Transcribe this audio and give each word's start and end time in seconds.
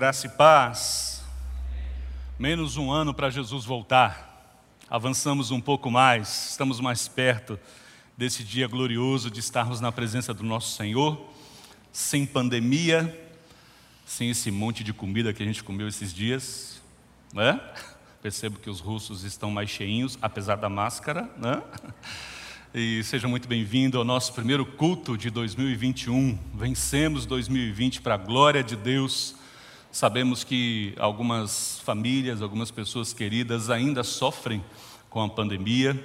graça 0.00 0.26
e 0.26 0.30
paz. 0.30 1.22
Menos 2.38 2.78
um 2.78 2.90
ano 2.90 3.12
para 3.12 3.28
Jesus 3.28 3.66
voltar. 3.66 4.56
Avançamos 4.88 5.50
um 5.50 5.60
pouco 5.60 5.90
mais, 5.90 6.52
estamos 6.52 6.80
mais 6.80 7.06
perto 7.06 7.60
desse 8.16 8.42
dia 8.42 8.66
glorioso 8.66 9.30
de 9.30 9.40
estarmos 9.40 9.78
na 9.78 9.92
presença 9.92 10.32
do 10.32 10.42
nosso 10.42 10.74
Senhor, 10.74 11.22
sem 11.92 12.24
pandemia, 12.24 13.30
sem 14.06 14.30
esse 14.30 14.50
monte 14.50 14.82
de 14.82 14.94
comida 14.94 15.34
que 15.34 15.42
a 15.42 15.46
gente 15.46 15.62
comeu 15.62 15.86
esses 15.86 16.14
dias, 16.14 16.80
né? 17.34 17.60
Percebo 18.22 18.58
que 18.58 18.70
os 18.70 18.80
russos 18.80 19.22
estão 19.22 19.50
mais 19.50 19.68
cheinhos, 19.68 20.18
apesar 20.22 20.56
da 20.56 20.70
máscara, 20.70 21.28
né? 21.36 21.62
E 22.72 23.04
seja 23.04 23.28
muito 23.28 23.46
bem-vindo 23.46 23.98
ao 23.98 24.04
nosso 24.04 24.32
primeiro 24.32 24.64
culto 24.64 25.18
de 25.18 25.28
2021. 25.28 26.38
Vencemos 26.54 27.26
2020 27.26 28.00
para 28.00 28.14
a 28.14 28.16
glória 28.16 28.64
de 28.64 28.76
Deus. 28.76 29.38
Sabemos 29.92 30.44
que 30.44 30.94
algumas 30.98 31.80
famílias, 31.80 32.40
algumas 32.40 32.70
pessoas 32.70 33.12
queridas 33.12 33.70
ainda 33.70 34.04
sofrem 34.04 34.64
com 35.08 35.20
a 35.20 35.28
pandemia. 35.28 36.00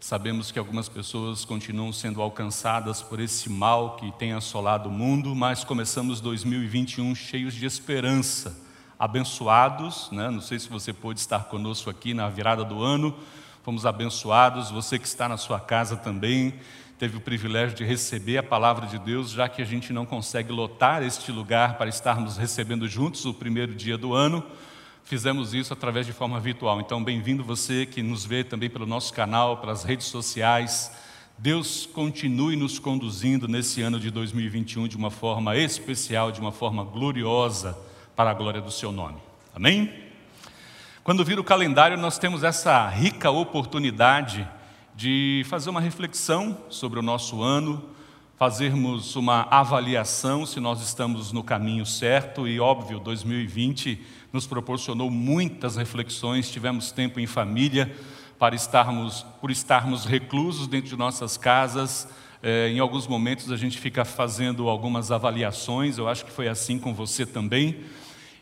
Sabemos 0.00 0.50
que 0.50 0.58
algumas 0.58 0.88
pessoas 0.88 1.44
continuam 1.44 1.92
sendo 1.92 2.20
alcançadas 2.20 3.00
por 3.02 3.20
esse 3.20 3.48
mal 3.48 3.96
que 3.96 4.10
tem 4.12 4.32
assolado 4.32 4.88
o 4.88 4.92
mundo, 4.92 5.32
mas 5.34 5.62
começamos 5.62 6.20
2021 6.20 7.14
cheios 7.14 7.54
de 7.54 7.64
esperança, 7.64 8.58
abençoados. 8.98 10.10
Né? 10.10 10.28
Não 10.28 10.40
sei 10.40 10.58
se 10.58 10.68
você 10.68 10.92
pôde 10.92 11.20
estar 11.20 11.44
conosco 11.44 11.88
aqui 11.88 12.12
na 12.12 12.28
virada 12.28 12.64
do 12.64 12.82
ano 12.82 13.16
fomos 13.62 13.86
abençoados. 13.86 14.70
Você 14.70 14.98
que 14.98 15.06
está 15.06 15.28
na 15.28 15.36
sua 15.36 15.60
casa 15.60 15.96
também 15.96 16.54
teve 17.00 17.16
o 17.16 17.20
privilégio 17.20 17.74
de 17.74 17.82
receber 17.82 18.36
a 18.36 18.42
palavra 18.42 18.86
de 18.86 18.98
Deus, 18.98 19.30
já 19.30 19.48
que 19.48 19.62
a 19.62 19.64
gente 19.64 19.90
não 19.90 20.04
consegue 20.04 20.52
lotar 20.52 21.02
este 21.02 21.32
lugar 21.32 21.78
para 21.78 21.88
estarmos 21.88 22.36
recebendo 22.36 22.86
juntos 22.86 23.24
o 23.24 23.32
primeiro 23.32 23.74
dia 23.74 23.96
do 23.96 24.12
ano. 24.12 24.44
Fizemos 25.02 25.54
isso 25.54 25.72
através 25.72 26.04
de 26.04 26.12
forma 26.12 26.38
virtual. 26.38 26.78
Então, 26.78 27.02
bem-vindo 27.02 27.42
você 27.42 27.86
que 27.86 28.02
nos 28.02 28.26
vê 28.26 28.44
também 28.44 28.68
pelo 28.68 28.84
nosso 28.84 29.14
canal, 29.14 29.56
pelas 29.56 29.82
redes 29.82 30.08
sociais. 30.08 30.92
Deus 31.38 31.86
continue 31.86 32.54
nos 32.54 32.78
conduzindo 32.78 33.48
nesse 33.48 33.80
ano 33.80 33.98
de 33.98 34.10
2021 34.10 34.86
de 34.86 34.98
uma 34.98 35.10
forma 35.10 35.56
especial, 35.56 36.30
de 36.30 36.38
uma 36.38 36.52
forma 36.52 36.84
gloriosa, 36.84 37.78
para 38.14 38.30
a 38.30 38.34
glória 38.34 38.60
do 38.60 38.70
seu 38.70 38.92
nome. 38.92 39.16
Amém? 39.54 39.90
Quando 41.02 41.24
vira 41.24 41.40
o 41.40 41.44
calendário, 41.44 41.96
nós 41.96 42.18
temos 42.18 42.44
essa 42.44 42.86
rica 42.90 43.30
oportunidade 43.30 44.46
de 45.00 45.42
fazer 45.46 45.70
uma 45.70 45.80
reflexão 45.80 46.58
sobre 46.68 46.98
o 46.98 47.02
nosso 47.02 47.42
ano, 47.42 47.82
fazermos 48.36 49.16
uma 49.16 49.48
avaliação 49.50 50.44
se 50.44 50.60
nós 50.60 50.82
estamos 50.82 51.32
no 51.32 51.42
caminho 51.42 51.86
certo 51.86 52.46
e, 52.46 52.60
óbvio, 52.60 53.00
2020 53.00 53.98
nos 54.30 54.46
proporcionou 54.46 55.10
muitas 55.10 55.76
reflexões, 55.76 56.50
tivemos 56.50 56.92
tempo 56.92 57.18
em 57.18 57.26
família 57.26 57.90
para 58.38 58.54
estarmos, 58.54 59.24
por 59.40 59.50
estarmos 59.50 60.04
reclusos 60.04 60.66
dentro 60.66 60.90
de 60.90 60.96
nossas 60.98 61.38
casas. 61.38 62.06
É, 62.42 62.68
em 62.68 62.78
alguns 62.78 63.06
momentos 63.06 63.50
a 63.50 63.56
gente 63.56 63.78
fica 63.78 64.04
fazendo 64.04 64.68
algumas 64.68 65.10
avaliações, 65.10 65.96
eu 65.96 66.08
acho 66.08 66.26
que 66.26 66.30
foi 66.30 66.46
assim 66.46 66.78
com 66.78 66.92
você 66.92 67.24
também. 67.24 67.84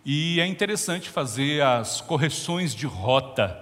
E 0.05 0.41
é 0.41 0.47
interessante 0.49 1.09
fazer 1.09 1.63
as 1.63 2.01
correções 2.01 2.75
de 2.75 2.85
rota. 2.85 3.57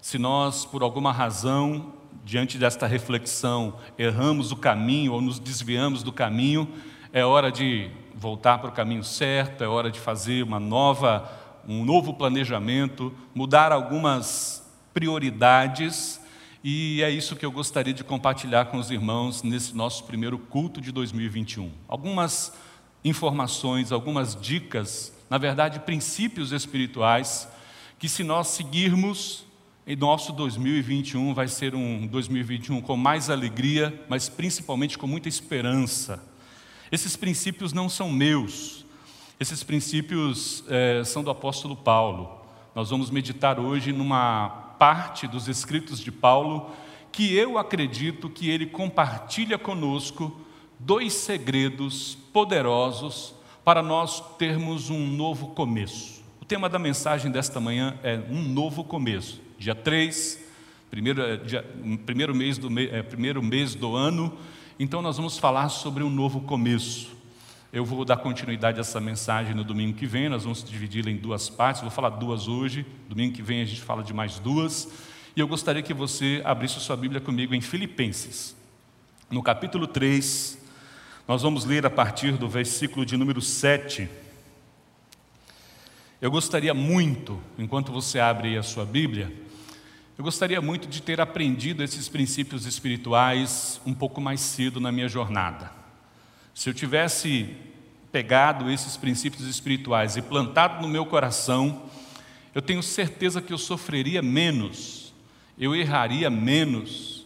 Se 0.00 0.16
nós, 0.16 0.64
por 0.64 0.82
alguma 0.82 1.12
razão, 1.12 1.99
diante 2.30 2.56
desta 2.56 2.86
reflexão, 2.86 3.74
erramos 3.98 4.52
o 4.52 4.56
caminho 4.56 5.14
ou 5.14 5.20
nos 5.20 5.40
desviamos 5.40 6.04
do 6.04 6.12
caminho, 6.12 6.68
é 7.12 7.24
hora 7.24 7.50
de 7.50 7.90
voltar 8.14 8.58
para 8.58 8.70
o 8.70 8.72
caminho 8.72 9.02
certo, 9.02 9.64
é 9.64 9.66
hora 9.66 9.90
de 9.90 9.98
fazer 9.98 10.44
uma 10.44 10.60
nova, 10.60 11.28
um 11.66 11.84
novo 11.84 12.14
planejamento, 12.14 13.12
mudar 13.34 13.72
algumas 13.72 14.64
prioridades, 14.94 16.20
e 16.62 17.02
é 17.02 17.10
isso 17.10 17.34
que 17.34 17.44
eu 17.44 17.50
gostaria 17.50 17.92
de 17.92 18.04
compartilhar 18.04 18.66
com 18.66 18.76
os 18.76 18.92
irmãos 18.92 19.42
nesse 19.42 19.74
nosso 19.74 20.04
primeiro 20.04 20.38
culto 20.38 20.80
de 20.80 20.92
2021. 20.92 21.68
Algumas 21.88 22.52
informações, 23.02 23.90
algumas 23.90 24.40
dicas 24.40 25.12
na 25.28 25.38
verdade, 25.38 25.78
princípios 25.78 26.50
espirituais 26.50 27.48
que, 28.00 28.08
se 28.08 28.24
nós 28.24 28.48
seguirmos, 28.48 29.44
em 29.86 29.96
nosso 29.96 30.32
2021 30.32 31.32
vai 31.34 31.48
ser 31.48 31.74
um 31.74 32.06
2021 32.06 32.80
com 32.80 32.96
mais 32.96 33.30
alegria, 33.30 34.04
mas 34.08 34.28
principalmente 34.28 34.98
com 34.98 35.06
muita 35.06 35.28
esperança. 35.28 36.22
Esses 36.92 37.16
princípios 37.16 37.72
não 37.72 37.88
são 37.88 38.10
meus, 38.10 38.84
esses 39.38 39.62
princípios 39.62 40.62
é, 40.68 41.02
são 41.04 41.24
do 41.24 41.30
apóstolo 41.30 41.74
Paulo. 41.74 42.40
Nós 42.74 42.90
vamos 42.90 43.10
meditar 43.10 43.58
hoje 43.58 43.92
numa 43.92 44.48
parte 44.78 45.26
dos 45.26 45.48
escritos 45.48 45.98
de 45.98 46.12
Paulo 46.12 46.70
que 47.10 47.34
eu 47.34 47.58
acredito 47.58 48.28
que 48.28 48.48
ele 48.48 48.66
compartilha 48.66 49.58
conosco 49.58 50.38
dois 50.78 51.12
segredos 51.14 52.16
poderosos 52.32 53.34
para 53.64 53.82
nós 53.82 54.20
termos 54.36 54.90
um 54.90 55.06
novo 55.06 55.48
começo. 55.48 56.22
O 56.40 56.44
tema 56.44 56.68
da 56.68 56.78
mensagem 56.78 57.30
desta 57.30 57.58
manhã 57.60 57.98
é 58.02 58.18
um 58.30 58.42
novo 58.42 58.84
começo. 58.84 59.40
Dia 59.60 59.74
3, 59.74 60.42
primeiro, 60.90 61.20
é, 61.20 61.36
dia, 61.36 61.62
primeiro, 62.06 62.34
mês 62.34 62.56
do, 62.56 62.80
é, 62.80 63.02
primeiro 63.02 63.42
mês 63.42 63.74
do 63.74 63.94
ano, 63.94 64.38
então 64.78 65.02
nós 65.02 65.18
vamos 65.18 65.36
falar 65.36 65.68
sobre 65.68 66.02
um 66.02 66.08
novo 66.08 66.40
começo. 66.40 67.14
Eu 67.70 67.84
vou 67.84 68.02
dar 68.02 68.16
continuidade 68.16 68.78
a 68.78 68.80
essa 68.80 68.98
mensagem 69.02 69.54
no 69.54 69.62
domingo 69.62 69.98
que 69.98 70.06
vem, 70.06 70.30
nós 70.30 70.44
vamos 70.44 70.64
dividi-la 70.64 71.10
em 71.10 71.16
duas 71.18 71.50
partes, 71.50 71.82
vou 71.82 71.90
falar 71.90 72.08
duas 72.08 72.48
hoje, 72.48 72.86
domingo 73.06 73.34
que 73.34 73.42
vem 73.42 73.60
a 73.60 73.66
gente 73.66 73.82
fala 73.82 74.02
de 74.02 74.14
mais 74.14 74.38
duas, 74.38 74.88
e 75.36 75.40
eu 75.40 75.46
gostaria 75.46 75.82
que 75.82 75.92
você 75.92 76.40
abrisse 76.42 76.80
sua 76.80 76.96
Bíblia 76.96 77.20
comigo 77.20 77.54
em 77.54 77.60
Filipenses, 77.60 78.56
no 79.30 79.42
capítulo 79.42 79.86
3, 79.86 80.56
nós 81.28 81.42
vamos 81.42 81.66
ler 81.66 81.84
a 81.84 81.90
partir 81.90 82.32
do 82.32 82.48
versículo 82.48 83.04
de 83.04 83.14
número 83.14 83.42
7. 83.42 84.08
Eu 86.18 86.30
gostaria 86.30 86.72
muito, 86.72 87.38
enquanto 87.58 87.92
você 87.92 88.18
abre 88.18 88.56
a 88.56 88.62
sua 88.62 88.86
Bíblia, 88.86 89.30
eu 90.20 90.24
gostaria 90.24 90.60
muito 90.60 90.86
de 90.86 91.00
ter 91.00 91.18
aprendido 91.18 91.82
esses 91.82 92.06
princípios 92.06 92.66
espirituais 92.66 93.80
um 93.86 93.94
pouco 93.94 94.20
mais 94.20 94.42
cedo 94.42 94.78
na 94.78 94.92
minha 94.92 95.08
jornada. 95.08 95.72
Se 96.52 96.68
eu 96.68 96.74
tivesse 96.74 97.56
pegado 98.12 98.70
esses 98.70 98.98
princípios 98.98 99.46
espirituais 99.46 100.18
e 100.18 100.20
plantado 100.20 100.82
no 100.82 100.88
meu 100.88 101.06
coração, 101.06 101.84
eu 102.54 102.60
tenho 102.60 102.82
certeza 102.82 103.40
que 103.40 103.50
eu 103.50 103.56
sofreria 103.56 104.20
menos, 104.20 105.14
eu 105.58 105.74
erraria 105.74 106.28
menos, 106.28 107.24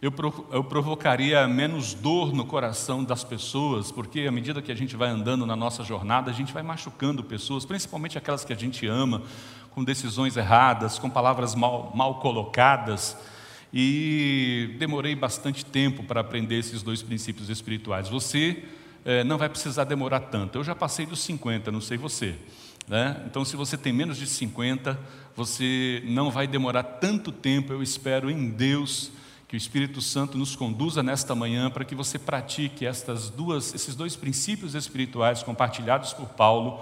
eu, 0.00 0.12
eu 0.52 0.62
provocaria 0.62 1.48
menos 1.48 1.94
dor 1.94 2.32
no 2.32 2.46
coração 2.46 3.02
das 3.02 3.24
pessoas, 3.24 3.90
porque 3.90 4.20
à 4.20 4.30
medida 4.30 4.62
que 4.62 4.70
a 4.70 4.76
gente 4.76 4.94
vai 4.94 5.08
andando 5.08 5.44
na 5.46 5.56
nossa 5.56 5.82
jornada, 5.82 6.30
a 6.30 6.34
gente 6.34 6.52
vai 6.52 6.62
machucando 6.62 7.24
pessoas, 7.24 7.64
principalmente 7.64 8.16
aquelas 8.16 8.44
que 8.44 8.52
a 8.52 8.56
gente 8.56 8.86
ama, 8.86 9.22
com 9.76 9.84
decisões 9.84 10.38
erradas, 10.38 10.98
com 10.98 11.10
palavras 11.10 11.54
mal, 11.54 11.92
mal 11.94 12.18
colocadas. 12.18 13.14
E 13.70 14.74
demorei 14.78 15.14
bastante 15.14 15.66
tempo 15.66 16.02
para 16.02 16.22
aprender 16.22 16.58
esses 16.58 16.82
dois 16.82 17.02
princípios 17.02 17.50
espirituais. 17.50 18.08
Você 18.08 18.64
é, 19.04 19.22
não 19.22 19.36
vai 19.36 19.50
precisar 19.50 19.84
demorar 19.84 20.20
tanto. 20.20 20.56
Eu 20.56 20.64
já 20.64 20.74
passei 20.74 21.04
dos 21.04 21.20
50, 21.20 21.70
não 21.70 21.82
sei 21.82 21.98
você. 21.98 22.36
Né? 22.88 23.22
Então, 23.26 23.44
se 23.44 23.54
você 23.54 23.76
tem 23.76 23.92
menos 23.92 24.16
de 24.16 24.26
50, 24.26 24.98
você 25.36 26.02
não 26.06 26.30
vai 26.30 26.46
demorar 26.46 26.82
tanto 26.82 27.30
tempo, 27.30 27.70
eu 27.70 27.82
espero, 27.82 28.30
em 28.30 28.48
Deus 28.48 29.12
que 29.46 29.56
o 29.56 29.58
Espírito 29.58 30.00
Santo 30.00 30.38
nos 30.38 30.56
conduza 30.56 31.02
nesta 31.02 31.34
manhã 31.34 31.68
para 31.68 31.84
que 31.84 31.94
você 31.94 32.18
pratique 32.18 32.86
estas 32.86 33.28
duas, 33.28 33.74
esses 33.74 33.94
dois 33.94 34.16
princípios 34.16 34.74
espirituais 34.74 35.42
compartilhados 35.42 36.14
por 36.14 36.28
Paulo, 36.30 36.80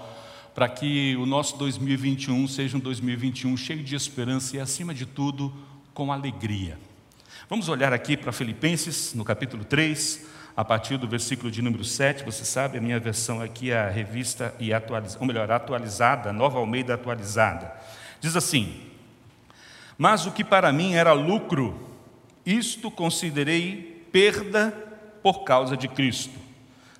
para 0.55 0.69
que 0.69 1.17
o 1.17 1.25
nosso 1.25 1.57
2021 1.57 2.47
seja 2.47 2.77
um 2.77 2.79
2021 2.79 3.57
cheio 3.57 3.83
de 3.83 3.93
esperança 3.93 4.55
e, 4.55 4.59
acima 4.61 4.93
de 4.93 5.05
tudo, 5.05 5.53
com 5.93 6.13
alegria. 6.13 6.79
Vamos 7.49 7.67
olhar 7.67 7.91
aqui 7.91 8.15
para 8.15 8.31
Filipenses, 8.31 9.13
no 9.13 9.25
capítulo 9.25 9.65
3, 9.65 10.25
a 10.55 10.63
partir 10.63 10.95
do 10.95 11.09
versículo 11.09 11.51
de 11.51 11.61
número 11.61 11.83
7. 11.83 12.23
Você 12.23 12.45
sabe, 12.45 12.77
a 12.77 12.81
minha 12.81 12.97
versão 13.01 13.41
aqui 13.41 13.71
é 13.71 13.77
a 13.77 13.89
revista, 13.89 14.55
e 14.57 14.73
atualiz... 14.73 15.17
ou 15.19 15.27
melhor, 15.27 15.51
atualizada, 15.51 16.31
Nova 16.31 16.57
Almeida 16.57 16.93
atualizada. 16.93 17.73
Diz 18.21 18.37
assim: 18.37 18.81
Mas 19.97 20.25
o 20.25 20.31
que 20.31 20.43
para 20.43 20.71
mim 20.71 20.93
era 20.93 21.11
lucro, 21.11 21.85
isto 22.45 22.89
considerei 22.89 24.07
perda 24.09 24.71
por 25.21 25.43
causa 25.43 25.75
de 25.75 25.89
Cristo. 25.89 26.39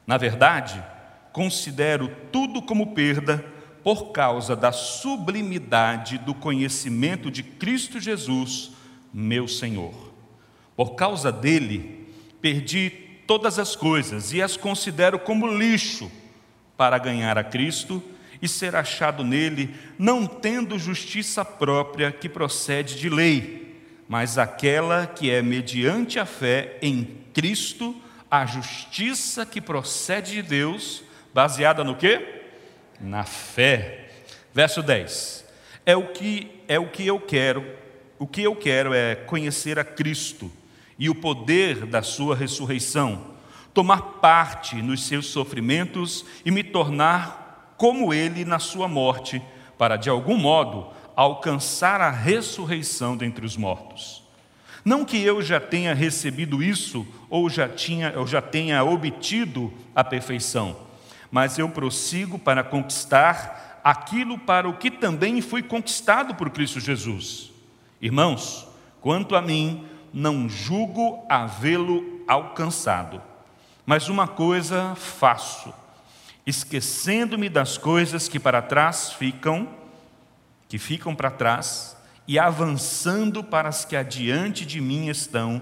Na 0.06 0.18
verdade, 0.18 0.84
considero 1.32 2.10
tudo 2.34 2.62
como 2.62 2.94
perda 2.94 3.55
por 3.86 4.12
causa 4.12 4.56
da 4.56 4.72
sublimidade 4.72 6.18
do 6.18 6.34
conhecimento 6.34 7.30
de 7.30 7.44
Cristo 7.44 8.00
Jesus, 8.00 8.72
meu 9.14 9.48
Senhor. 9.48 9.94
Por 10.76 10.96
causa 10.96 11.32
dele, 11.32 12.10
perdi 12.42 12.90
todas 13.28 13.60
as 13.60 13.76
coisas 13.76 14.34
e 14.34 14.42
as 14.42 14.58
considero 14.58 15.20
como 15.20 15.46
lixo 15.46 16.12
para 16.76 16.98
ganhar 16.98 17.38
a 17.38 17.44
Cristo 17.44 18.02
e 18.42 18.48
ser 18.48 18.76
achado 18.76 19.24
nele, 19.24 19.76
não 20.00 20.26
tendo 20.26 20.80
justiça 20.80 21.46
própria 21.46 22.12
que 22.12 22.28
procede 22.28 22.98
de 22.98 23.08
lei, 23.08 23.84
mas 24.10 24.40
aquela 24.40 25.06
que 25.06 25.30
é 25.30 25.44
mediante 25.44 26.18
a 26.18 26.26
fé 26.26 26.80
em 26.82 27.20
Cristo, 27.36 27.96
a 28.32 28.48
justiça 28.48 29.46
que 29.46 29.62
procede 29.62 30.32
de 30.32 30.42
Deus, 30.42 31.04
baseada 31.32 31.84
no 31.84 31.96
quê? 31.96 32.35
Na 33.00 33.24
fé. 33.24 34.10
Verso 34.54 34.82
10. 34.82 35.46
É 35.86 35.96
o 35.96 36.08
que 36.08 36.64
é 36.68 36.80
o 36.80 36.90
que 36.90 37.06
eu 37.06 37.20
quero. 37.20 37.66
O 38.18 38.26
que 38.26 38.42
eu 38.42 38.56
quero 38.56 38.94
é 38.94 39.16
conhecer 39.16 39.78
a 39.78 39.84
Cristo 39.84 40.52
e 40.98 41.10
o 41.10 41.16
poder 41.16 41.86
da 41.86 42.02
sua 42.02 42.36
ressurreição, 42.36 43.36
tomar 43.74 44.02
parte 44.22 44.78
nos 44.78 45.06
seus 45.06 45.28
sofrimentos 45.28 46.26
e 46.46 46.52
me 46.52 46.64
tornar 46.64 47.74
como 47.78 48.14
ele 48.14 48.46
na 48.46 48.60
sua 48.60 48.88
morte, 48.88 49.42
para 49.78 49.98
de 49.98 50.10
algum 50.10 50.38
modo 50.38 50.88
alcançar 51.16 52.00
a 52.00 52.10
ressurreição 52.10 53.18
dentre 53.18 53.46
os 53.46 53.58
mortos. 53.58 54.24
Não 54.84 55.04
que 55.04 55.22
eu 55.22 55.42
já 55.42 55.60
tenha 55.60 55.94
recebido 55.94 56.64
isso 56.64 57.06
ou 57.30 57.50
já 57.50 57.68
tinha 57.68 58.14
ou 58.18 58.28
já 58.28 58.42
tenha 58.42 58.84
obtido 58.84 59.74
a 59.94 60.04
perfeição, 60.04 60.78
mas 61.32 61.58
eu 61.58 61.70
prossigo 61.70 62.38
para 62.38 62.64
conquistar 62.64 63.80
aquilo 63.84 64.38
para 64.38 64.68
o 64.68 64.78
que 64.78 64.90
também 64.90 65.42
fui 65.42 65.62
conquistado 65.62 66.36
por 66.36 66.50
Cristo 66.50 66.80
Jesus. 66.80 67.52
Irmãos, 68.02 68.68
quanto 69.02 69.36
a 69.36 69.42
mim, 69.42 69.86
não 70.14 70.48
julgo 70.50 71.26
havê-lo 71.30 72.24
alcançado, 72.28 73.22
mas 73.86 74.10
uma 74.10 74.28
coisa 74.28 74.96
faço 74.96 75.74
esquecendo-me 76.46 77.50
das 77.50 77.78
coisas 77.78 78.28
que 78.28 78.40
para 78.40 78.62
trás 78.62 79.12
ficam, 79.12 79.68
que 80.70 80.78
ficam 80.78 81.16
para 81.16 81.32
trás, 81.32 81.98
e 82.28 82.38
avançando 82.38 83.44
para 83.44 83.70
as 83.70 83.84
que 83.84 83.96
adiante 83.96 84.66
de 84.66 84.80
mim 84.80 85.08
estão, 85.08 85.62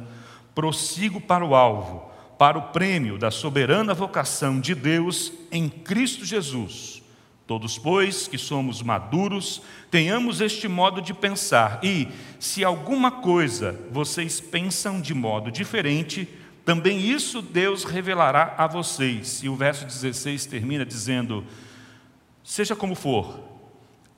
prossigo 0.54 1.22
para 1.22 1.46
o 1.46 1.56
alvo, 1.56 2.12
para 2.44 2.60
o 2.60 2.62
prêmio 2.62 3.18
da 3.18 3.32
soberana 3.32 3.94
vocação 3.94 4.60
de 4.60 4.76
Deus 4.76 5.32
em 5.50 5.70
Cristo 5.70 6.26
Jesus. 6.26 7.02
Todos, 7.48 7.78
pois, 7.78 8.28
que 8.28 8.38
somos 8.38 8.82
maduros, 8.82 9.62
tenhamos 9.90 10.42
este 10.42 10.68
modo 10.68 11.02
de 11.02 11.14
pensar, 11.14 11.80
e, 11.82 12.10
se 12.42 12.62
alguma 12.62 13.10
coisa 13.10 13.80
vocês 13.90 14.42
pensam 14.42 15.00
de 15.00 15.14
modo 15.14 15.50
diferente, 15.50 16.28
também 16.66 17.00
isso 17.00 17.42
Deus 17.42 17.86
revelará 17.86 18.56
a 18.58 18.68
vocês. 18.68 19.42
E 19.42 19.48
o 19.48 19.56
verso 19.56 19.86
16 19.86 20.46
termina 20.46 20.86
dizendo: 20.86 21.46
Seja 22.44 22.76
como 22.76 22.94
for, 22.94 23.40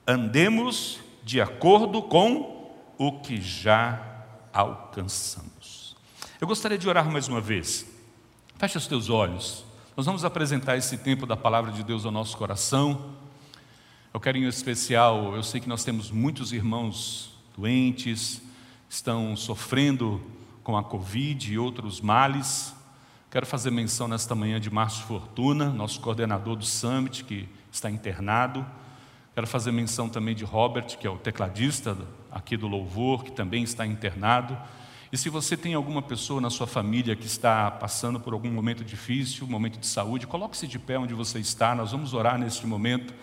andemos 0.04 0.98
de 1.22 1.40
acordo 1.40 2.02
com 2.02 2.74
o 2.98 3.20
que 3.20 3.40
já 3.40 4.24
alcançamos. 4.52 5.94
Eu 6.40 6.48
gostaria 6.48 6.76
de 6.76 6.88
orar 6.88 7.08
mais 7.08 7.28
uma 7.28 7.40
vez. 7.40 7.94
Feche 8.58 8.78
os 8.78 8.86
teus 8.86 9.10
olhos. 9.10 9.66
Nós 9.94 10.06
vamos 10.06 10.24
apresentar 10.24 10.78
esse 10.78 10.96
tempo 10.96 11.26
da 11.26 11.36
palavra 11.36 11.70
de 11.70 11.82
Deus 11.82 12.06
ao 12.06 12.10
nosso 12.10 12.34
coração. 12.38 13.12
Eu 14.14 14.18
quero 14.18 14.38
em 14.38 14.48
especial, 14.48 15.36
eu 15.36 15.42
sei 15.42 15.60
que 15.60 15.68
nós 15.68 15.84
temos 15.84 16.10
muitos 16.10 16.54
irmãos 16.54 17.38
doentes, 17.54 18.40
estão 18.88 19.36
sofrendo 19.36 20.22
com 20.64 20.74
a 20.74 20.82
Covid 20.82 21.52
e 21.52 21.58
outros 21.58 22.00
males. 22.00 22.74
Quero 23.30 23.44
fazer 23.44 23.70
menção 23.70 24.08
nesta 24.08 24.34
manhã 24.34 24.58
de 24.58 24.70
Márcio 24.70 25.04
Fortuna, 25.04 25.68
nosso 25.68 26.00
coordenador 26.00 26.56
do 26.56 26.64
Summit, 26.64 27.24
que 27.24 27.46
está 27.70 27.90
internado. 27.90 28.64
Quero 29.34 29.46
fazer 29.46 29.70
menção 29.70 30.08
também 30.08 30.34
de 30.34 30.44
Robert, 30.44 30.96
que 30.96 31.06
é 31.06 31.10
o 31.10 31.18
tecladista 31.18 31.94
aqui 32.32 32.56
do 32.56 32.66
Louvor, 32.66 33.22
que 33.22 33.32
também 33.32 33.62
está 33.62 33.86
internado. 33.86 34.56
E 35.12 35.16
se 35.16 35.28
você 35.28 35.56
tem 35.56 35.74
alguma 35.74 36.02
pessoa 36.02 36.40
na 36.40 36.50
sua 36.50 36.66
família 36.66 37.14
que 37.14 37.26
está 37.26 37.70
passando 37.70 38.18
por 38.18 38.32
algum 38.32 38.50
momento 38.50 38.84
difícil, 38.84 39.46
um 39.46 39.50
momento 39.50 39.78
de 39.78 39.86
saúde, 39.86 40.26
coloque-se 40.26 40.66
de 40.66 40.78
pé 40.78 40.98
onde 40.98 41.14
você 41.14 41.38
está. 41.38 41.74
Nós 41.74 41.92
vamos 41.92 42.12
orar 42.12 42.38
neste 42.38 42.66
momento, 42.66 43.14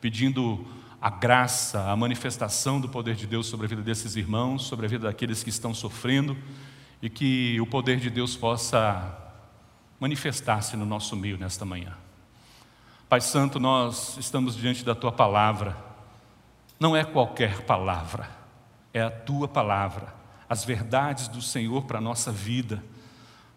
pedindo 0.00 0.66
a 1.00 1.10
graça, 1.10 1.90
a 1.90 1.96
manifestação 1.96 2.80
do 2.80 2.88
poder 2.88 3.14
de 3.14 3.26
Deus 3.26 3.46
sobre 3.46 3.66
a 3.66 3.68
vida 3.68 3.82
desses 3.82 4.16
irmãos, 4.16 4.64
sobre 4.64 4.86
a 4.86 4.88
vida 4.88 5.06
daqueles 5.06 5.42
que 5.42 5.50
estão 5.50 5.74
sofrendo 5.74 6.36
e 7.02 7.10
que 7.10 7.60
o 7.60 7.66
poder 7.66 8.00
de 8.00 8.08
Deus 8.08 8.34
possa 8.34 9.14
manifestar-se 10.00 10.76
no 10.76 10.86
nosso 10.86 11.14
meio 11.14 11.36
nesta 11.36 11.64
manhã. 11.64 11.92
Pai 13.08 13.20
Santo, 13.20 13.60
nós 13.60 14.16
estamos 14.18 14.56
diante 14.56 14.84
da 14.84 14.94
tua 14.94 15.12
palavra. 15.12 15.76
Não 16.80 16.96
é 16.96 17.04
qualquer 17.04 17.62
palavra, 17.62 18.28
é 18.92 19.02
a 19.02 19.10
tua 19.10 19.46
palavra, 19.46 20.12
as 20.48 20.64
verdades 20.64 21.28
do 21.28 21.42
Senhor 21.42 21.84
para 21.84 21.98
a 21.98 22.00
nossa 22.00 22.32
vida. 22.32 22.82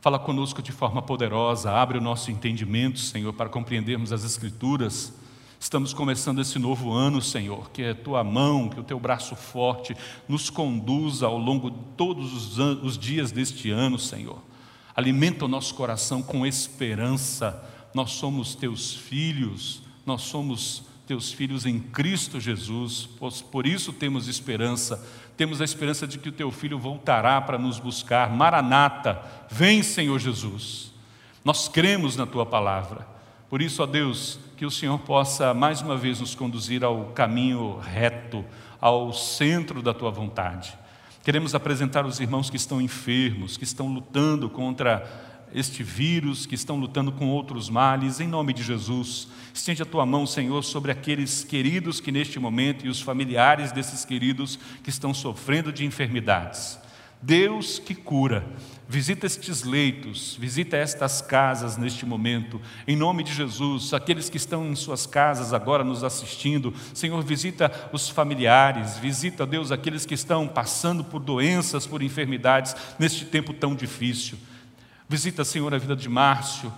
Fala 0.01 0.17
conosco 0.17 0.61
de 0.61 0.71
forma 0.71 1.01
poderosa, 1.01 1.71
abre 1.71 1.97
o 1.97 2.01
nosso 2.01 2.31
entendimento, 2.31 2.99
Senhor, 2.99 3.33
para 3.33 3.49
compreendermos 3.49 4.11
as 4.11 4.23
Escrituras 4.23 5.13
Estamos 5.59 5.93
começando 5.93 6.39
esse 6.39 6.57
novo 6.57 6.93
ano, 6.93 7.21
Senhor, 7.21 7.69
que 7.71 7.83
a 7.83 7.93
tua 7.93 8.23
mão, 8.23 8.69
que 8.69 8.79
o 8.79 8.83
teu 8.83 8.97
braço 8.97 9.35
forte 9.35 9.93
nos 10.25 10.49
conduza 10.49 11.25
ao 11.25 11.37
longo 11.37 11.69
de 11.69 11.77
todos 11.97 12.33
os, 12.33 12.59
anos, 12.59 12.81
os 12.81 12.97
dias 12.97 13.29
deste 13.29 13.69
ano, 13.69 13.99
Senhor. 13.99 14.41
Alimenta 14.95 15.43
o 15.43 15.49
nosso 15.49 15.75
coração 15.75 16.23
com 16.23 16.47
esperança. 16.47 17.61
Nós 17.93 18.11
somos 18.11 18.55
teus 18.55 18.93
filhos, 18.93 19.81
nós 20.05 20.21
somos 20.21 20.83
teus 21.05 21.29
filhos 21.33 21.65
em 21.65 21.77
Cristo 21.77 22.39
Jesus, 22.39 23.09
por 23.51 23.67
isso 23.67 23.91
temos 23.91 24.29
esperança. 24.29 25.05
Temos 25.39 25.61
a 25.61 25.63
esperança 25.63 26.05
de 26.05 26.19
que 26.19 26.27
o 26.27 26.33
teu 26.33 26.51
filho 26.51 26.77
voltará 26.77 27.39
para 27.39 27.57
nos 27.57 27.79
buscar. 27.79 28.29
Maranata, 28.29 29.21
vem, 29.49 29.81
Senhor 29.81 30.19
Jesus. 30.19 30.91
Nós 31.45 31.69
cremos 31.69 32.17
na 32.17 32.25
tua 32.25 32.45
palavra. 32.45 33.07
Por 33.49 33.61
isso, 33.61 33.81
ó 33.81 33.85
Deus, 33.85 34.37
que 34.57 34.65
o 34.65 34.69
Senhor 34.69 34.99
possa 34.99 35.53
mais 35.53 35.79
uma 35.79 35.95
vez 35.95 36.19
nos 36.19 36.35
conduzir 36.35 36.83
ao 36.83 37.05
caminho 37.11 37.79
reto, 37.79 38.43
ao 38.81 39.13
centro 39.13 39.81
da 39.81 39.93
tua 39.93 40.11
vontade. 40.11 40.77
Queremos 41.23 41.55
apresentar 41.55 42.05
os 42.05 42.19
irmãos 42.19 42.49
que 42.49 42.57
estão 42.57 42.81
enfermos, 42.81 43.55
que 43.55 43.63
estão 43.63 43.87
lutando 43.87 44.49
contra 44.49 45.28
este 45.53 45.83
vírus, 45.83 46.45
que 46.45 46.55
estão 46.55 46.77
lutando 46.77 47.11
com 47.11 47.27
outros 47.27 47.69
males, 47.69 48.19
em 48.19 48.27
nome 48.27 48.53
de 48.53 48.63
Jesus. 48.63 49.27
Estende 49.53 49.81
a 49.81 49.85
tua 49.85 50.05
mão, 50.05 50.25
Senhor, 50.25 50.63
sobre 50.63 50.91
aqueles 50.91 51.43
queridos 51.43 51.99
que 51.99 52.11
neste 52.11 52.39
momento 52.39 52.85
e 52.85 52.89
os 52.89 53.01
familiares 53.01 53.71
desses 53.71 54.05
queridos 54.05 54.59
que 54.83 54.89
estão 54.89 55.13
sofrendo 55.13 55.71
de 55.71 55.85
enfermidades. 55.85 56.79
Deus 57.21 57.79
que 57.79 57.93
cura, 57.93 58.45
visita 58.87 59.25
estes 59.25 59.63
leitos, 59.63 60.37
visita 60.39 60.77
estas 60.77 61.21
casas 61.21 61.75
neste 61.75 62.05
momento, 62.05 62.61
em 62.87 62.95
nome 62.95 63.23
de 63.23 63.33
Jesus, 63.33 63.93
aqueles 63.93 64.29
que 64.29 64.37
estão 64.37 64.65
em 64.71 64.75
suas 64.75 65.05
casas 65.05 65.51
agora 65.51 65.83
nos 65.83 66.01
assistindo, 66.01 66.73
Senhor, 66.93 67.21
visita 67.21 67.89
os 67.91 68.07
familiares, 68.07 68.97
visita, 68.97 69.45
Deus, 69.45 69.69
aqueles 69.69 70.05
que 70.05 70.13
estão 70.13 70.47
passando 70.47 71.03
por 71.03 71.19
doenças, 71.19 71.85
por 71.85 72.01
enfermidades, 72.01 72.73
neste 72.97 73.25
tempo 73.25 73.53
tão 73.53 73.75
difícil. 73.75 74.37
Visita, 75.09 75.43
Senhor, 75.43 75.73
a 75.73 75.77
vida 75.77 75.95
de 75.95 76.07
Márcio, 76.07 76.71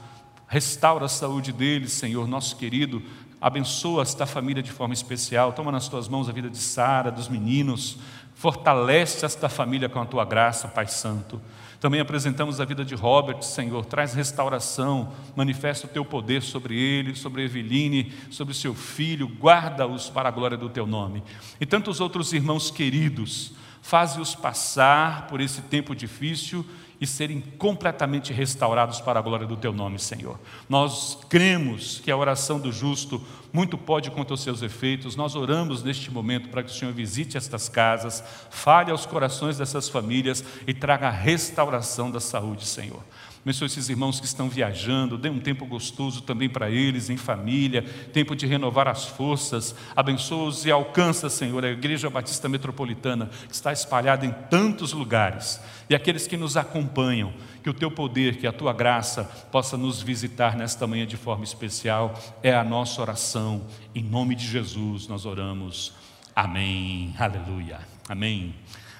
restaura 0.47 1.05
a 1.05 1.09
saúde 1.09 1.51
dele, 1.51 1.89
Senhor, 1.89 2.27
nosso 2.27 2.55
querido, 2.55 3.03
abençoa 3.41 4.01
esta 4.01 4.25
família 4.25 4.63
de 4.63 4.71
forma 4.71 4.93
especial, 4.93 5.51
toma 5.51 5.71
nas 5.71 5.89
tuas 5.89 6.07
mãos 6.07 6.29
a 6.29 6.31
vida 6.31 6.49
de 6.49 6.57
Sara, 6.57 7.11
dos 7.11 7.27
meninos, 7.27 7.99
Fortalece 8.41 9.23
esta 9.23 9.47
família 9.47 9.87
com 9.87 10.01
a 10.01 10.05
tua 10.05 10.25
graça, 10.25 10.67
Pai 10.67 10.87
Santo. 10.87 11.39
Também 11.79 11.99
apresentamos 11.99 12.59
a 12.59 12.65
vida 12.65 12.83
de 12.83 12.95
Robert, 12.95 13.43
Senhor. 13.43 13.85
Traz 13.85 14.15
restauração, 14.15 15.13
manifesta 15.35 15.85
o 15.85 15.89
teu 15.91 16.03
poder 16.03 16.41
sobre 16.41 16.75
ele, 16.75 17.15
sobre 17.15 17.43
Eveline, 17.45 18.11
sobre 18.31 18.55
seu 18.55 18.73
filho. 18.73 19.27
Guarda-os 19.27 20.09
para 20.09 20.27
a 20.27 20.31
glória 20.31 20.57
do 20.57 20.69
teu 20.69 20.87
nome. 20.87 21.21
E 21.59 21.67
tantos 21.67 21.99
outros 21.99 22.33
irmãos 22.33 22.71
queridos, 22.71 23.51
faze-os 23.79 24.33
passar 24.33 25.27
por 25.27 25.39
esse 25.39 25.61
tempo 25.61 25.95
difícil 25.95 26.65
e 27.01 27.07
serem 27.07 27.41
completamente 27.57 28.31
restaurados 28.31 29.01
para 29.01 29.17
a 29.17 29.23
glória 29.23 29.47
do 29.47 29.57
teu 29.57 29.73
nome, 29.73 29.97
Senhor. 29.97 30.39
Nós 30.69 31.17
cremos 31.27 31.99
que 31.99 32.11
a 32.11 32.15
oração 32.15 32.59
do 32.59 32.71
justo 32.71 33.19
muito 33.51 33.75
pode 33.75 34.11
contra 34.11 34.35
os 34.35 34.41
seus 34.41 34.61
efeitos. 34.61 35.15
Nós 35.15 35.35
oramos 35.35 35.83
neste 35.83 36.11
momento 36.11 36.49
para 36.49 36.61
que 36.61 36.69
o 36.69 36.73
Senhor 36.73 36.93
visite 36.93 37.37
estas 37.37 37.67
casas, 37.67 38.23
fale 38.51 38.91
aos 38.91 39.07
corações 39.07 39.57
dessas 39.57 39.89
famílias 39.89 40.43
e 40.67 40.73
traga 40.75 41.07
a 41.07 41.11
restauração 41.11 42.11
da 42.11 42.19
saúde, 42.19 42.65
Senhor. 42.65 43.01
Abençoe 43.43 43.65
esses 43.65 43.89
irmãos 43.89 44.19
que 44.19 44.27
estão 44.27 44.47
viajando, 44.47 45.17
dê 45.17 45.27
um 45.27 45.39
tempo 45.39 45.65
gostoso 45.65 46.21
também 46.21 46.47
para 46.47 46.69
eles, 46.69 47.09
em 47.09 47.17
família, 47.17 47.83
tempo 48.13 48.35
de 48.35 48.45
renovar 48.45 48.87
as 48.87 49.05
forças. 49.05 49.73
Abençoa-os 49.95 50.63
e 50.67 50.69
alcança, 50.69 51.27
Senhor, 51.27 51.65
a 51.65 51.71
Igreja 51.71 52.07
Batista 52.07 52.47
Metropolitana, 52.47 53.31
que 53.47 53.55
está 53.55 53.73
espalhada 53.73 54.27
em 54.27 54.31
tantos 54.51 54.93
lugares. 54.93 55.59
E 55.91 55.95
aqueles 55.95 56.25
que 56.25 56.37
nos 56.37 56.55
acompanham. 56.55 57.33
Que 57.61 57.69
o 57.69 57.73
teu 57.73 57.91
poder, 57.91 58.37
que 58.37 58.47
a 58.47 58.53
tua 58.53 58.71
graça 58.71 59.25
possa 59.51 59.75
nos 59.75 60.01
visitar 60.01 60.55
nesta 60.55 60.87
manhã 60.87 61.05
de 61.05 61.17
forma 61.17 61.43
especial. 61.43 62.17
É 62.41 62.55
a 62.55 62.63
nossa 62.63 63.01
oração. 63.01 63.67
Em 63.93 64.01
nome 64.01 64.33
de 64.33 64.47
Jesus 64.47 65.05
nós 65.09 65.25
oramos. 65.25 65.91
Amém. 66.33 67.13
Aleluia. 67.19 67.81
Amém. 68.07 68.55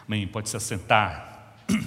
Amém. 0.06 0.28
Pode 0.28 0.50
se 0.50 0.58
assentar. 0.58 1.56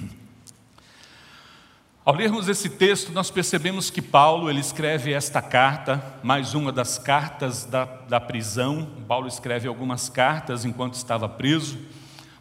Ao 2.03 2.15
lermos 2.15 2.49
esse 2.49 2.71
texto, 2.71 3.13
nós 3.13 3.31
percebemos 3.31 3.91
que 3.91 4.01
Paulo 4.01 4.49
ele 4.49 4.61
escreve 4.61 5.13
esta 5.13 5.43
carta, 5.43 6.03
mais 6.23 6.55
uma 6.55 6.73
das 6.73 6.97
cartas 6.97 7.67
da, 7.67 7.85
da 7.85 8.19
prisão. 8.19 8.89
Paulo 9.07 9.29
escreve 9.29 9.69
algumas 9.69 10.09
cartas 10.09 10.65
enquanto 10.65 10.95
estava 10.95 11.29
preso, 11.29 11.79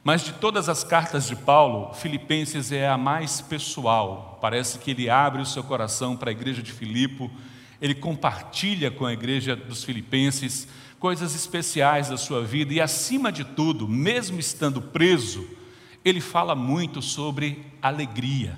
mas 0.03 0.21
de 0.21 0.33
todas 0.33 0.67
as 0.67 0.83
cartas 0.83 1.27
de 1.27 1.35
Paulo, 1.35 1.93
Filipenses 1.93 2.71
é 2.71 2.87
a 2.87 2.97
mais 2.97 3.39
pessoal. 3.39 4.37
Parece 4.41 4.77
que 4.79 4.91
ele 4.91 5.09
abre 5.09 5.41
o 5.41 5.45
seu 5.45 5.63
coração 5.63 6.17
para 6.17 6.29
a 6.29 6.33
igreja 6.33 6.61
de 6.61 6.73
Filipe, 6.73 7.31
ele 7.81 7.95
compartilha 7.95 8.91
com 8.91 9.05
a 9.05 9.13
igreja 9.13 9.55
dos 9.55 9.83
Filipenses 9.83 10.67
coisas 10.99 11.35
especiais 11.35 12.09
da 12.09 12.17
sua 12.17 12.43
vida 12.43 12.73
e, 12.73 12.81
acima 12.81 13.31
de 13.31 13.43
tudo, 13.43 13.87
mesmo 13.87 14.39
estando 14.39 14.81
preso, 14.81 15.45
ele 16.03 16.21
fala 16.21 16.55
muito 16.55 17.01
sobre 17.01 17.65
alegria. 17.81 18.57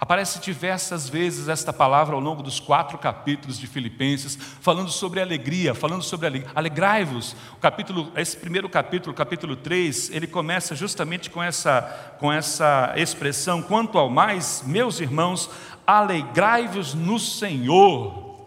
Aparece 0.00 0.38
diversas 0.38 1.08
vezes 1.08 1.48
esta 1.48 1.72
palavra 1.72 2.14
ao 2.14 2.20
longo 2.20 2.40
dos 2.40 2.60
quatro 2.60 2.96
capítulos 2.98 3.58
de 3.58 3.66
Filipenses, 3.66 4.38
falando 4.60 4.90
sobre 4.90 5.20
alegria, 5.20 5.74
falando 5.74 6.04
sobre 6.04 6.28
alegria. 6.28 6.52
Alegrai-vos. 6.54 7.34
O 7.54 7.56
capítulo, 7.56 8.12
esse 8.14 8.36
primeiro 8.36 8.68
capítulo, 8.68 9.12
capítulo 9.12 9.56
3, 9.56 10.10
ele 10.10 10.28
começa 10.28 10.76
justamente 10.76 11.28
com 11.28 11.42
essa, 11.42 11.82
com 12.20 12.32
essa 12.32 12.94
expressão: 12.96 13.60
quanto 13.60 13.98
ao 13.98 14.08
mais, 14.08 14.62
meus 14.64 15.00
irmãos, 15.00 15.50
alegrai-vos 15.84 16.94
no 16.94 17.18
Senhor. 17.18 18.46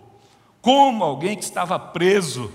Como 0.62 1.04
alguém 1.04 1.36
que 1.36 1.44
estava 1.44 1.78
preso 1.78 2.50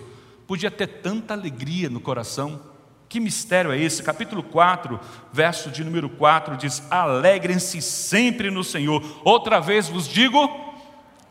podia 0.46 0.70
ter 0.70 0.86
tanta 0.86 1.34
alegria 1.34 1.90
no 1.90 2.00
coração? 2.00 2.75
Que 3.08 3.20
mistério 3.20 3.70
é 3.70 3.78
esse? 3.78 4.02
Capítulo 4.02 4.42
4, 4.42 4.98
verso 5.32 5.70
de 5.70 5.84
número 5.84 6.08
4 6.08 6.56
diz: 6.56 6.82
Alegrem-se 6.90 7.80
sempre 7.80 8.50
no 8.50 8.64
Senhor. 8.64 9.02
Outra 9.24 9.60
vez 9.60 9.88
vos 9.88 10.08
digo: 10.08 10.50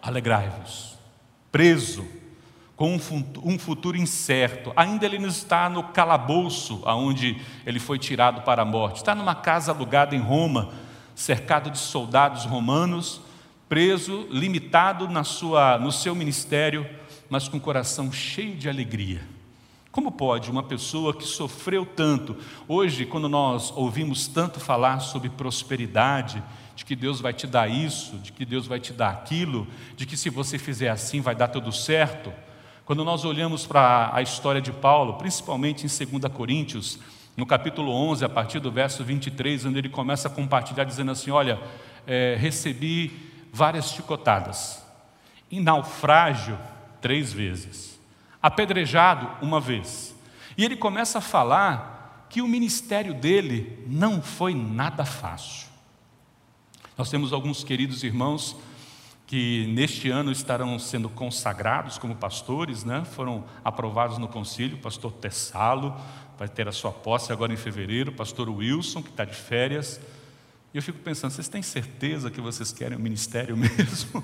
alegrai-vos. 0.01 0.97
Preso, 1.51 2.05
com 2.75 2.97
um 3.43 3.59
futuro 3.59 3.97
incerto, 3.97 4.71
ainda 4.75 5.05
ele 5.05 5.19
não 5.19 5.29
está 5.29 5.69
no 5.69 5.83
calabouço 5.83 6.81
aonde 6.85 7.41
ele 7.65 7.79
foi 7.79 7.97
tirado 7.97 8.41
para 8.41 8.61
a 8.61 8.65
morte, 8.65 8.97
está 8.97 9.15
numa 9.15 9.35
casa 9.35 9.71
alugada 9.71 10.15
em 10.15 10.19
Roma, 10.19 10.73
cercado 11.13 11.69
de 11.71 11.77
soldados 11.77 12.43
romanos, 12.43 13.21
preso, 13.69 14.27
limitado 14.29 15.07
na 15.07 15.23
sua, 15.23 15.77
no 15.77 15.93
seu 15.93 16.13
ministério, 16.13 16.85
mas 17.29 17.47
com 17.47 17.55
o 17.55 17.61
coração 17.61 18.11
cheio 18.11 18.55
de 18.55 18.67
alegria 18.67 19.34
como 19.95 20.11
pode 20.11 20.51
uma 20.51 20.61
pessoa 20.61 21.13
que 21.13 21.23
sofreu 21.23 21.85
tanto, 21.85 22.35
hoje, 22.67 23.05
quando 23.05 23.29
nós 23.29 23.71
ouvimos 23.73 24.27
tanto 24.27 24.59
falar 24.59 24.99
sobre 24.99 25.29
prosperidade, 25.29 26.43
de 26.75 26.83
que 26.83 26.97
Deus 26.97 27.21
vai 27.21 27.31
te 27.31 27.47
dar 27.47 27.71
isso, 27.71 28.17
de 28.17 28.33
que 28.33 28.43
Deus 28.43 28.67
vai 28.67 28.77
te 28.77 28.91
dar 28.91 29.11
aquilo, 29.11 29.65
de 29.95 30.05
que 30.05 30.17
se 30.17 30.29
você 30.29 30.59
fizer 30.59 30.89
assim 30.89 31.21
vai 31.21 31.33
dar 31.33 31.47
tudo 31.47 31.71
certo, 31.71 32.33
quando 32.83 33.05
nós 33.05 33.23
olhamos 33.23 33.65
para 33.65 34.11
a 34.13 34.21
história 34.21 34.59
de 34.59 34.73
Paulo, 34.73 35.13
principalmente 35.13 35.85
em 35.85 36.19
2 36.19 36.33
Coríntios, 36.33 36.99
no 37.37 37.45
capítulo 37.45 37.89
11, 37.93 38.25
a 38.25 38.29
partir 38.29 38.59
do 38.59 38.69
verso 38.69 39.01
23, 39.01 39.63
onde 39.63 39.79
ele 39.79 39.87
começa 39.87 40.27
a 40.27 40.31
compartilhar, 40.31 40.83
dizendo 40.83 41.11
assim: 41.11 41.31
Olha, 41.31 41.57
é, 42.05 42.35
recebi 42.37 43.31
várias 43.49 43.91
chicotadas, 43.91 44.85
em 45.49 45.61
naufrágio, 45.61 46.59
três 46.99 47.31
vezes 47.31 47.94
apedrejado 48.45 49.27
uma 49.41 49.59
vez. 49.59 50.15
E 50.55 50.63
ele 50.63 50.75
começa 50.75 51.17
a 51.17 51.21
falar 51.21 52.27
que 52.29 52.43
o 52.43 52.47
ministério 52.47 53.11
dele 53.11 53.83
não 53.87 54.21
foi 54.21 54.53
nada 54.53 55.03
fácil. 55.03 55.67
Nós 56.95 57.09
temos 57.09 57.33
alguns 57.33 57.63
queridos 57.63 58.03
irmãos 58.03 58.55
que 59.25 59.65
neste 59.73 60.11
ano 60.11 60.31
estarão 60.31 60.77
sendo 60.77 61.09
consagrados 61.09 61.97
como 61.97 62.15
pastores, 62.15 62.83
né? 62.83 63.03
foram 63.03 63.45
aprovados 63.63 64.19
no 64.19 64.27
concílio, 64.27 64.77
pastor 64.77 65.11
Tessalo 65.13 65.99
vai 66.37 66.47
ter 66.47 66.67
a 66.67 66.71
sua 66.71 66.91
posse 66.91 67.33
agora 67.33 67.51
em 67.51 67.57
fevereiro, 67.57 68.11
pastor 68.11 68.47
Wilson, 68.47 69.01
que 69.01 69.09
está 69.09 69.25
de 69.25 69.33
férias, 69.33 69.99
e 70.75 70.77
eu 70.77 70.83
fico 70.83 70.99
pensando, 70.99 71.31
vocês 71.31 71.47
têm 71.47 71.61
certeza 71.61 72.29
que 72.29 72.41
vocês 72.41 72.73
querem 72.73 72.97
o 72.97 72.99
ministério 72.99 73.55
mesmo? 73.55 74.21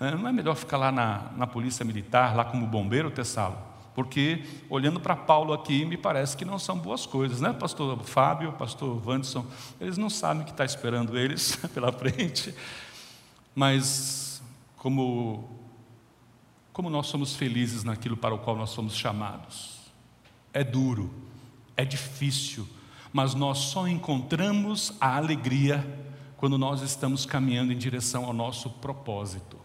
Né? 0.00 0.12
Não 0.12 0.26
é 0.26 0.32
melhor 0.32 0.56
ficar 0.56 0.78
lá 0.78 0.90
na, 0.90 1.30
na 1.36 1.46
polícia 1.46 1.84
militar, 1.84 2.34
lá 2.34 2.42
como 2.42 2.66
bombeiro, 2.66 3.10
Tessalo? 3.10 3.58
Porque, 3.94 4.42
olhando 4.70 4.98
para 4.98 5.14
Paulo 5.14 5.52
aqui, 5.52 5.84
me 5.84 5.98
parece 5.98 6.38
que 6.38 6.44
não 6.46 6.58
são 6.58 6.78
boas 6.78 7.04
coisas, 7.04 7.42
né? 7.42 7.52
Pastor 7.52 8.02
Fábio, 8.02 8.50
pastor 8.54 9.06
Wanderson, 9.06 9.44
eles 9.78 9.98
não 9.98 10.08
sabem 10.08 10.42
o 10.42 10.46
que 10.46 10.52
está 10.52 10.64
esperando 10.64 11.18
eles 11.18 11.56
pela 11.74 11.92
frente. 11.92 12.54
Mas, 13.54 14.42
como, 14.78 15.50
como 16.72 16.88
nós 16.88 17.08
somos 17.08 17.36
felizes 17.36 17.84
naquilo 17.84 18.16
para 18.16 18.34
o 18.34 18.38
qual 18.38 18.56
nós 18.56 18.70
somos 18.70 18.96
chamados. 18.96 19.80
É 20.50 20.64
duro, 20.64 21.12
é 21.76 21.84
difícil, 21.84 22.66
mas 23.12 23.34
nós 23.34 23.58
só 23.58 23.88
encontramos 23.88 24.92
a 25.00 25.16
alegria 25.16 25.84
quando 26.36 26.56
nós 26.56 26.80
estamos 26.82 27.26
caminhando 27.26 27.72
em 27.72 27.76
direção 27.76 28.24
ao 28.24 28.32
nosso 28.32 28.70
propósito. 28.70 29.58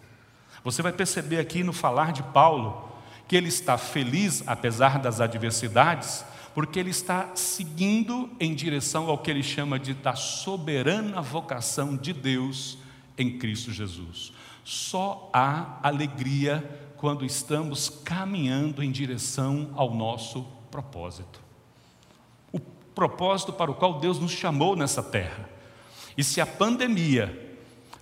Você 0.64 0.82
vai 0.82 0.92
perceber 0.92 1.40
aqui 1.40 1.64
no 1.64 1.72
falar 1.72 2.12
de 2.12 2.24
Paulo 2.24 2.90
que 3.28 3.36
ele 3.36 3.48
está 3.48 3.78
feliz 3.78 4.44
apesar 4.46 5.00
das 5.00 5.22
adversidades, 5.22 6.26
porque 6.54 6.80
ele 6.80 6.90
está 6.90 7.36
seguindo 7.36 8.30
em 8.40 8.54
direção 8.54 9.10
ao 9.10 9.18
que 9.18 9.30
ele 9.30 9.44
chama 9.44 9.80
de 9.80 9.94
da 9.94 10.16
soberana 10.16 11.22
vocação 11.22 11.96
de 11.96 12.14
Deus 12.14 12.78
em 13.18 13.38
Cristo 13.38 13.72
Jesus. 13.72 14.34
Só 14.64 15.30
há 15.32 15.80
alegria 15.84 16.94
quando 16.98 17.26
estamos 17.26 17.90
caminhando 17.90 18.84
em 18.84 18.92
direção 18.92 19.72
ao 19.76 19.94
nosso 19.94 20.44
propósito 20.72 21.45
propósito 22.96 23.52
para 23.54 23.70
o 23.70 23.76
qual 23.76 24.00
Deus 24.00 24.18
nos 24.20 24.32
chamou 24.32 24.76
nessa 24.76 25.04
terra. 25.04 25.50
E 26.18 26.24
se 26.24 26.40
a 26.40 26.46
pandemia 26.46 27.46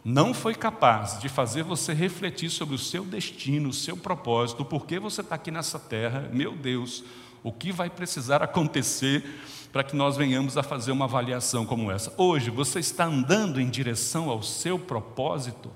não 0.05 0.33
foi 0.33 0.53
capaz 0.53 1.19
de 1.19 1.27
fazer 1.27 1.63
você 1.63 1.93
refletir 1.93 2.49
sobre 2.49 2.75
o 2.75 2.79
seu 2.79 3.03
destino, 3.03 3.69
o 3.69 3.73
seu 3.73 3.97
propósito, 3.97 4.61
o 4.61 4.65
porquê 4.65 4.99
você 4.99 5.21
está 5.21 5.35
aqui 5.35 5.49
nessa 5.49 5.79
terra, 5.79 6.29
meu 6.31 6.55
Deus, 6.55 7.03
o 7.41 7.51
que 7.51 7.71
vai 7.71 7.89
precisar 7.89 8.43
acontecer 8.43 9.23
para 9.71 9.83
que 9.83 9.95
nós 9.95 10.15
venhamos 10.15 10.57
a 10.57 10.63
fazer 10.63 10.91
uma 10.91 11.05
avaliação 11.05 11.65
como 11.65 11.89
essa? 11.89 12.13
Hoje, 12.17 12.51
você 12.51 12.79
está 12.79 13.05
andando 13.05 13.59
em 13.59 13.69
direção 13.69 14.29
ao 14.29 14.43
seu 14.43 14.77
propósito? 14.77 15.71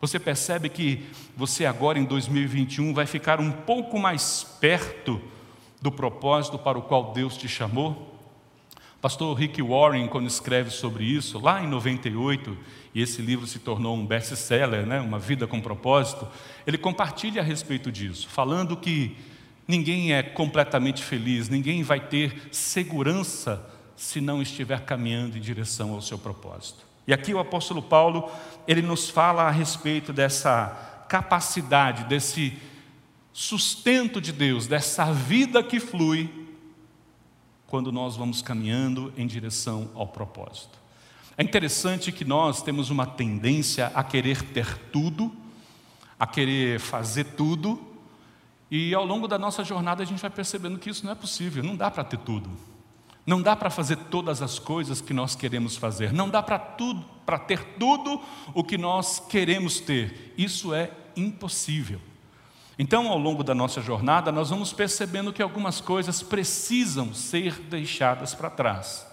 Você 0.00 0.18
percebe 0.18 0.68
que 0.68 1.06
você 1.34 1.66
agora 1.66 1.98
em 1.98 2.04
2021 2.04 2.94
vai 2.94 3.06
ficar 3.06 3.40
um 3.40 3.50
pouco 3.50 3.98
mais 3.98 4.44
perto 4.60 5.20
do 5.80 5.90
propósito 5.90 6.58
para 6.58 6.78
o 6.78 6.82
qual 6.82 7.12
Deus 7.12 7.36
te 7.36 7.48
chamou? 7.48 8.15
Pastor 9.00 9.36
Rick 9.36 9.60
Warren, 9.62 10.08
quando 10.08 10.26
escreve 10.26 10.70
sobre 10.70 11.04
isso, 11.04 11.38
lá 11.38 11.62
em 11.62 11.68
98, 11.68 12.56
e 12.94 13.02
esse 13.02 13.20
livro 13.20 13.46
se 13.46 13.58
tornou 13.58 13.94
um 13.94 14.06
best-seller, 14.06 14.86
né, 14.86 15.00
Uma 15.00 15.18
Vida 15.18 15.46
com 15.46 15.60
Propósito, 15.60 16.26
ele 16.66 16.78
compartilha 16.78 17.42
a 17.42 17.44
respeito 17.44 17.92
disso, 17.92 18.26
falando 18.28 18.76
que 18.76 19.16
ninguém 19.68 20.14
é 20.14 20.22
completamente 20.22 21.02
feliz, 21.02 21.48
ninguém 21.48 21.82
vai 21.82 22.00
ter 22.00 22.48
segurança 22.50 23.64
se 23.94 24.20
não 24.20 24.40
estiver 24.40 24.80
caminhando 24.80 25.36
em 25.36 25.40
direção 25.40 25.92
ao 25.92 26.00
seu 26.00 26.18
propósito. 26.18 26.86
E 27.06 27.12
aqui 27.12 27.32
o 27.32 27.38
apóstolo 27.38 27.82
Paulo, 27.82 28.30
ele 28.66 28.82
nos 28.82 29.10
fala 29.10 29.44
a 29.44 29.50
respeito 29.50 30.12
dessa 30.12 31.04
capacidade, 31.08 32.04
desse 32.04 32.54
sustento 33.32 34.20
de 34.20 34.32
Deus, 34.32 34.66
dessa 34.66 35.12
vida 35.12 35.62
que 35.62 35.78
flui 35.78 36.45
quando 37.76 37.92
nós 37.92 38.16
vamos 38.16 38.40
caminhando 38.40 39.12
em 39.18 39.26
direção 39.26 39.90
ao 39.94 40.06
propósito. 40.06 40.78
É 41.36 41.42
interessante 41.42 42.10
que 42.10 42.24
nós 42.24 42.62
temos 42.62 42.88
uma 42.88 43.04
tendência 43.04 43.92
a 43.94 44.02
querer 44.02 44.40
ter 44.40 44.78
tudo, 44.90 45.30
a 46.18 46.26
querer 46.26 46.80
fazer 46.80 47.24
tudo, 47.24 47.78
e 48.70 48.94
ao 48.94 49.04
longo 49.04 49.28
da 49.28 49.38
nossa 49.38 49.62
jornada 49.62 50.02
a 50.02 50.06
gente 50.06 50.22
vai 50.22 50.30
percebendo 50.30 50.78
que 50.78 50.88
isso 50.88 51.04
não 51.04 51.12
é 51.12 51.14
possível, 51.14 51.62
não 51.62 51.76
dá 51.76 51.90
para 51.90 52.02
ter 52.02 52.16
tudo. 52.16 52.48
Não 53.26 53.42
dá 53.42 53.54
para 53.54 53.68
fazer 53.68 53.96
todas 54.10 54.40
as 54.40 54.58
coisas 54.58 55.02
que 55.02 55.12
nós 55.12 55.36
queremos 55.36 55.76
fazer, 55.76 56.14
não 56.14 56.30
dá 56.30 56.42
para 56.42 56.58
tudo, 56.58 57.04
para 57.26 57.38
ter 57.38 57.62
tudo 57.78 58.22
o 58.54 58.64
que 58.64 58.78
nós 58.78 59.20
queremos 59.20 59.80
ter. 59.80 60.32
Isso 60.38 60.72
é 60.72 60.90
impossível. 61.14 62.00
Então, 62.78 63.08
ao 63.08 63.18
longo 63.18 63.42
da 63.42 63.54
nossa 63.54 63.80
jornada, 63.80 64.30
nós 64.30 64.50
vamos 64.50 64.72
percebendo 64.72 65.32
que 65.32 65.42
algumas 65.42 65.80
coisas 65.80 66.22
precisam 66.22 67.14
ser 67.14 67.60
deixadas 67.60 68.34
para 68.34 68.50
trás. 68.50 69.06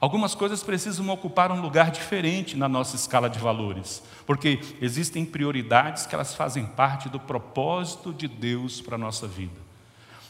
Algumas 0.00 0.34
coisas 0.34 0.62
precisam 0.62 1.08
ocupar 1.08 1.50
um 1.50 1.60
lugar 1.60 1.90
diferente 1.90 2.56
na 2.56 2.68
nossa 2.68 2.94
escala 2.94 3.28
de 3.28 3.38
valores, 3.38 4.02
porque 4.26 4.60
existem 4.80 5.24
prioridades 5.24 6.06
que 6.06 6.14
elas 6.14 6.34
fazem 6.34 6.64
parte 6.64 7.08
do 7.08 7.18
propósito 7.18 8.12
de 8.12 8.28
Deus 8.28 8.80
para 8.80 8.94
a 8.94 8.98
nossa 8.98 9.26
vida. 9.26 9.68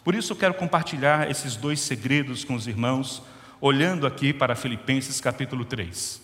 Por 0.03 0.15
isso 0.15 0.33
eu 0.33 0.37
quero 0.37 0.55
compartilhar 0.55 1.31
esses 1.31 1.55
dois 1.55 1.81
segredos 1.81 2.45
com 2.45 2.55
os 2.55 2.67
irmãos, 2.67 3.23
olhando 3.61 4.07
aqui 4.07 4.33
para 4.33 4.55
Filipenses 4.55 5.21
capítulo 5.21 5.67
3. 5.67 6.23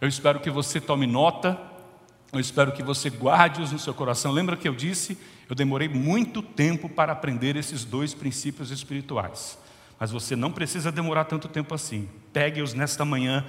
Eu 0.00 0.08
espero 0.08 0.40
que 0.40 0.48
você 0.48 0.80
tome 0.80 1.06
nota, 1.06 1.60
eu 2.32 2.40
espero 2.40 2.72
que 2.72 2.82
você 2.82 3.10
guarde-os 3.10 3.72
no 3.72 3.78
seu 3.78 3.92
coração. 3.92 4.32
Lembra 4.32 4.56
que 4.56 4.66
eu 4.66 4.74
disse? 4.74 5.18
Eu 5.48 5.54
demorei 5.56 5.88
muito 5.88 6.42
tempo 6.42 6.88
para 6.88 7.12
aprender 7.12 7.56
esses 7.56 7.84
dois 7.84 8.12
princípios 8.12 8.70
espirituais. 8.70 9.58
Mas 9.98 10.10
você 10.10 10.36
não 10.36 10.52
precisa 10.52 10.92
demorar 10.92 11.24
tanto 11.24 11.48
tempo 11.48 11.74
assim. 11.74 12.08
Pegue-os 12.32 12.74
nesta 12.74 13.04
manhã, 13.04 13.44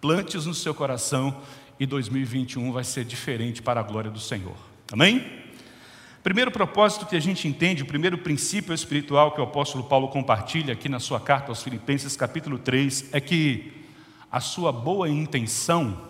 plante-os 0.00 0.46
no 0.46 0.54
seu 0.54 0.74
coração 0.74 1.42
e 1.78 1.86
2021 1.86 2.72
vai 2.72 2.84
ser 2.84 3.04
diferente 3.04 3.60
para 3.60 3.80
a 3.80 3.82
glória 3.82 4.10
do 4.10 4.18
Senhor. 4.20 4.56
Amém? 4.92 5.44
Primeiro 6.22 6.50
propósito 6.50 7.04
que 7.04 7.16
a 7.16 7.20
gente 7.20 7.46
entende, 7.46 7.82
o 7.82 7.86
primeiro 7.86 8.16
princípio 8.16 8.72
espiritual 8.72 9.32
que 9.32 9.40
o 9.40 9.44
apóstolo 9.44 9.84
Paulo 9.84 10.08
compartilha 10.08 10.72
aqui 10.72 10.88
na 10.88 10.98
sua 10.98 11.20
carta 11.20 11.50
aos 11.50 11.62
Filipenses, 11.62 12.16
capítulo 12.16 12.58
3, 12.58 13.12
é 13.12 13.20
que 13.20 13.84
a 14.32 14.40
sua 14.40 14.72
boa 14.72 15.08
intenção 15.08 16.00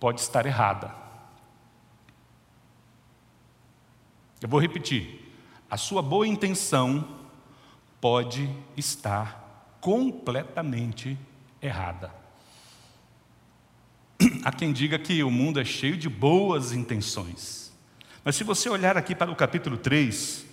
pode 0.00 0.20
estar 0.20 0.46
errada. 0.46 0.99
Eu 4.40 4.48
vou 4.48 4.60
repetir. 4.60 5.20
A 5.70 5.76
sua 5.76 6.00
boa 6.00 6.26
intenção 6.26 7.06
pode 8.00 8.48
estar 8.76 9.76
completamente 9.80 11.18
errada. 11.60 12.12
Há 14.44 14.50
quem 14.52 14.72
diga 14.72 14.98
que 14.98 15.22
o 15.22 15.30
mundo 15.30 15.60
é 15.60 15.64
cheio 15.64 15.96
de 15.96 16.08
boas 16.08 16.72
intenções. 16.72 17.72
Mas 18.24 18.36
se 18.36 18.44
você 18.44 18.68
olhar 18.68 18.96
aqui 18.96 19.14
para 19.14 19.30
o 19.30 19.36
capítulo 19.36 19.76
3, 19.76 20.46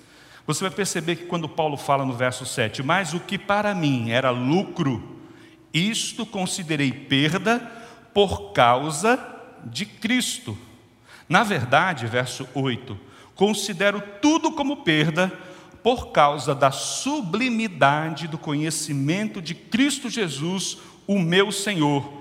você 0.45 0.63
vai 0.63 0.71
perceber 0.71 1.15
que 1.17 1.25
quando 1.25 1.49
Paulo 1.49 1.77
fala 1.77 2.05
no 2.05 2.13
verso 2.13 2.45
7, 2.45 2.83
mas 2.83 3.13
o 3.13 3.19
que 3.19 3.37
para 3.37 3.73
mim 3.73 4.09
era 4.11 4.29
lucro, 4.29 5.17
isto 5.73 6.25
considerei 6.25 6.91
perda 6.91 7.59
por 8.13 8.51
causa 8.51 9.19
de 9.65 9.85
Cristo. 9.85 10.57
Na 11.27 11.43
verdade, 11.43 12.07
verso 12.07 12.47
8, 12.53 13.06
considero 13.37 14.01
tudo 14.21 14.51
como 14.51 14.77
perda 14.77 15.31
por 15.81 16.07
causa 16.07 16.53
da 16.53 16.71
sublimidade 16.71 18.27
do 18.27 18.37
conhecimento 18.37 19.41
de 19.41 19.55
Cristo 19.55 20.09
Jesus, 20.09 20.79
o 21.07 21.17
meu 21.17 21.49
Senhor. 21.51 22.11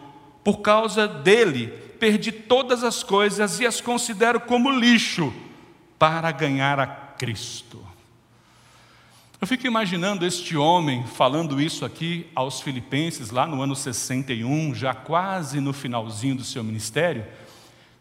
Por 0.44 0.58
causa 0.58 1.08
dele, 1.08 1.68
perdi 1.98 2.30
todas 2.30 2.84
as 2.84 3.02
coisas 3.02 3.58
e 3.58 3.66
as 3.66 3.80
considero 3.80 4.38
como 4.38 4.70
lixo 4.70 5.32
para 5.98 6.30
ganhar 6.30 6.78
a 6.78 6.86
Cristo. 6.86 7.84
Eu 9.40 9.46
fico 9.46 9.66
imaginando 9.66 10.24
este 10.24 10.56
homem 10.56 11.04
falando 11.06 11.60
isso 11.60 11.84
aqui 11.84 12.26
aos 12.34 12.60
filipenses, 12.60 13.30
lá 13.30 13.46
no 13.46 13.60
ano 13.60 13.74
61, 13.74 14.74
já 14.74 14.94
quase 14.94 15.60
no 15.60 15.72
finalzinho 15.72 16.36
do 16.36 16.44
seu 16.44 16.62
ministério, 16.62 17.24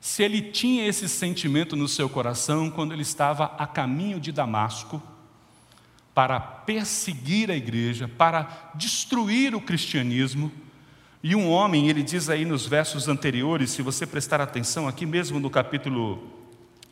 se 0.06 0.22
ele 0.22 0.40
tinha 0.40 0.88
esse 0.88 1.10
sentimento 1.10 1.76
no 1.76 1.88
seu 1.88 2.08
coração 2.08 2.70
quando 2.70 2.94
ele 2.94 3.02
estava 3.02 3.46
a 3.58 3.66
caminho 3.66 4.20
de 4.20 4.32
Damasco, 4.32 5.02
para 6.14 6.40
perseguir 6.40 7.50
a 7.50 7.56
igreja, 7.56 8.08
para 8.08 8.70
destruir 8.76 9.56
o 9.56 9.60
cristianismo. 9.60 10.52
E 11.24 11.36
um 11.36 11.50
homem, 11.50 11.90
ele 11.90 12.04
diz 12.04 12.30
aí 12.30 12.46
nos 12.46 12.68
versos 12.68 13.08
anteriores, 13.08 13.72
se 13.72 13.82
você 13.82 14.06
prestar 14.06 14.40
atenção 14.40 14.88
aqui 14.88 15.08
mesmo 15.08 15.40
no 15.40 15.50
capítulo 15.50 16.24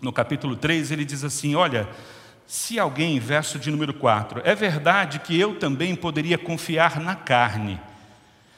no 0.01 0.12
capítulo 0.12 0.55
3, 0.55 0.89
ele 0.89 1.05
diz 1.05 1.24
assim: 1.24 1.53
"Olha, 1.53 1.88
se 2.48 2.79
alguém, 2.79 3.20
verso 3.20 3.60
de 3.60 3.70
número 3.70 3.93
4, 3.93 4.41
é 4.43 4.55
verdade 4.55 5.20
que 5.20 5.39
eu 5.39 5.60
também 5.60 5.96
poderia 5.96 6.39
confiar 6.39 7.00
na 7.00 7.15
carne. 7.15 7.79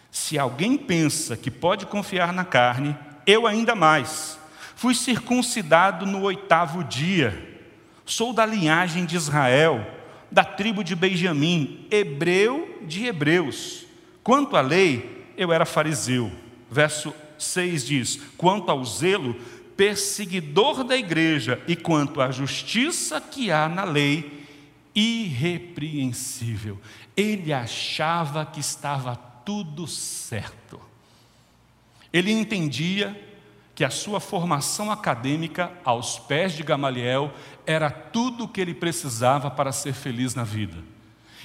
Se 0.09 0.39
alguém 0.39 0.77
pensa 0.77 1.35
que 1.35 1.51
pode 1.51 1.85
confiar 1.85 2.31
na 2.31 2.45
carne, 2.45 2.95
eu 3.27 3.45
ainda 3.45 3.75
mais. 3.75 4.44
Fui 4.75 4.93
circuncidado 4.93 6.05
no 6.05 6.21
oitavo 6.21 6.83
dia. 6.83 7.59
Sou 8.05 8.33
da 8.33 8.45
linhagem 8.45 9.05
de 9.05 9.15
Israel 9.15 9.95
da 10.31 10.43
tribo 10.43 10.83
de 10.83 10.95
Benjamim, 10.95 11.87
hebreu 11.89 12.79
de 12.85 13.05
hebreus. 13.05 13.85
Quanto 14.21 14.57
à 14.57 14.61
lei, 14.61 15.25
eu 15.37 15.53
era 15.53 15.65
fariseu. 15.65 16.31
Verso 16.69 17.13
6 17.37 17.85
diz: 17.85 18.21
quanto 18.37 18.69
ao 18.69 18.83
zelo, 18.83 19.33
perseguidor 19.77 20.83
da 20.83 20.97
igreja, 20.97 21.61
e 21.67 21.75
quanto 21.75 22.19
à 22.19 22.31
justiça 22.31 23.21
que 23.21 23.49
há 23.51 23.69
na 23.69 23.83
lei, 23.85 24.45
irrepreensível. 24.93 26.79
Ele 27.15 27.53
achava 27.53 28.45
que 28.45 28.59
estava 28.59 29.15
tudo 29.45 29.87
certo. 29.87 30.81
Ele 32.11 32.31
entendia 32.31 33.17
que 33.75 33.83
a 33.83 33.89
sua 33.89 34.21
formação 34.21 34.89
acadêmica 34.89 35.69
aos 35.83 36.17
pés 36.17 36.53
de 36.53 36.63
Gamaliel 36.63 37.31
era 37.67 37.91
tudo 37.91 38.45
o 38.45 38.47
que 38.47 38.61
ele 38.61 38.73
precisava 38.73 39.51
para 39.51 39.73
ser 39.73 39.93
feliz 39.93 40.33
na 40.33 40.45
vida. 40.45 40.77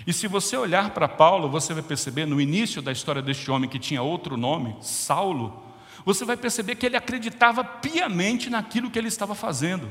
E 0.07 0.13
se 0.13 0.29
você 0.29 0.57
olhar 0.57 0.91
para 0.91 1.09
Paulo, 1.09 1.51
você 1.51 1.75
vai 1.75 1.83
perceber 1.83 2.27
no 2.27 2.41
início 2.41 2.81
da 2.81 2.93
história 2.93 3.21
deste 3.21 3.51
homem 3.51 3.69
que 3.69 3.81
tinha 3.81 4.01
outro 4.01 4.37
nome, 4.37 4.77
Saulo, 4.81 5.61
você 6.05 6.25
vai 6.25 6.37
perceber 6.37 6.77
que 6.77 6.87
ele 6.87 6.97
acreditava 6.97 7.65
piamente 7.65 8.49
naquilo 8.49 8.91
que 8.91 8.99
ele 8.99 9.09
estava 9.09 9.35
fazendo. 9.35 9.91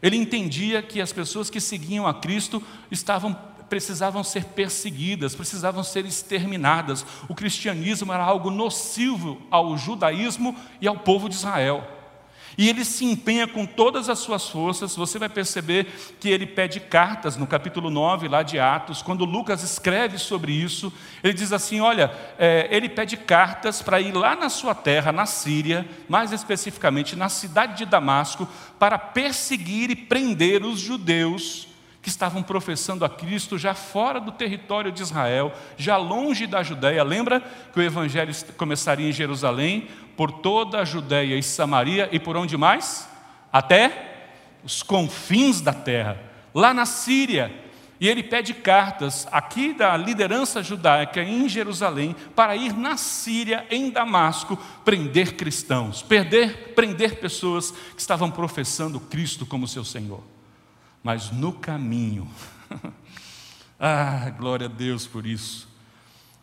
Ele 0.00 0.16
entendia 0.16 0.82
que 0.82 1.00
as 1.00 1.12
pessoas 1.12 1.50
que 1.50 1.60
seguiam 1.60 2.06
a 2.06 2.14
Cristo 2.14 2.62
estavam 2.90 3.36
precisavam 3.72 4.22
ser 4.22 4.44
perseguidas, 4.44 5.34
precisavam 5.34 5.82
ser 5.82 6.04
exterminadas. 6.04 7.06
O 7.26 7.34
cristianismo 7.34 8.12
era 8.12 8.22
algo 8.22 8.50
nocivo 8.50 9.40
ao 9.50 9.78
judaísmo 9.78 10.54
e 10.78 10.86
ao 10.86 10.98
povo 10.98 11.26
de 11.26 11.36
Israel. 11.36 11.82
E 12.58 12.68
ele 12.68 12.84
se 12.84 13.06
empenha 13.06 13.46
com 13.46 13.64
todas 13.64 14.10
as 14.10 14.18
suas 14.18 14.46
forças, 14.46 14.94
você 14.94 15.18
vai 15.18 15.30
perceber 15.30 15.86
que 16.20 16.28
ele 16.28 16.44
pede 16.46 16.80
cartas 16.80 17.38
no 17.38 17.46
capítulo 17.46 17.88
9, 17.88 18.28
lá 18.28 18.42
de 18.42 18.58
Atos, 18.58 19.00
quando 19.00 19.24
Lucas 19.24 19.62
escreve 19.62 20.18
sobre 20.18 20.52
isso, 20.52 20.92
ele 21.24 21.32
diz 21.32 21.50
assim: 21.50 21.80
olha, 21.80 22.12
é, 22.38 22.68
ele 22.70 22.90
pede 22.90 23.16
cartas 23.16 23.80
para 23.80 24.02
ir 24.02 24.12
lá 24.12 24.36
na 24.36 24.50
sua 24.50 24.74
terra, 24.74 25.10
na 25.12 25.24
Síria, 25.24 25.88
mais 26.10 26.30
especificamente 26.30 27.16
na 27.16 27.30
cidade 27.30 27.78
de 27.78 27.86
Damasco, 27.86 28.46
para 28.78 28.98
perseguir 28.98 29.90
e 29.90 29.96
prender 29.96 30.62
os 30.62 30.78
judeus 30.78 31.71
que 32.02 32.08
estavam 32.08 32.42
professando 32.42 33.04
a 33.04 33.08
Cristo 33.08 33.56
já 33.56 33.74
fora 33.74 34.20
do 34.20 34.32
território 34.32 34.90
de 34.90 35.00
Israel, 35.00 35.52
já 35.76 35.96
longe 35.96 36.48
da 36.48 36.60
Judéia. 36.60 37.04
Lembra 37.04 37.40
que 37.72 37.78
o 37.78 37.82
evangelho 37.82 38.34
começaria 38.56 39.08
em 39.08 39.12
Jerusalém, 39.12 39.88
por 40.16 40.32
toda 40.32 40.80
a 40.80 40.84
Judéia 40.84 41.38
e 41.38 41.42
Samaria 41.42 42.08
e 42.10 42.18
por 42.18 42.36
onde 42.36 42.56
mais? 42.56 43.08
Até 43.52 44.26
os 44.64 44.82
confins 44.82 45.60
da 45.60 45.72
terra, 45.72 46.20
lá 46.52 46.74
na 46.74 46.84
Síria. 46.84 47.52
E 48.00 48.08
ele 48.08 48.24
pede 48.24 48.52
cartas 48.52 49.28
aqui 49.30 49.72
da 49.72 49.96
liderança 49.96 50.60
judaica 50.60 51.22
em 51.22 51.48
Jerusalém 51.48 52.16
para 52.34 52.56
ir 52.56 52.76
na 52.76 52.96
Síria, 52.96 53.64
em 53.70 53.90
Damasco, 53.90 54.58
prender 54.84 55.36
cristãos, 55.36 56.02
perder, 56.02 56.74
prender 56.74 57.20
pessoas 57.20 57.70
que 57.70 58.00
estavam 58.00 58.28
professando 58.28 58.98
Cristo 58.98 59.46
como 59.46 59.68
seu 59.68 59.84
Senhor 59.84 60.31
mas 61.02 61.30
no 61.30 61.52
caminho. 61.52 62.28
ah, 63.78 64.30
glória 64.30 64.66
a 64.66 64.70
Deus 64.70 65.06
por 65.06 65.26
isso. 65.26 65.68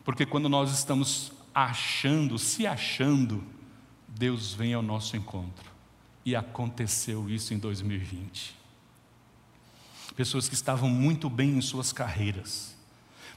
Porque 0.04 0.26
quando 0.26 0.48
nós 0.48 0.72
estamos 0.72 1.32
achando, 1.54 2.38
se 2.38 2.66
achando, 2.66 3.42
Deus 4.06 4.52
vem 4.52 4.74
ao 4.74 4.82
nosso 4.82 5.16
encontro. 5.16 5.70
E 6.24 6.36
aconteceu 6.36 7.28
isso 7.28 7.54
em 7.54 7.58
2020. 7.58 8.56
Pessoas 10.14 10.48
que 10.48 10.54
estavam 10.54 10.90
muito 10.90 11.30
bem 11.30 11.56
em 11.56 11.60
suas 11.62 11.92
carreiras, 11.92 12.76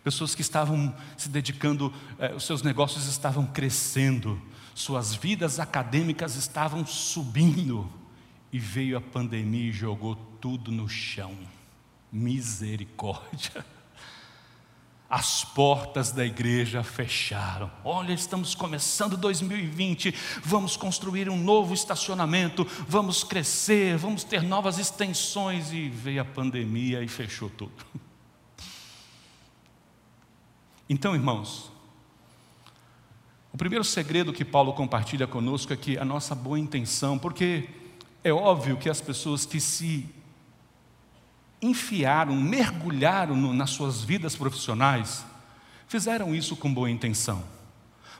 pessoas 0.03 0.35
que 0.35 0.41
estavam 0.41 0.93
se 1.15 1.29
dedicando, 1.29 1.93
eh, 2.19 2.33
os 2.33 2.43
seus 2.43 2.61
negócios 2.61 3.07
estavam 3.07 3.45
crescendo, 3.45 4.41
suas 4.75 5.15
vidas 5.15 5.59
acadêmicas 5.59 6.35
estavam 6.35 6.85
subindo, 6.85 7.89
e 8.51 8.59
veio 8.59 8.95
a 8.97 9.01
pandemia 9.01 9.69
e 9.69 9.71
jogou 9.71 10.15
tudo 10.43 10.73
no 10.73 10.89
chão. 10.89 11.33
Misericórdia. 12.11 13.65
As 15.09 15.45
portas 15.45 16.11
da 16.11 16.25
igreja 16.25 16.83
fecharam. 16.83 17.71
Olha, 17.81 18.11
estamos 18.11 18.53
começando 18.53 19.15
2020. 19.15 20.13
Vamos 20.43 20.75
construir 20.75 21.29
um 21.29 21.37
novo 21.37 21.73
estacionamento. 21.73 22.67
Vamos 22.89 23.23
crescer. 23.23 23.95
Vamos 23.95 24.25
ter 24.25 24.43
novas 24.43 24.77
extensões. 24.77 25.71
E 25.71 25.87
veio 25.87 26.21
a 26.21 26.25
pandemia 26.25 27.01
e 27.01 27.07
fechou 27.07 27.49
tudo. 27.49 27.85
Então, 30.89 31.15
irmãos, 31.15 31.71
O 33.53 33.57
primeiro 33.57 33.85
segredo 33.85 34.33
que 34.33 34.43
Paulo 34.43 34.73
compartilha 34.73 35.25
conosco 35.25 35.71
é 35.71 35.77
que 35.77 35.97
a 35.97 36.03
nossa 36.03 36.35
boa 36.35 36.59
intenção, 36.59 37.17
porque 37.17 37.69
é 38.23 38.33
óbvio 38.33 38.77
que 38.77 38.89
as 38.89 38.99
pessoas 38.99 39.45
que 39.45 39.59
se 39.59 40.07
enfiaram, 41.63 42.35
mergulharam 42.35 43.35
no, 43.35 43.53
nas 43.53 43.69
suas 43.69 44.03
vidas 44.03 44.35
profissionais, 44.35 45.25
fizeram 45.87 46.35
isso 46.35 46.55
com 46.55 46.73
boa 46.73 46.89
intenção, 46.91 47.43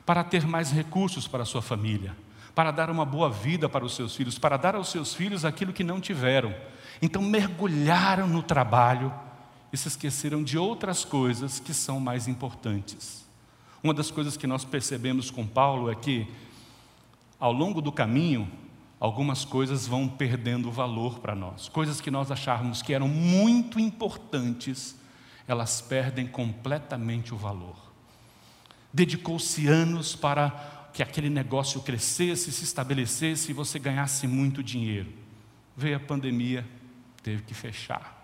para 0.06 0.24
ter 0.24 0.46
mais 0.46 0.70
recursos 0.70 1.28
para 1.28 1.42
a 1.42 1.46
sua 1.46 1.62
família, 1.62 2.16
para 2.54 2.70
dar 2.70 2.90
uma 2.90 3.04
boa 3.04 3.28
vida 3.28 3.68
para 3.68 3.84
os 3.84 3.94
seus 3.94 4.16
filhos, 4.16 4.38
para 4.38 4.56
dar 4.56 4.74
aos 4.74 4.88
seus 4.88 5.12
filhos 5.12 5.44
aquilo 5.44 5.72
que 5.72 5.84
não 5.84 6.00
tiveram. 6.00 6.54
Então 7.02 7.20
mergulharam 7.20 8.26
no 8.26 8.42
trabalho 8.42 9.12
e 9.72 9.76
se 9.76 9.88
esqueceram 9.88 10.42
de 10.42 10.56
outras 10.56 11.04
coisas 11.04 11.58
que 11.58 11.74
são 11.74 11.98
mais 11.98 12.28
importantes. 12.28 13.24
Uma 13.82 13.92
das 13.92 14.10
coisas 14.10 14.36
que 14.36 14.46
nós 14.46 14.64
percebemos 14.64 15.30
com 15.30 15.46
Paulo 15.46 15.90
é 15.90 15.94
que, 15.94 16.26
ao 17.38 17.52
longo 17.52 17.82
do 17.82 17.92
caminho, 17.92 18.50
algumas 18.98 19.44
coisas 19.44 19.86
vão 19.86 20.08
perdendo 20.08 20.70
valor 20.70 21.18
para 21.18 21.34
nós. 21.34 21.68
Coisas 21.68 22.00
que 22.00 22.10
nós 22.10 22.30
achávamos 22.30 22.82
que 22.82 22.94
eram 22.94 23.08
muito 23.08 23.78
importantes, 23.78 24.96
elas 25.46 25.80
perdem 25.80 26.26
completamente 26.26 27.34
o 27.34 27.36
valor. 27.36 27.76
Dedicou-se 28.92 29.66
anos 29.66 30.14
para 30.14 30.88
que 30.92 31.02
aquele 31.02 31.28
negócio 31.28 31.80
crescesse, 31.80 32.52
se 32.52 32.62
estabelecesse 32.62 33.50
e 33.50 33.54
você 33.54 33.78
ganhasse 33.78 34.28
muito 34.28 34.62
dinheiro. 34.62 35.12
Veio 35.76 35.96
a 35.96 36.00
pandemia, 36.00 36.64
teve 37.22 37.42
que 37.42 37.52
fechar. 37.52 38.14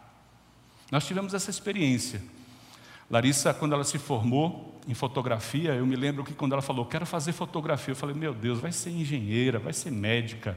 Nós 0.91 1.05
tivemos 1.07 1.35
essa 1.35 1.51
experiência. 1.51 2.23
Larissa, 3.11 3.53
quando 3.53 3.73
ela 3.73 3.83
se 3.83 3.99
formou 3.99 4.70
em 4.89 4.95
fotografia, 4.95 5.75
eu 5.75 5.87
me 5.87 5.97
lembro 5.97 6.25
que 6.25 6.33
quando 6.33 6.53
ela 6.53 6.63
falou, 6.63 6.85
quero 6.87 7.07
fazer 7.07 7.33
fotografia, 7.33 7.93
eu 7.93 7.97
falei, 7.97 8.15
meu 8.15 8.35
Deus, 8.35 8.59
vai 8.61 8.73
ser 8.73 8.91
engenheira, 8.91 9.59
vai 9.59 9.73
ser 9.73 9.91
médica, 9.91 10.57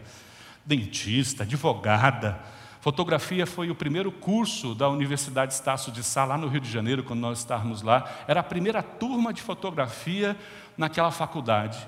dentista, 0.65 1.43
advogada. 1.43 2.39
Fotografia 2.79 3.45
foi 3.45 3.69
o 3.69 3.75
primeiro 3.75 4.11
curso 4.11 4.75
da 4.75 4.89
Universidade 4.89 5.53
Estácio 5.53 5.91
de 5.91 6.03
Sá, 6.03 6.25
lá 6.25 6.37
no 6.37 6.47
Rio 6.47 6.59
de 6.59 6.69
Janeiro, 6.69 7.03
quando 7.03 7.21
nós 7.21 7.39
estávamos 7.39 7.81
lá. 7.81 8.09
Era 8.27 8.41
a 8.41 8.43
primeira 8.43 8.83
turma 8.83 9.31
de 9.31 9.41
fotografia 9.41 10.35
naquela 10.77 11.11
faculdade. 11.11 11.87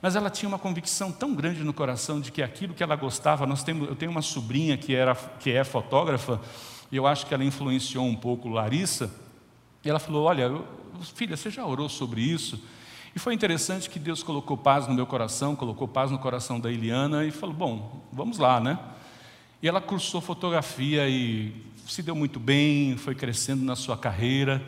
Mas 0.00 0.14
ela 0.14 0.30
tinha 0.30 0.48
uma 0.48 0.58
convicção 0.58 1.10
tão 1.10 1.34
grande 1.34 1.64
no 1.64 1.72
coração 1.72 2.20
de 2.20 2.30
que 2.30 2.42
aquilo 2.42 2.74
que 2.74 2.82
ela 2.82 2.94
gostava, 2.94 3.46
nós 3.46 3.64
temos, 3.64 3.88
eu 3.88 3.96
tenho 3.96 4.10
uma 4.10 4.22
sobrinha 4.22 4.76
que, 4.76 4.94
era, 4.94 5.14
que 5.14 5.50
é 5.50 5.64
fotógrafa, 5.64 6.40
e 6.92 6.96
eu 6.96 7.06
acho 7.06 7.26
que 7.26 7.34
ela 7.34 7.42
influenciou 7.42 8.04
um 8.04 8.14
pouco 8.14 8.48
Larissa, 8.48 9.10
e 9.86 9.90
ela 9.90 10.00
falou: 10.00 10.24
Olha, 10.24 10.50
filha, 11.14 11.36
você 11.36 11.48
já 11.48 11.64
orou 11.64 11.88
sobre 11.88 12.20
isso? 12.20 12.60
E 13.14 13.18
foi 13.18 13.32
interessante 13.32 13.88
que 13.88 13.98
Deus 13.98 14.22
colocou 14.22 14.56
paz 14.56 14.88
no 14.88 14.94
meu 14.94 15.06
coração, 15.06 15.54
colocou 15.54 15.86
paz 15.86 16.10
no 16.10 16.18
coração 16.18 16.58
da 16.58 16.70
Eliana 16.70 17.24
e 17.24 17.30
falou: 17.30 17.54
Bom, 17.54 18.06
vamos 18.12 18.38
lá, 18.38 18.58
né? 18.60 18.78
E 19.62 19.68
ela 19.68 19.80
cursou 19.80 20.20
fotografia 20.20 21.08
e 21.08 21.54
se 21.86 22.02
deu 22.02 22.16
muito 22.16 22.40
bem, 22.40 22.96
foi 22.96 23.14
crescendo 23.14 23.64
na 23.64 23.76
sua 23.76 23.96
carreira. 23.96 24.60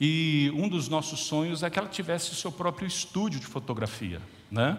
E 0.00 0.52
um 0.54 0.68
dos 0.68 0.88
nossos 0.88 1.20
sonhos 1.20 1.62
é 1.64 1.68
que 1.68 1.78
ela 1.78 1.88
tivesse 1.88 2.34
seu 2.36 2.52
próprio 2.52 2.86
estúdio 2.86 3.40
de 3.40 3.46
fotografia, 3.46 4.22
né? 4.50 4.78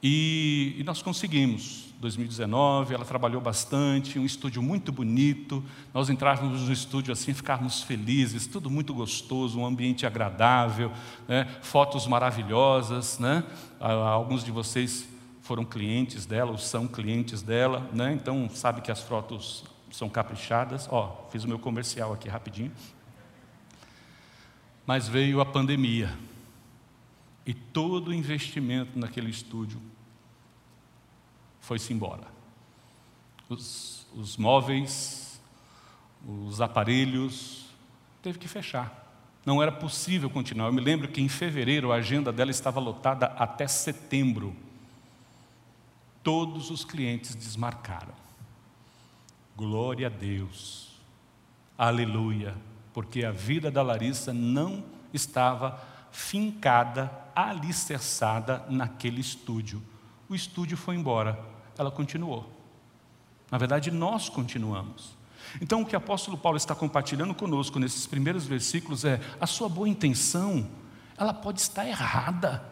E, 0.00 0.76
e 0.78 0.84
nós 0.84 1.02
conseguimos. 1.02 1.92
2019, 2.04 2.92
ela 2.94 3.04
trabalhou 3.04 3.40
bastante, 3.40 4.18
um 4.18 4.26
estúdio 4.26 4.62
muito 4.62 4.92
bonito. 4.92 5.64
Nós 5.94 6.10
entrávamos 6.10 6.60
no 6.60 6.72
estúdio 6.72 7.10
assim, 7.10 7.32
ficávamos 7.32 7.82
felizes, 7.82 8.46
tudo 8.46 8.68
muito 8.68 8.92
gostoso, 8.92 9.58
um 9.58 9.64
ambiente 9.64 10.04
agradável, 10.04 10.92
né? 11.26 11.46
fotos 11.62 12.06
maravilhosas. 12.06 13.18
Né? 13.18 13.42
Alguns 13.80 14.44
de 14.44 14.50
vocês 14.50 15.08
foram 15.40 15.64
clientes 15.64 16.26
dela, 16.26 16.50
ou 16.50 16.58
são 16.58 16.86
clientes 16.86 17.40
dela, 17.40 17.88
né? 17.90 18.12
então 18.12 18.50
sabe 18.50 18.82
que 18.82 18.92
as 18.92 19.00
fotos 19.00 19.64
são 19.90 20.10
caprichadas. 20.10 20.86
Ó, 20.90 21.26
fiz 21.30 21.44
o 21.44 21.48
meu 21.48 21.58
comercial 21.58 22.12
aqui 22.12 22.28
rapidinho. 22.28 22.72
Mas 24.86 25.08
veio 25.08 25.40
a 25.40 25.46
pandemia. 25.46 26.14
E 27.46 27.54
todo 27.54 28.08
o 28.08 28.14
investimento 28.14 28.98
naquele 28.98 29.30
estúdio 29.30 29.80
foi-se 31.64 31.92
embora. 31.92 32.26
Os, 33.48 34.06
os 34.14 34.36
móveis, 34.36 35.40
os 36.26 36.60
aparelhos, 36.60 37.66
teve 38.22 38.38
que 38.38 38.46
fechar. 38.46 39.02
Não 39.46 39.62
era 39.62 39.72
possível 39.72 40.28
continuar. 40.28 40.66
Eu 40.66 40.72
me 40.72 40.80
lembro 40.80 41.08
que 41.08 41.20
em 41.20 41.28
fevereiro 41.28 41.90
a 41.90 41.96
agenda 41.96 42.32
dela 42.32 42.50
estava 42.50 42.80
lotada 42.80 43.26
até 43.26 43.66
setembro. 43.66 44.54
Todos 46.22 46.70
os 46.70 46.84
clientes 46.84 47.34
desmarcaram. 47.34 48.14
Glória 49.56 50.06
a 50.06 50.10
Deus. 50.10 50.98
Aleluia. 51.76 52.54
Porque 52.92 53.24
a 53.24 53.30
vida 53.30 53.70
da 53.70 53.82
Larissa 53.82 54.32
não 54.32 54.84
estava 55.12 55.82
fincada, 56.10 57.10
alicerçada 57.34 58.64
naquele 58.68 59.20
estúdio. 59.20 59.82
O 60.28 60.34
estúdio 60.34 60.76
foi 60.76 60.94
embora 60.94 61.53
ela 61.78 61.90
continuou. 61.90 62.48
Na 63.50 63.58
verdade, 63.58 63.90
nós 63.90 64.28
continuamos. 64.28 65.16
Então, 65.60 65.82
o 65.82 65.86
que 65.86 65.94
o 65.94 65.98
apóstolo 65.98 66.36
Paulo 66.36 66.56
está 66.56 66.74
compartilhando 66.74 67.34
conosco 67.34 67.78
nesses 67.78 68.06
primeiros 68.06 68.46
versículos 68.46 69.04
é: 69.04 69.20
a 69.40 69.46
sua 69.46 69.68
boa 69.68 69.88
intenção, 69.88 70.66
ela 71.16 71.32
pode 71.32 71.60
estar 71.60 71.86
errada. 71.86 72.64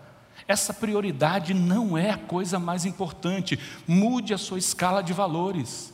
Essa 0.48 0.74
prioridade 0.74 1.54
não 1.54 1.96
é 1.96 2.10
a 2.10 2.18
coisa 2.18 2.58
mais 2.58 2.84
importante. 2.84 3.58
Mude 3.86 4.34
a 4.34 4.38
sua 4.38 4.58
escala 4.58 5.02
de 5.02 5.12
valores. 5.12 5.91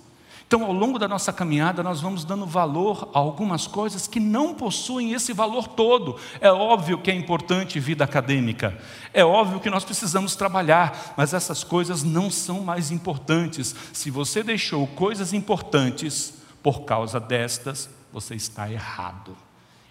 Então, 0.49 0.65
ao 0.65 0.73
longo 0.73 0.99
da 0.99 1.07
nossa 1.07 1.31
caminhada, 1.31 1.83
nós 1.83 2.01
vamos 2.01 2.25
dando 2.25 2.47
valor 2.47 3.11
a 3.13 3.19
algumas 3.19 3.67
coisas 3.67 4.07
que 4.07 4.19
não 4.19 4.55
possuem 4.55 5.13
esse 5.13 5.35
valor 5.35 5.69
todo. 5.69 6.17
É 6.41 6.51
óbvio 6.51 6.97
que 6.97 7.11
é 7.11 7.15
importante 7.15 7.79
vida 7.79 8.03
acadêmica, 8.03 8.79
é 9.13 9.23
óbvio 9.23 9.61
que 9.61 9.69
nós 9.69 9.85
precisamos 9.85 10.35
trabalhar, 10.35 11.13
mas 11.19 11.35
essas 11.35 11.63
coisas 11.63 12.03
não 12.03 12.31
são 12.31 12.63
mais 12.63 12.91
importantes. 12.91 13.77
Se 13.93 14.11
você 14.11 14.43
deixou 14.43 14.87
coisas 14.87 15.35
importantes 15.35 16.33
por 16.63 16.81
causa 16.81 17.21
destas, 17.21 17.91
você 18.11 18.35
está 18.35 18.73
errado. 18.73 19.37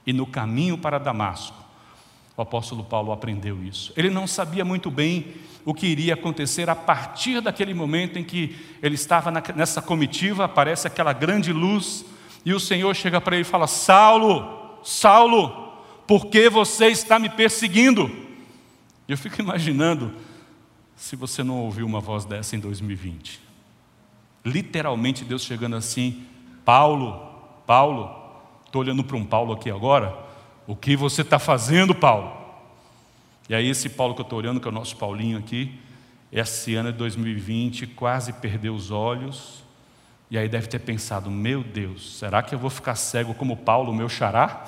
E 0.07 0.11
no 0.11 0.25
caminho 0.25 0.75
para 0.75 0.97
Damasco, 0.97 1.67
o 2.35 2.41
apóstolo 2.41 2.83
Paulo 2.83 3.11
aprendeu 3.11 3.63
isso. 3.63 3.93
Ele 3.95 4.09
não 4.09 4.25
sabia 4.25 4.65
muito 4.65 4.89
bem 4.89 5.35
o 5.67 5.73
que 5.73 5.85
iria 5.85 6.13
acontecer 6.13 6.69
a 6.69 6.75
partir 6.75 7.41
daquele 7.41 7.73
momento 7.73 8.17
em 8.17 8.23
que 8.23 8.55
ele 8.81 8.95
estava 8.95 9.29
nessa 9.53 9.81
comitiva, 9.81 10.45
aparece 10.45 10.87
aquela 10.87 11.11
grande 11.11 11.51
luz, 11.51 12.05
e 12.45 12.53
o 12.53 12.59
Senhor 12.59 12.95
chega 12.95 13.19
para 13.19 13.35
ele 13.35 13.41
e 13.41 13.45
fala: 13.45 13.67
Saulo, 13.67 14.79
Saulo, 14.81 15.73
por 16.07 16.27
que 16.27 16.49
você 16.49 16.87
está 16.87 17.19
me 17.19 17.29
perseguindo? 17.29 18.09
Eu 19.09 19.17
fico 19.17 19.41
imaginando 19.41 20.13
se 20.95 21.17
você 21.17 21.43
não 21.43 21.57
ouviu 21.57 21.85
uma 21.85 21.99
voz 21.99 22.23
dessa 22.23 22.55
em 22.55 22.59
2020. 22.59 23.41
Literalmente 24.45 25.25
Deus 25.25 25.43
chegando 25.43 25.75
assim, 25.75 26.23
Paulo, 26.63 27.29
Paulo, 27.65 28.09
estou 28.65 28.83
olhando 28.83 29.03
para 29.03 29.17
um 29.17 29.25
Paulo 29.25 29.51
aqui 29.51 29.69
agora, 29.69 30.17
o 30.65 30.77
que 30.77 30.95
você 30.95 31.23
está 31.23 31.37
fazendo, 31.37 31.93
Paulo? 31.93 32.46
E 33.49 33.55
aí, 33.55 33.69
esse 33.69 33.89
Paulo 33.89 34.13
que 34.13 34.21
eu 34.21 34.23
estou 34.23 34.39
olhando, 34.39 34.59
que 34.59 34.67
é 34.67 34.71
o 34.71 34.73
nosso 34.73 34.95
Paulinho 34.97 35.37
aqui, 35.37 35.79
esse 36.31 36.75
ano 36.75 36.91
de 36.91 36.97
2020, 36.97 37.87
quase 37.87 38.33
perdeu 38.33 38.75
os 38.75 38.91
olhos. 38.91 39.63
E 40.29 40.37
aí 40.37 40.49
deve 40.49 40.67
ter 40.67 40.79
pensado: 40.79 41.31
meu 41.31 41.63
Deus, 41.63 42.17
será 42.17 42.43
que 42.43 42.53
eu 42.53 42.59
vou 42.59 42.69
ficar 42.69 42.95
cego 42.95 43.33
como 43.33 43.55
Paulo, 43.55 43.93
meu 43.93 44.09
xará? 44.09 44.65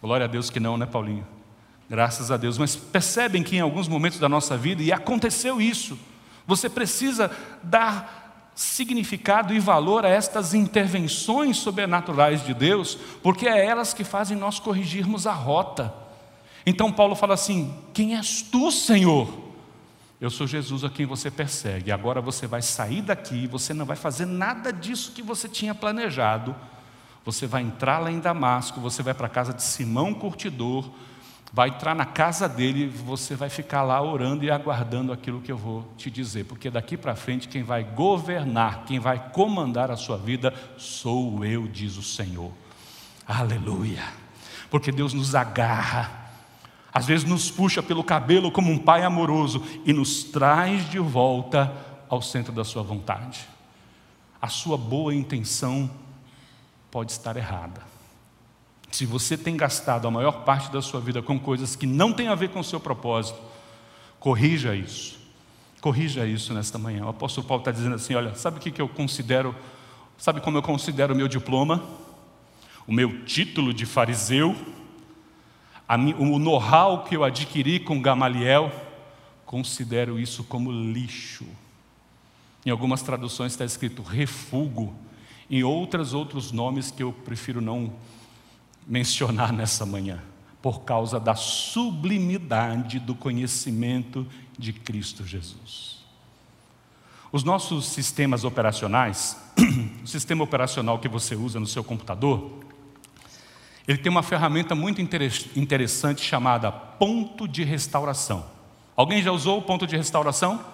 Glória 0.00 0.24
a 0.24 0.28
Deus 0.28 0.48
que 0.48 0.60
não, 0.60 0.76
né, 0.76 0.86
Paulinho? 0.86 1.26
Graças 1.90 2.30
a 2.30 2.36
Deus. 2.36 2.56
Mas 2.56 2.76
percebem 2.76 3.42
que 3.42 3.56
em 3.56 3.60
alguns 3.60 3.88
momentos 3.88 4.18
da 4.18 4.28
nossa 4.28 4.56
vida, 4.56 4.82
e 4.82 4.92
aconteceu 4.92 5.60
isso, 5.60 5.98
você 6.46 6.68
precisa 6.68 7.30
dar 7.62 8.50
significado 8.54 9.54
e 9.54 9.60
valor 9.60 10.04
a 10.04 10.08
estas 10.08 10.54
intervenções 10.54 11.58
sobrenaturais 11.58 12.44
de 12.44 12.54
Deus, 12.54 12.98
porque 13.22 13.46
é 13.46 13.64
elas 13.64 13.94
que 13.94 14.02
fazem 14.02 14.36
nós 14.36 14.58
corrigirmos 14.58 15.26
a 15.26 15.32
rota. 15.32 15.92
Então 16.68 16.92
Paulo 16.92 17.14
fala 17.14 17.32
assim: 17.32 17.74
Quem 17.94 18.14
és 18.14 18.42
tu, 18.42 18.70
Senhor? 18.70 19.26
Eu 20.20 20.28
sou 20.28 20.46
Jesus 20.46 20.84
a 20.84 20.90
quem 20.90 21.06
você 21.06 21.30
persegue. 21.30 21.90
Agora 21.90 22.20
você 22.20 22.46
vai 22.46 22.60
sair 22.60 23.00
daqui, 23.00 23.46
você 23.46 23.72
não 23.72 23.86
vai 23.86 23.96
fazer 23.96 24.26
nada 24.26 24.70
disso 24.70 25.12
que 25.12 25.22
você 25.22 25.48
tinha 25.48 25.74
planejado. 25.74 26.54
Você 27.24 27.46
vai 27.46 27.62
entrar 27.62 27.98
lá 28.00 28.12
em 28.12 28.20
Damasco, 28.20 28.80
você 28.80 29.02
vai 29.02 29.14
para 29.14 29.28
a 29.28 29.30
casa 29.30 29.54
de 29.54 29.62
Simão 29.62 30.12
Curtidor, 30.12 30.90
vai 31.54 31.70
entrar 31.70 31.94
na 31.94 32.04
casa 32.04 32.46
dele, 32.46 32.86
você 32.86 33.34
vai 33.34 33.48
ficar 33.48 33.82
lá 33.82 34.02
orando 34.02 34.44
e 34.44 34.50
aguardando 34.50 35.10
aquilo 35.10 35.40
que 35.40 35.52
eu 35.52 35.56
vou 35.56 35.90
te 35.96 36.10
dizer, 36.10 36.44
porque 36.44 36.68
daqui 36.68 36.98
para 36.98 37.14
frente 37.14 37.48
quem 37.48 37.62
vai 37.62 37.82
governar, 37.82 38.84
quem 38.84 38.98
vai 38.98 39.30
comandar 39.30 39.90
a 39.90 39.96
sua 39.96 40.18
vida 40.18 40.52
sou 40.76 41.42
eu, 41.46 41.66
diz 41.66 41.96
o 41.96 42.02
Senhor. 42.02 42.52
Aleluia. 43.26 44.04
Porque 44.70 44.92
Deus 44.92 45.14
nos 45.14 45.34
agarra 45.34 46.27
às 46.98 47.06
vezes 47.06 47.24
nos 47.24 47.48
puxa 47.48 47.80
pelo 47.80 48.02
cabelo 48.02 48.50
como 48.50 48.72
um 48.72 48.76
pai 48.76 49.04
amoroso 49.04 49.62
e 49.84 49.92
nos 49.92 50.24
traz 50.24 50.90
de 50.90 50.98
volta 50.98 51.72
ao 52.08 52.20
centro 52.20 52.52
da 52.52 52.64
sua 52.64 52.82
vontade. 52.82 53.46
A 54.42 54.48
sua 54.48 54.76
boa 54.76 55.14
intenção 55.14 55.88
pode 56.90 57.12
estar 57.12 57.36
errada. 57.36 57.82
Se 58.90 59.06
você 59.06 59.38
tem 59.38 59.56
gastado 59.56 60.08
a 60.08 60.10
maior 60.10 60.42
parte 60.42 60.72
da 60.72 60.82
sua 60.82 61.00
vida 61.00 61.22
com 61.22 61.38
coisas 61.38 61.76
que 61.76 61.86
não 61.86 62.12
têm 62.12 62.26
a 62.26 62.34
ver 62.34 62.48
com 62.48 62.58
o 62.58 62.64
seu 62.64 62.80
propósito, 62.80 63.38
corrija 64.18 64.74
isso. 64.74 65.20
Corrija 65.80 66.26
isso 66.26 66.52
nesta 66.52 66.78
manhã. 66.78 67.04
O 67.04 67.10
apóstolo 67.10 67.46
Paulo 67.46 67.60
está 67.60 67.70
dizendo 67.70 67.94
assim: 67.94 68.16
olha, 68.16 68.34
sabe 68.34 68.58
o 68.58 68.60
que 68.60 68.82
eu 68.82 68.88
considero, 68.88 69.54
sabe 70.16 70.40
como 70.40 70.58
eu 70.58 70.62
considero 70.62 71.14
o 71.14 71.16
meu 71.16 71.28
diploma? 71.28 71.80
O 72.88 72.92
meu 72.92 73.24
título 73.24 73.72
de 73.72 73.86
fariseu, 73.86 74.56
o 75.96 76.38
know-how 76.38 77.04
que 77.04 77.16
eu 77.16 77.24
adquiri 77.24 77.80
com 77.80 78.00
Gamaliel, 78.02 78.70
considero 79.46 80.18
isso 80.18 80.44
como 80.44 80.70
lixo. 80.70 81.46
Em 82.66 82.70
algumas 82.70 83.00
traduções 83.00 83.52
está 83.52 83.64
escrito 83.64 84.02
refugo, 84.02 84.94
em 85.50 85.62
outras, 85.62 86.12
outros 86.12 86.52
nomes 86.52 86.90
que 86.90 87.02
eu 87.02 87.12
prefiro 87.12 87.60
não 87.60 87.90
mencionar 88.86 89.52
nessa 89.52 89.86
manhã, 89.86 90.22
por 90.60 90.82
causa 90.82 91.18
da 91.18 91.34
sublimidade 91.34 92.98
do 92.98 93.14
conhecimento 93.14 94.26
de 94.58 94.72
Cristo 94.74 95.26
Jesus. 95.26 95.98
Os 97.32 97.44
nossos 97.44 97.86
sistemas 97.86 98.44
operacionais, 98.44 99.36
o 100.02 100.06
sistema 100.06 100.44
operacional 100.44 100.98
que 100.98 101.08
você 101.08 101.34
usa 101.34 101.58
no 101.60 101.66
seu 101.66 101.84
computador, 101.84 102.67
ele 103.88 103.98
tem 103.98 104.10
uma 104.10 104.22
ferramenta 104.22 104.74
muito 104.74 105.00
interessante 105.00 106.22
chamada 106.22 106.70
ponto 106.70 107.48
de 107.48 107.64
restauração. 107.64 108.44
Alguém 108.94 109.22
já 109.22 109.32
usou 109.32 109.58
o 109.58 109.62
ponto 109.62 109.86
de 109.86 109.96
restauração? 109.96 110.64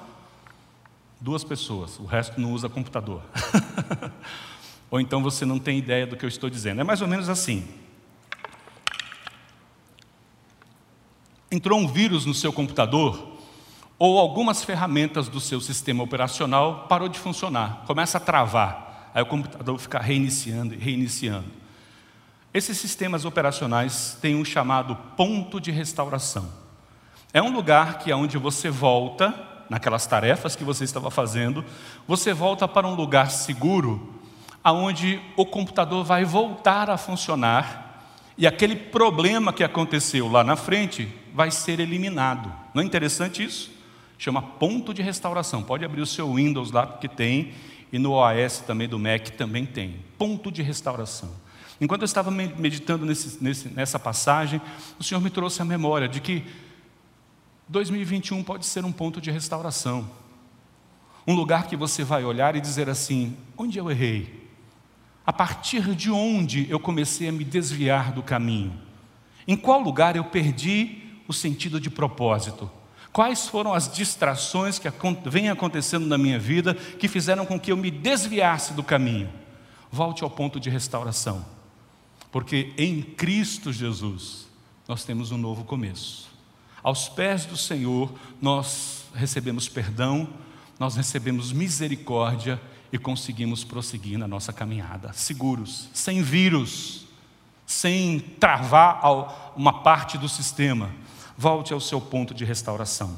Duas 1.20 1.44
pessoas, 1.44 1.98
o 1.98 2.04
resto 2.04 2.38
não 2.40 2.52
usa 2.52 2.68
computador. 2.68 3.22
Ou 4.90 5.00
então 5.00 5.22
você 5.22 5.46
não 5.46 5.58
tem 5.58 5.78
ideia 5.78 6.06
do 6.06 6.16
que 6.16 6.24
eu 6.24 6.28
estou 6.28 6.50
dizendo. 6.50 6.80
É 6.80 6.84
mais 6.84 7.00
ou 7.00 7.08
menos 7.08 7.28
assim. 7.28 7.66
entrou 11.54 11.78
um 11.78 11.86
vírus 11.86 12.26
no 12.26 12.34
seu 12.34 12.52
computador, 12.52 13.32
ou 13.98 14.18
algumas 14.18 14.64
ferramentas 14.64 15.28
do 15.28 15.40
seu 15.40 15.60
sistema 15.60 16.02
operacional 16.02 16.86
parou 16.88 17.08
de 17.08 17.18
funcionar, 17.18 17.84
começa 17.86 18.18
a 18.18 18.20
travar, 18.20 19.10
aí 19.14 19.22
o 19.22 19.26
computador 19.26 19.78
fica 19.78 20.00
reiniciando 20.00 20.74
e 20.74 20.76
reiniciando. 20.76 21.63
Esses 22.54 22.78
sistemas 22.78 23.24
operacionais 23.24 24.16
têm 24.22 24.36
um 24.36 24.44
chamado 24.44 24.94
ponto 25.16 25.60
de 25.60 25.72
restauração. 25.72 26.48
É 27.32 27.42
um 27.42 27.52
lugar 27.52 27.98
que 27.98 28.12
é 28.12 28.16
onde 28.16 28.38
você 28.38 28.70
volta, 28.70 29.34
naquelas 29.68 30.06
tarefas 30.06 30.54
que 30.54 30.62
você 30.62 30.84
estava 30.84 31.10
fazendo, 31.10 31.64
você 32.06 32.32
volta 32.32 32.68
para 32.68 32.86
um 32.86 32.94
lugar 32.94 33.28
seguro, 33.32 34.14
aonde 34.62 35.20
o 35.36 35.44
computador 35.44 36.04
vai 36.04 36.24
voltar 36.24 36.88
a 36.88 36.96
funcionar 36.96 37.84
e 38.38 38.46
aquele 38.46 38.76
problema 38.76 39.52
que 39.52 39.62
aconteceu 39.62 40.28
lá 40.28 40.44
na 40.44 40.56
frente 40.56 41.08
vai 41.34 41.50
ser 41.50 41.80
eliminado. 41.80 42.52
Não 42.72 42.82
é 42.82 42.84
interessante 42.84 43.44
isso? 43.44 43.72
Chama 44.18 44.40
ponto 44.40 44.94
de 44.94 45.02
restauração. 45.02 45.62
Pode 45.62 45.84
abrir 45.84 46.00
o 46.00 46.06
seu 46.06 46.34
Windows 46.34 46.70
lá, 46.70 46.86
porque 46.86 47.08
tem, 47.08 47.52
e 47.92 47.98
no 47.98 48.12
OS 48.12 48.60
também 48.60 48.88
do 48.88 48.98
Mac 48.98 49.30
também 49.30 49.66
tem. 49.66 49.96
Ponto 50.16 50.50
de 50.50 50.62
restauração. 50.62 51.30
Enquanto 51.80 52.02
eu 52.02 52.06
estava 52.06 52.30
meditando 52.30 53.04
nesse, 53.04 53.42
nesse, 53.42 53.68
nessa 53.68 53.98
passagem, 53.98 54.60
o 54.98 55.02
Senhor 55.04 55.20
me 55.20 55.30
trouxe 55.30 55.60
a 55.60 55.64
memória 55.64 56.08
de 56.08 56.20
que 56.20 56.44
2021 57.68 58.42
pode 58.44 58.66
ser 58.66 58.84
um 58.84 58.92
ponto 58.92 59.20
de 59.20 59.30
restauração. 59.30 60.08
Um 61.26 61.34
lugar 61.34 61.66
que 61.66 61.76
você 61.76 62.04
vai 62.04 62.24
olhar 62.24 62.54
e 62.54 62.60
dizer 62.60 62.88
assim: 62.88 63.36
onde 63.56 63.78
eu 63.78 63.90
errei? 63.90 64.44
A 65.26 65.32
partir 65.32 65.94
de 65.94 66.10
onde 66.10 66.70
eu 66.70 66.78
comecei 66.78 67.28
a 67.28 67.32
me 67.32 67.44
desviar 67.44 68.12
do 68.12 68.22
caminho? 68.22 68.78
Em 69.48 69.56
qual 69.56 69.80
lugar 69.80 70.16
eu 70.16 70.24
perdi 70.24 71.02
o 71.26 71.32
sentido 71.32 71.80
de 71.80 71.88
propósito? 71.88 72.70
Quais 73.12 73.46
foram 73.46 73.72
as 73.72 73.90
distrações 73.90 74.78
que 74.78 74.88
vêm 75.26 75.48
acontecendo 75.48 76.06
na 76.06 76.18
minha 76.18 76.38
vida 76.38 76.74
que 76.74 77.08
fizeram 77.08 77.46
com 77.46 77.58
que 77.58 77.70
eu 77.70 77.76
me 77.76 77.90
desviasse 77.90 78.74
do 78.74 78.82
caminho? 78.82 79.30
Volte 79.90 80.24
ao 80.24 80.30
ponto 80.30 80.58
de 80.58 80.68
restauração, 80.68 81.44
porque 82.34 82.72
em 82.76 83.00
Cristo 83.00 83.72
Jesus 83.72 84.48
nós 84.88 85.04
temos 85.04 85.30
um 85.30 85.38
novo 85.38 85.62
começo. 85.62 86.28
Aos 86.82 87.08
pés 87.08 87.46
do 87.46 87.56
Senhor 87.56 88.12
nós 88.42 89.04
recebemos 89.14 89.68
perdão, 89.68 90.28
nós 90.76 90.96
recebemos 90.96 91.52
misericórdia 91.52 92.60
e 92.92 92.98
conseguimos 92.98 93.62
prosseguir 93.62 94.18
na 94.18 94.26
nossa 94.26 94.52
caminhada, 94.52 95.12
seguros, 95.12 95.88
sem 95.94 96.22
vírus, 96.22 97.06
sem 97.64 98.18
travar 98.18 99.52
uma 99.54 99.84
parte 99.84 100.18
do 100.18 100.28
sistema. 100.28 100.90
Volte 101.38 101.72
ao 101.72 101.78
seu 101.78 102.00
ponto 102.00 102.34
de 102.34 102.44
restauração. 102.44 103.16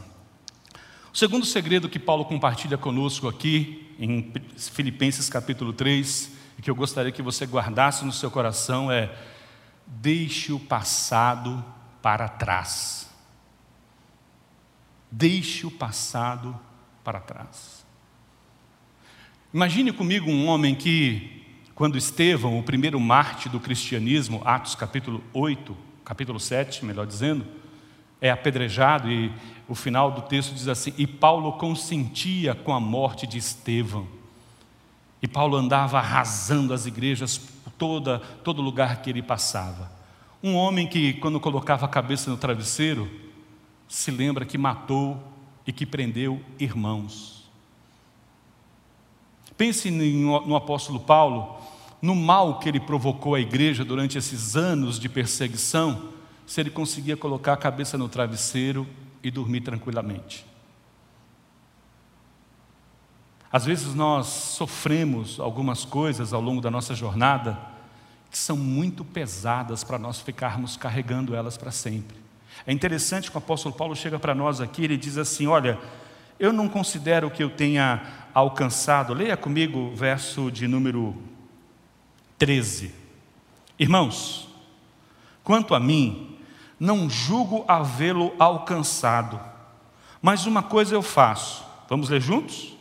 O 1.10 1.16
segundo 1.16 1.46
segredo 1.46 1.88
que 1.88 1.98
Paulo 1.98 2.26
compartilha 2.26 2.76
conosco 2.76 3.28
aqui, 3.28 3.94
em 3.98 4.30
Filipenses 4.58 5.30
capítulo 5.30 5.72
3, 5.72 6.35
e 6.58 6.62
que 6.62 6.70
eu 6.70 6.74
gostaria 6.74 7.12
que 7.12 7.22
você 7.22 7.44
guardasse 7.44 8.04
no 8.04 8.12
seu 8.12 8.30
coração 8.30 8.90
é: 8.90 9.14
deixe 9.86 10.52
o 10.52 10.58
passado 10.58 11.64
para 12.02 12.28
trás. 12.28 13.10
Deixe 15.10 15.66
o 15.66 15.70
passado 15.70 16.58
para 17.04 17.20
trás. 17.20 17.84
Imagine 19.52 19.92
comigo 19.92 20.30
um 20.30 20.48
homem 20.48 20.74
que, 20.74 21.44
quando 21.74 21.96
Estevão, 21.96 22.58
o 22.58 22.62
primeiro 22.62 22.98
mártir 22.98 23.50
do 23.50 23.60
cristianismo, 23.60 24.42
Atos 24.44 24.74
capítulo 24.74 25.22
8, 25.32 25.76
capítulo 26.04 26.38
7, 26.38 26.84
melhor 26.84 27.06
dizendo, 27.06 27.46
é 28.20 28.30
apedrejado 28.30 29.10
e 29.10 29.32
o 29.68 29.74
final 29.74 30.10
do 30.10 30.22
texto 30.22 30.54
diz 30.54 30.68
assim: 30.68 30.92
E 30.98 31.06
Paulo 31.06 31.52
consentia 31.54 32.54
com 32.54 32.74
a 32.74 32.80
morte 32.80 33.26
de 33.26 33.38
Estevão. 33.38 34.15
E 35.22 35.28
Paulo 35.28 35.56
andava 35.56 35.98
arrasando 35.98 36.74
as 36.74 36.86
igrejas 36.86 37.38
por 37.38 37.72
toda, 37.72 38.18
todo 38.44 38.62
lugar 38.62 39.02
que 39.02 39.10
ele 39.10 39.22
passava. 39.22 39.90
Um 40.42 40.54
homem 40.54 40.86
que, 40.86 41.14
quando 41.14 41.40
colocava 41.40 41.86
a 41.86 41.88
cabeça 41.88 42.30
no 42.30 42.36
travesseiro, 42.36 43.10
se 43.88 44.10
lembra 44.10 44.44
que 44.44 44.58
matou 44.58 45.22
e 45.66 45.72
que 45.72 45.86
prendeu 45.86 46.40
irmãos. 46.58 47.48
Pense 49.56 49.90
no 49.90 50.54
apóstolo 50.54 51.00
Paulo, 51.00 51.56
no 52.02 52.14
mal 52.14 52.58
que 52.58 52.68
ele 52.68 52.78
provocou 52.78 53.34
à 53.34 53.40
igreja 53.40 53.84
durante 53.84 54.18
esses 54.18 54.54
anos 54.54 55.00
de 55.00 55.08
perseguição, 55.08 56.10
se 56.46 56.60
ele 56.60 56.70
conseguia 56.70 57.16
colocar 57.16 57.54
a 57.54 57.56
cabeça 57.56 57.96
no 57.96 58.08
travesseiro 58.08 58.86
e 59.22 59.30
dormir 59.30 59.62
tranquilamente. 59.62 60.44
Às 63.56 63.64
vezes 63.64 63.94
nós 63.94 64.26
sofremos 64.26 65.40
algumas 65.40 65.82
coisas 65.82 66.34
ao 66.34 66.42
longo 66.42 66.60
da 66.60 66.70
nossa 66.70 66.94
jornada 66.94 67.58
que 68.30 68.36
são 68.36 68.54
muito 68.54 69.02
pesadas 69.02 69.82
para 69.82 69.98
nós 69.98 70.20
ficarmos 70.20 70.76
carregando 70.76 71.34
elas 71.34 71.56
para 71.56 71.70
sempre. 71.70 72.18
É 72.66 72.72
interessante 72.74 73.30
que 73.30 73.36
o 73.36 73.38
apóstolo 73.38 73.74
Paulo 73.74 73.96
chega 73.96 74.18
para 74.18 74.34
nós 74.34 74.60
aqui, 74.60 74.84
ele 74.84 74.98
diz 74.98 75.16
assim: 75.16 75.46
Olha, 75.46 75.78
eu 76.38 76.52
não 76.52 76.68
considero 76.68 77.30
que 77.30 77.42
eu 77.42 77.48
tenha 77.48 78.02
alcançado. 78.34 79.14
Leia 79.14 79.38
comigo 79.38 79.78
o 79.78 79.96
verso 79.96 80.50
de 80.50 80.68
número 80.68 81.16
13. 82.36 82.92
Irmãos, 83.78 84.50
quanto 85.42 85.74
a 85.74 85.80
mim, 85.80 86.36
não 86.78 87.08
julgo 87.08 87.64
havê-lo 87.66 88.34
alcançado, 88.38 89.40
mas 90.20 90.44
uma 90.44 90.62
coisa 90.62 90.94
eu 90.94 91.00
faço. 91.00 91.64
Vamos 91.88 92.10
ler 92.10 92.20
juntos? 92.20 92.75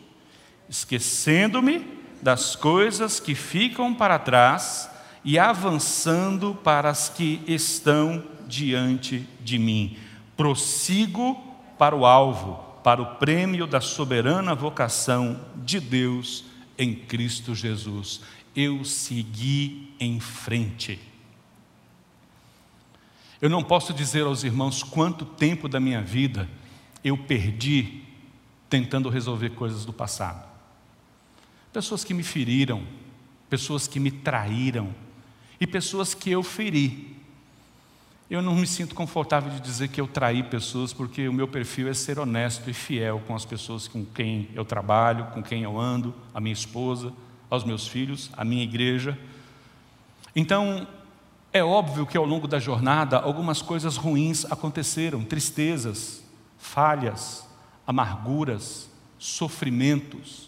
Esquecendo-me 0.70 1.86
das 2.22 2.56
coisas 2.56 3.20
que 3.20 3.36
ficam 3.36 3.94
para 3.94 4.20
trás 4.20 4.90
e 5.24 5.38
avançando 5.38 6.56
para 6.64 6.90
as 6.90 7.10
que 7.10 7.42
estão 7.48 8.24
diante 8.48 9.28
de 9.42 9.58
mim. 9.58 9.98
Prossigo 10.36 11.36
para 11.78 11.96
o 11.96 12.06
alvo 12.06 12.66
para 12.86 13.02
o 13.02 13.16
prêmio 13.16 13.66
da 13.66 13.82
soberana 13.82 14.54
vocação 14.54 15.44
de 15.56 15.80
Deus 15.80 16.46
em 16.78 16.94
Cristo 16.94 17.56
Jesus. 17.56 18.22
Eu 18.56 18.86
segui 18.86 19.92
em 20.00 20.20
frente. 20.20 21.00
Eu 23.42 23.50
não 23.50 23.64
posso 23.64 23.92
dizer 23.92 24.22
aos 24.22 24.44
irmãos 24.44 24.84
quanto 24.84 25.26
tempo 25.26 25.68
da 25.68 25.80
minha 25.80 26.00
vida 26.04 26.48
eu 27.04 27.18
perdi 27.18 28.04
tentando 28.70 29.10
resolver 29.10 29.50
coisas 29.50 29.84
do 29.84 29.92
passado. 29.92 30.48
Pessoas 31.76 32.06
que 32.06 32.14
me 32.14 32.24
feriram, 32.24 32.84
pessoas 33.50 33.86
que 33.86 34.00
me 34.00 34.10
traíram 34.10 34.96
e 35.60 35.68
pessoas 35.68 36.14
que 36.14 36.32
eu 36.32 36.42
feri. 36.42 37.18
Eu 38.30 38.42
não 38.42 38.56
me 38.56 38.66
sinto 38.66 38.96
confortável 38.96 39.52
de 39.52 39.60
dizer 39.60 39.90
que 39.90 40.00
eu 40.00 40.08
traí 40.08 40.42
pessoas, 40.42 40.94
porque 40.94 41.28
o 41.28 41.34
meu 41.34 41.50
perfil 41.50 41.90
é 41.90 41.94
ser 41.94 42.18
honesto 42.18 42.70
e 42.70 42.74
fiel 42.74 43.22
com 43.28 43.36
as 43.36 43.44
pessoas 43.44 43.90
com 43.90 44.06
quem 44.06 44.48
eu 44.56 44.64
trabalho, 44.64 45.26
com 45.34 45.44
quem 45.44 45.64
eu 45.64 45.78
ando, 45.78 46.16
a 46.34 46.40
minha 46.40 46.54
esposa, 46.54 47.12
aos 47.50 47.66
meus 47.66 47.86
filhos, 47.86 48.32
a 48.38 48.46
minha 48.46 48.64
igreja. 48.64 49.20
Então, 50.34 50.88
é 51.52 51.62
óbvio 51.62 52.06
que 52.06 52.16
ao 52.16 52.24
longo 52.24 52.48
da 52.48 52.58
jornada 52.58 53.20
algumas 53.20 53.62
coisas 53.62 53.98
ruins 53.98 54.46
aconteceram, 54.46 55.26
tristezas, 55.26 56.24
falhas, 56.58 57.46
amarguras, 57.86 58.90
sofrimentos. 59.20 60.45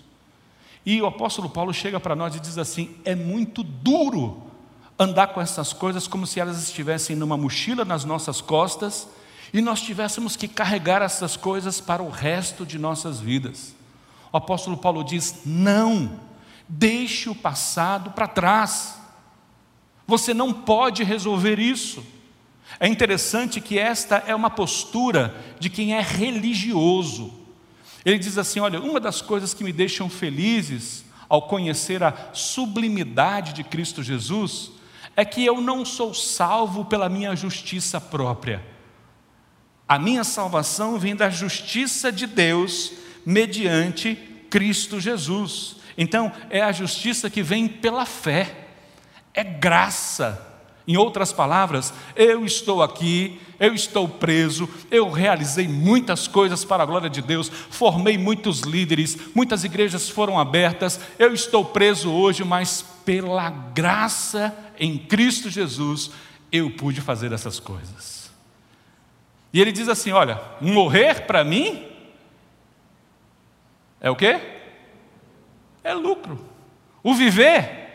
E 0.88 1.02
o 1.02 1.06
apóstolo 1.06 1.50
Paulo 1.50 1.74
chega 1.74 2.00
para 2.00 2.16
nós 2.16 2.34
e 2.34 2.40
diz 2.40 2.58
assim: 2.58 2.96
é 3.04 3.14
muito 3.14 3.62
duro 3.62 4.42
andar 4.98 5.28
com 5.28 5.42
essas 5.42 5.74
coisas 5.74 6.08
como 6.08 6.26
se 6.26 6.40
elas 6.40 6.64
estivessem 6.64 7.14
numa 7.14 7.36
mochila 7.36 7.84
nas 7.84 8.06
nossas 8.06 8.40
costas 8.40 9.06
e 9.54 9.60
nós 9.60 9.82
tivéssemos 9.82 10.38
que 10.38 10.48
carregar 10.48 11.02
essas 11.02 11.36
coisas 11.36 11.82
para 11.82 12.02
o 12.02 12.10
resto 12.10 12.66
de 12.66 12.80
nossas 12.80 13.20
vidas. 13.20 13.76
O 14.32 14.38
apóstolo 14.38 14.78
Paulo 14.78 15.04
diz: 15.04 15.42
não, 15.46 16.22
deixe 16.70 17.30
o 17.30 17.36
passado 17.36 18.12
para 18.12 18.26
trás. 18.26 18.98
Você 20.08 20.34
não 20.34 20.54
pode 20.54 21.04
resolver 21.04 21.60
isso. 21.60 22.02
É 22.80 22.88
interessante 22.88 23.60
que 23.60 23.78
esta 23.78 24.24
é 24.26 24.34
uma 24.34 24.50
postura 24.50 25.36
de 25.60 25.70
quem 25.70 25.96
é 25.96 26.02
religioso. 26.02 27.37
Ele 28.06 28.18
diz 28.18 28.38
assim: 28.38 28.60
olha, 28.60 28.80
uma 28.80 29.00
das 29.00 29.22
coisas 29.22 29.54
que 29.54 29.64
me 29.64 29.74
deixam 29.74 30.10
felizes 30.10 31.06
ao 31.30 31.44
conhecer 31.44 32.04
a 32.04 32.32
sublimidade 32.34 33.54
de 33.54 33.64
Cristo 33.64 34.02
Jesus 34.02 34.72
é 35.16 35.26
que 35.26 35.44
eu 35.44 35.60
não 35.60 35.84
sou 35.84 36.14
salvo 36.14 36.86
pela 36.86 37.10
minha 37.10 37.36
justiça 37.36 38.00
própria. 38.00 38.64
A 39.88 39.98
minha 39.98 40.24
salvação 40.24 41.00
vem 41.00 41.16
da 41.16 41.30
justiça 41.30 42.12
de 42.12 42.28
Deus 42.28 42.94
mediante 43.26 44.16
Cristo 44.50 45.00
Jesus. 45.00 45.78
Então, 45.98 46.32
é 46.50 46.62
a 46.62 46.72
justiça 46.72 47.30
que 47.30 47.42
vem 47.42 47.68
pela 47.68 48.06
fé, 48.06 48.68
é 49.34 49.44
graça. 49.44 50.47
Em 50.88 50.96
outras 50.96 51.34
palavras, 51.34 51.94
eu 52.16 52.46
estou 52.46 52.82
aqui, 52.82 53.42
eu 53.60 53.74
estou 53.74 54.08
preso, 54.08 54.70
eu 54.90 55.12
realizei 55.12 55.68
muitas 55.68 56.28
coisas 56.28 56.64
para 56.64 56.84
a 56.84 56.86
glória 56.86 57.10
de 57.10 57.22
Deus, 57.22 57.50
formei 57.50 58.18
muitos 58.18 58.62
líderes, 58.62 59.18
muitas 59.36 59.66
igrejas 59.66 60.08
foram 60.08 60.40
abertas, 60.40 60.98
eu 61.20 61.34
estou 61.34 61.66
preso 61.66 62.10
hoje, 62.10 62.46
mas 62.46 62.82
pela 63.04 63.50
graça 63.50 64.56
em 64.80 64.98
Cristo 64.98 65.50
Jesus 65.50 66.12
eu 66.52 66.72
pude 66.72 67.02
fazer 67.02 67.34
essas 67.34 67.60
coisas. 67.60 68.32
E 69.52 69.60
ele 69.60 69.74
diz 69.74 69.90
assim: 69.90 70.12
olha, 70.12 70.42
morrer 70.62 71.26
para 71.26 71.44
mim 71.44 71.86
é 74.00 74.10
o 74.10 74.16
quê? 74.16 74.40
É 75.84 75.94
lucro. 75.94 76.40
O 77.04 77.14
viver 77.14 77.87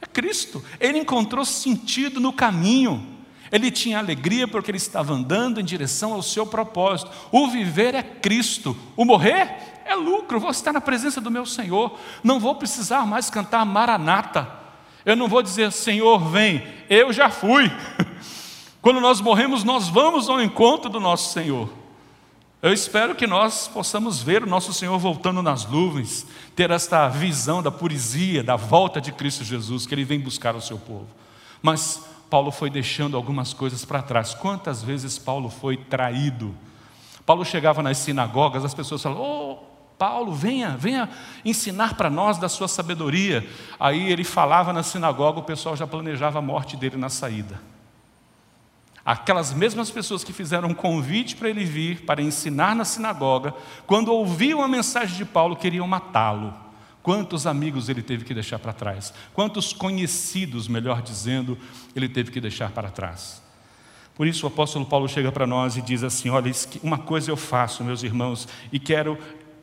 é 0.00 0.06
Cristo. 0.06 0.62
Ele 0.78 0.98
encontrou 0.98 1.44
sentido 1.44 2.20
no 2.20 2.32
caminho. 2.32 3.14
Ele 3.50 3.70
tinha 3.70 3.98
alegria 3.98 4.48
porque 4.48 4.70
ele 4.70 4.78
estava 4.78 5.12
andando 5.12 5.60
em 5.60 5.64
direção 5.64 6.12
ao 6.12 6.22
seu 6.22 6.46
propósito. 6.46 7.10
O 7.30 7.48
viver 7.48 7.94
é 7.94 8.02
Cristo. 8.02 8.76
O 8.96 9.04
morrer 9.04 9.82
é 9.84 9.94
lucro. 9.94 10.40
Vou 10.40 10.50
estar 10.50 10.72
na 10.72 10.80
presença 10.80 11.20
do 11.20 11.30
meu 11.30 11.46
Senhor. 11.46 11.98
Não 12.22 12.40
vou 12.40 12.54
precisar 12.56 13.06
mais 13.06 13.30
cantar 13.30 13.64
Maranata. 13.64 14.50
Eu 15.04 15.14
não 15.14 15.28
vou 15.28 15.42
dizer, 15.42 15.70
Senhor, 15.70 16.18
vem. 16.18 16.66
Eu 16.90 17.12
já 17.12 17.30
fui. 17.30 17.70
Quando 18.82 19.00
nós 19.00 19.20
morremos, 19.20 19.64
nós 19.64 19.88
vamos 19.88 20.28
ao 20.28 20.42
encontro 20.42 20.90
do 20.90 21.00
nosso 21.00 21.32
Senhor. 21.32 21.68
Eu 22.62 22.72
espero 22.72 23.14
que 23.14 23.26
nós 23.26 23.68
possamos 23.68 24.22
ver 24.22 24.42
o 24.42 24.48
nosso 24.48 24.72
Senhor 24.72 24.98
voltando 24.98 25.42
nas 25.42 25.66
nuvens, 25.66 26.26
ter 26.54 26.70
esta 26.70 27.06
visão 27.08 27.62
da 27.62 27.70
purisia, 27.70 28.42
da 28.42 28.56
volta 28.56 29.00
de 29.00 29.12
Cristo 29.12 29.44
Jesus, 29.44 29.86
que 29.86 29.94
Ele 29.94 30.04
vem 30.04 30.18
buscar 30.18 30.56
o 30.56 30.60
seu 30.60 30.78
povo. 30.78 31.06
Mas 31.60 32.02
Paulo 32.30 32.50
foi 32.50 32.70
deixando 32.70 33.16
algumas 33.16 33.52
coisas 33.52 33.84
para 33.84 34.02
trás. 34.02 34.34
Quantas 34.34 34.82
vezes 34.82 35.18
Paulo 35.18 35.50
foi 35.50 35.76
traído? 35.76 36.54
Paulo 37.26 37.44
chegava 37.44 37.82
nas 37.82 37.98
sinagogas, 37.98 38.64
as 38.64 38.74
pessoas 38.74 39.02
falavam: 39.02 39.22
Oh, 39.22 39.58
Paulo, 39.98 40.32
venha, 40.32 40.76
venha 40.76 41.10
ensinar 41.44 41.94
para 41.94 42.08
nós 42.08 42.38
da 42.38 42.48
sua 42.48 42.68
sabedoria. 42.68 43.46
Aí 43.78 44.10
ele 44.10 44.24
falava 44.24 44.72
na 44.72 44.82
sinagoga, 44.82 45.40
o 45.40 45.44
pessoal 45.44 45.76
já 45.76 45.86
planejava 45.86 46.38
a 46.38 46.42
morte 46.42 46.74
dele 46.74 46.96
na 46.96 47.10
saída. 47.10 47.60
Aquelas 49.06 49.54
mesmas 49.54 49.88
pessoas 49.88 50.24
que 50.24 50.32
fizeram 50.32 50.70
um 50.70 50.74
convite 50.74 51.36
para 51.36 51.48
ele 51.48 51.64
vir 51.64 52.00
para 52.00 52.20
ensinar 52.20 52.74
na 52.74 52.84
sinagoga, 52.84 53.54
quando 53.86 54.12
ouviam 54.12 54.60
a 54.60 54.66
mensagem 54.66 55.16
de 55.16 55.24
Paulo, 55.24 55.54
queriam 55.54 55.86
matá-lo. 55.86 56.52
Quantos 57.04 57.46
amigos 57.46 57.88
ele 57.88 58.02
teve 58.02 58.24
que 58.24 58.34
deixar 58.34 58.58
para 58.58 58.72
trás? 58.72 59.14
Quantos 59.32 59.72
conhecidos, 59.72 60.66
melhor 60.66 61.00
dizendo, 61.00 61.56
ele 61.94 62.08
teve 62.08 62.32
que 62.32 62.40
deixar 62.40 62.72
para 62.72 62.90
trás? 62.90 63.40
Por 64.16 64.26
isso 64.26 64.44
o 64.44 64.48
apóstolo 64.48 64.84
Paulo 64.84 65.08
chega 65.08 65.30
para 65.30 65.46
nós 65.46 65.76
e 65.76 65.82
diz 65.82 66.02
assim: 66.02 66.28
Olha, 66.30 66.50
uma 66.82 66.98
coisa 66.98 67.30
eu 67.30 67.36
faço, 67.36 67.84
meus 67.84 68.02
irmãos, 68.02 68.48
e 68.72 68.80
quero 68.80 69.16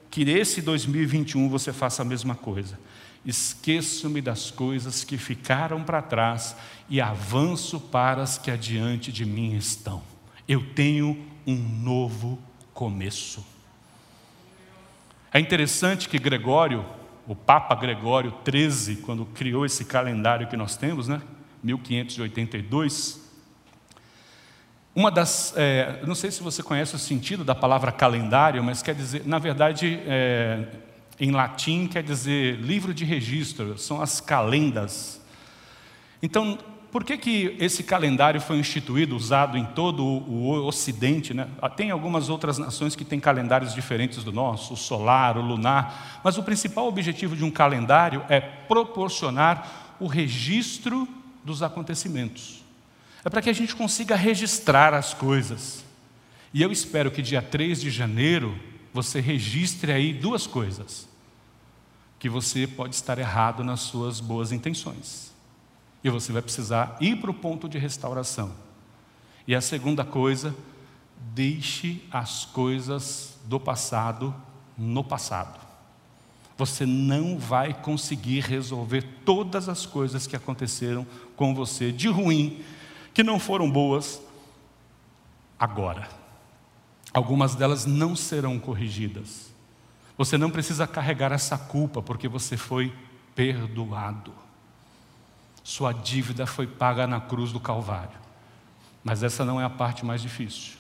que 0.10 0.22
esse 0.22 0.62
2021 0.62 1.50
você 1.50 1.74
faça 1.74 2.02
a 2.02 2.06
mesma 2.06 2.34
coisa. 2.34 2.80
Esqueço-me 3.26 4.22
das 4.22 4.52
coisas 4.52 5.04
que 5.04 5.18
ficaram 5.18 5.84
para 5.84 6.02
trás 6.02 6.56
e 6.90 7.00
avanço 7.00 7.80
para 7.80 8.22
as 8.22 8.38
que 8.38 8.52
adiante 8.52 9.12
de 9.12 9.26
mim 9.26 9.56
estão. 9.56 10.02
Eu 10.48 10.74
tenho 10.74 11.26
um 11.48 11.56
novo 11.56 12.38
começo. 12.74 13.46
É 15.34 15.40
interessante 15.40 16.10
que 16.10 16.20
Gregório, 16.20 16.86
o 17.26 17.36
Papa 17.36 17.74
Gregório 17.76 18.34
XIII, 18.46 18.98
quando 18.98 19.26
criou 19.26 19.66
esse 19.66 19.86
calendário 19.86 20.48
que 20.48 20.58
nós 20.58 20.76
temos, 20.76 21.08
né, 21.08 21.22
1582, 21.64 23.24
uma 24.96 25.10
das, 25.10 25.54
é, 25.58 26.02
não 26.06 26.14
sei 26.14 26.30
se 26.30 26.44
você 26.44 26.62
conhece 26.62 26.96
o 26.96 27.00
sentido 27.00 27.44
da 27.44 27.56
palavra 27.56 27.92
calendário, 27.92 28.64
mas 28.64 28.84
quer 28.84 28.94
dizer, 28.94 29.26
na 29.26 29.40
verdade, 29.40 30.00
é, 30.06 30.68
em 31.20 31.32
latim 31.32 31.88
quer 31.88 32.04
dizer 32.04 32.60
livro 32.60 32.94
de 32.94 33.06
registro, 33.06 33.78
são 33.78 34.02
as 34.02 34.20
calendas. 34.20 35.22
Então, 36.22 36.58
por 36.92 37.04
que, 37.04 37.18
que 37.18 37.56
esse 37.60 37.82
calendário 37.82 38.40
foi 38.40 38.58
instituído, 38.58 39.16
usado 39.16 39.58
em 39.58 39.66
todo 39.66 40.06
o 40.06 40.64
Ocidente? 40.66 41.34
Né? 41.34 41.48
Ah, 41.60 41.68
tem 41.68 41.90
algumas 41.90 42.30
outras 42.30 42.60
nações 42.60 42.96
que 42.96 43.04
têm 43.04 43.20
calendários 43.20 43.74
diferentes 43.74 44.24
do 44.24 44.32
nosso, 44.32 44.76
o 44.76 44.78
solar, 44.78 45.36
o 45.36 45.42
lunar, 45.42 46.22
mas 46.24 46.38
o 46.38 46.44
principal 46.44 46.88
objetivo 46.88 47.36
de 47.36 47.44
um 47.44 47.50
calendário 47.50 48.24
é 48.30 48.40
proporcionar 48.40 49.96
o 50.00 50.06
registro 50.06 51.08
dos 51.44 51.64
acontecimentos. 51.64 52.64
É 53.26 53.30
para 53.30 53.42
que 53.42 53.50
a 53.50 53.54
gente 53.54 53.76
consiga 53.76 54.16
registrar 54.16 54.94
as 54.94 55.16
coisas. 55.16 55.84
E 56.54 56.62
eu 56.62 56.72
espero 56.72 57.10
que 57.10 57.24
dia 57.24 57.42
3 57.42 57.82
de 57.82 57.90
janeiro 57.90 58.56
você 58.94 59.20
registre 59.20 59.92
aí 59.92 60.14
duas 60.14 60.46
coisas. 60.46 61.08
Que 62.20 62.30
você 62.30 62.68
pode 62.68 62.96
estar 62.96 63.18
errado 63.18 63.64
nas 63.64 63.82
suas 63.82 64.20
boas 64.20 64.52
intenções. 64.52 65.34
E 66.04 66.10
você 66.10 66.32
vai 66.32 66.42
precisar 66.42 66.96
ir 67.02 67.18
para 67.18 67.32
o 67.32 67.34
ponto 67.34 67.68
de 67.68 67.78
restauração. 67.78 68.54
E 69.48 69.54
a 69.56 69.60
segunda 69.60 70.06
coisa, 70.06 70.56
deixe 71.34 72.02
as 72.12 72.46
coisas 72.46 73.38
do 73.46 73.60
passado 73.60 74.34
no 74.78 75.04
passado. 75.04 75.60
Você 76.58 76.86
não 76.86 77.38
vai 77.38 77.74
conseguir 77.74 78.42
resolver 78.42 79.02
todas 79.26 79.68
as 79.68 79.86
coisas 79.86 80.28
que 80.28 80.36
aconteceram 80.36 81.06
com 81.36 81.54
você 81.54 81.92
de 81.92 82.08
ruim, 82.08 82.64
que 83.14 83.24
não 83.24 83.40
foram 83.40 83.70
boas 83.70 84.22
agora. 85.60 86.23
Algumas 87.14 87.54
delas 87.54 87.86
não 87.86 88.16
serão 88.16 88.60
corrigidas. 88.60 89.54
Você 90.18 90.38
não 90.38 90.50
precisa 90.50 90.88
carregar 90.88 91.32
essa 91.32 91.58
culpa 91.58 92.02
porque 92.02 92.28
você 92.28 92.58
foi 92.58 92.94
perdoado. 93.36 94.34
Sua 95.64 95.94
dívida 95.94 96.46
foi 96.46 96.66
paga 96.68 97.06
na 97.06 97.22
cruz 97.22 97.52
do 97.52 97.60
Calvário. 97.60 98.18
Mas 99.04 99.22
essa 99.22 99.46
não 99.46 99.62
é 99.62 99.64
a 99.64 99.70
parte 99.70 100.06
mais 100.06 100.22
difícil. 100.22 100.74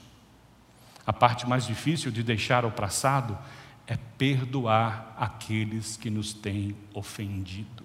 A 1.05 1.13
parte 1.13 1.47
mais 1.47 1.65
difícil 1.65 2.11
de 2.11 2.23
deixar 2.23 2.65
o 2.65 2.71
passado 2.71 3.37
é 3.85 3.97
perdoar 4.17 5.13
aqueles 5.17 5.97
que 5.97 6.09
nos 6.09 6.33
têm 6.33 6.75
ofendido. 6.93 7.83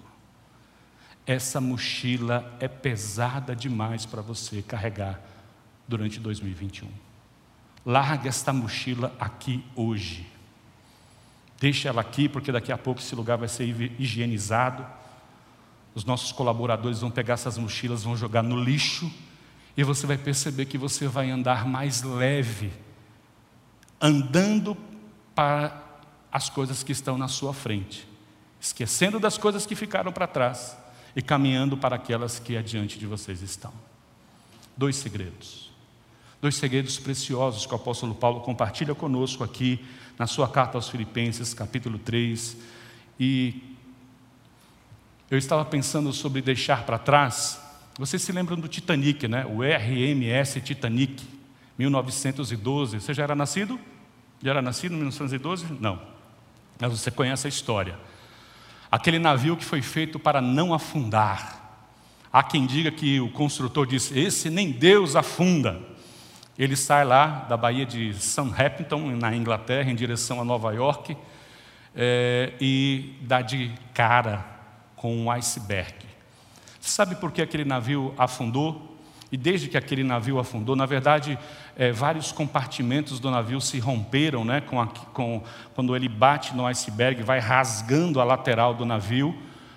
Essa 1.27 1.61
mochila 1.61 2.57
é 2.61 2.69
pesada 2.69 3.55
demais 3.55 4.07
para 4.07 4.23
você 4.23 4.63
carregar 4.63 5.21
durante 5.87 6.19
2021. 6.21 7.08
Larga 7.89 8.29
esta 8.29 8.53
mochila 8.53 9.13
aqui 9.19 9.65
hoje. 9.75 10.31
Deixa 11.59 11.89
ela 11.89 12.03
aqui, 12.03 12.29
porque 12.29 12.53
daqui 12.53 12.71
a 12.71 12.79
pouco 12.79 13.01
esse 13.01 13.17
lugar 13.17 13.37
vai 13.37 13.49
ser 13.49 13.65
higienizado 13.99 14.87
os 15.99 16.05
nossos 16.05 16.31
colaboradores 16.31 17.01
vão 17.01 17.11
pegar 17.11 17.35
essas 17.35 17.59
mochilas, 17.59 18.05
vão 18.05 18.17
jogar 18.17 18.41
no 18.41 18.63
lixo 18.63 19.13
e 19.77 19.83
você 19.83 20.07
vai 20.07 20.17
perceber 20.17 20.67
que 20.67 20.79
você 20.79 21.09
vai 21.09 21.29
andar 21.29 21.67
mais 21.67 22.05
leve, 22.05 22.73
andando 24.01 24.77
para 25.35 25.83
as 26.31 26.49
coisas 26.49 26.85
que 26.85 26.93
estão 26.93 27.19
na 27.19 27.27
sua 27.27 27.53
frente, 27.53 28.09
esquecendo 28.61 29.19
das 29.19 29.37
coisas 29.37 29.67
que 29.67 29.75
ficaram 29.75 30.13
para 30.13 30.29
trás 30.29 30.79
e 31.17 31.21
caminhando 31.21 31.77
para 31.77 31.97
aquelas 31.97 32.39
que 32.39 32.57
adiante 32.57 32.97
de 32.97 33.05
vocês 33.05 33.43
estão. 33.43 33.73
Dois 34.77 34.95
segredos. 34.95 35.68
Dois 36.41 36.55
segredos 36.55 37.01
preciosos 37.01 37.67
que 37.67 37.73
o 37.73 37.77
apóstolo 37.77 38.15
Paulo 38.15 38.41
compartilha 38.43 38.95
conosco 38.95 39.43
aqui 39.43 39.85
na 40.17 40.25
sua 40.25 40.47
carta 40.47 40.79
aos 40.79 40.89
Filipenses, 40.89 41.53
capítulo 41.53 41.99
3. 41.99 42.57
E 43.19 43.61
eu 45.29 45.37
estava 45.37 45.65
pensando 45.65 46.13
sobre 46.13 46.41
deixar 46.41 46.87
para 46.87 46.97
trás. 46.97 47.61
Vocês 47.99 48.23
se 48.23 48.31
lembram 48.31 48.57
do 48.57 48.69
Titanic, 48.69 49.27
né? 49.27 49.45
O 49.47 49.65
RMS 49.65 50.61
Titanic, 50.61 51.27
1912. 51.77 53.01
Você 53.01 53.13
já 53.13 53.25
era 53.25 53.35
nascido? 53.35 53.77
Já 54.41 54.51
era 54.51 54.63
nascido 54.63 54.93
em 54.93 54.99
1912? 54.99 55.67
Não. 55.81 56.01
Mas 56.79 56.93
você 56.93 57.11
conhece 57.11 57.49
a 57.49 57.51
história. 57.51 57.99
Aquele 58.93 59.19
navio 59.19 59.57
que 59.57 59.65
foi 59.65 59.83
feito 59.83 60.21
para 60.21 60.41
não 60.41 60.73
afundar. 60.73 61.83
Há 62.33 62.45
quem 62.45 62.65
diga 62.65 62.93
que 62.93 63.19
o 63.19 63.29
construtor 63.29 63.89
disse: 63.89 64.17
Esse 64.17 64.49
nem 64.49 64.71
Deus 64.71 65.17
afunda. 65.17 65.98
Ele 66.59 66.75
sai 66.75 67.05
lá 67.05 67.47
da 67.49 67.57
Baía 67.57 67.87
de 67.87 68.13
Southampton, 68.15 69.17
na 69.17 69.33
Inglaterra, 69.33 69.93
em 69.93 69.95
direção 69.95 70.41
a 70.41 70.45
Nova 70.45 70.73
York, 70.73 71.17
é, 71.95 72.53
e 72.61 73.15
dá 73.21 73.41
de 73.41 73.73
cara 73.95 74.45
com 74.97 75.17
um 75.17 75.31
iceberg. 75.31 75.95
Sabe 76.81 77.15
por 77.15 77.31
que 77.31 77.41
aquele 77.41 77.65
navio 77.65 78.13
afundou? 78.19 78.99
E 79.31 79.37
desde 79.37 79.69
que 79.69 79.77
aquele 79.77 80.03
navio 80.03 80.41
afundou, 80.41 80.75
na 80.75 80.85
verdade, 80.85 81.39
é, 81.77 81.93
vários 81.93 82.33
compartimentos 82.33 83.21
do 83.21 83.31
navio 83.31 83.61
se 83.61 83.79
romperam, 83.79 84.45
né, 84.45 84.61
com, 84.61 84.81
a, 84.81 84.89
com 84.89 85.45
quando 85.77 85.95
ele 85.95 86.09
bate 86.09 86.57
no 86.57 86.67
iceberg, 86.67 87.23
vai 87.23 87.39
rasgando 87.39 88.21
a 88.21 88.25
lateral 88.25 88.75
do 88.75 88.85
navio, 88.85 89.33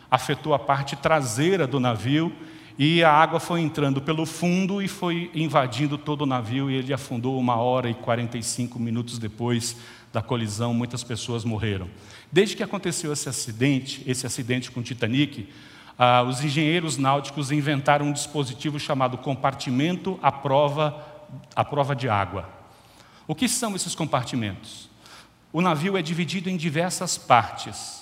afetou 0.09 0.55
a 0.55 0.59
parte 0.59 0.95
traseira 0.95 1.67
do 1.67 1.79
navio 1.79 2.35
e 2.83 3.03
a 3.03 3.11
água 3.11 3.39
foi 3.39 3.61
entrando 3.61 4.01
pelo 4.01 4.25
fundo 4.25 4.81
e 4.81 4.87
foi 4.87 5.29
invadindo 5.35 5.99
todo 5.99 6.21
o 6.21 6.25
navio 6.25 6.67
e 6.67 6.73
ele 6.73 6.91
afundou 6.91 7.37
uma 7.37 7.55
hora 7.57 7.87
e 7.87 7.93
45 7.93 8.79
minutos 8.79 9.19
depois 9.19 9.77
da 10.11 10.19
colisão, 10.19 10.73
muitas 10.73 11.03
pessoas 11.03 11.45
morreram. 11.45 11.87
Desde 12.31 12.55
que 12.55 12.63
aconteceu 12.63 13.13
esse 13.13 13.29
acidente, 13.29 14.01
esse 14.07 14.25
acidente 14.25 14.71
com 14.71 14.79
o 14.79 14.83
Titanic, 14.83 15.47
ah, 15.95 16.23
os 16.23 16.43
engenheiros 16.43 16.97
náuticos 16.97 17.51
inventaram 17.51 18.07
um 18.07 18.11
dispositivo 18.11 18.79
chamado 18.79 19.15
compartimento 19.15 20.17
à 20.19 20.31
prova, 20.31 21.05
à 21.55 21.63
prova 21.63 21.95
de 21.95 22.09
água. 22.09 22.49
O 23.27 23.35
que 23.35 23.47
são 23.47 23.75
esses 23.75 23.93
compartimentos? 23.93 24.89
O 25.53 25.61
navio 25.61 25.97
é 25.97 26.01
dividido 26.01 26.49
em 26.49 26.57
diversas 26.57 27.15
partes. 27.15 28.00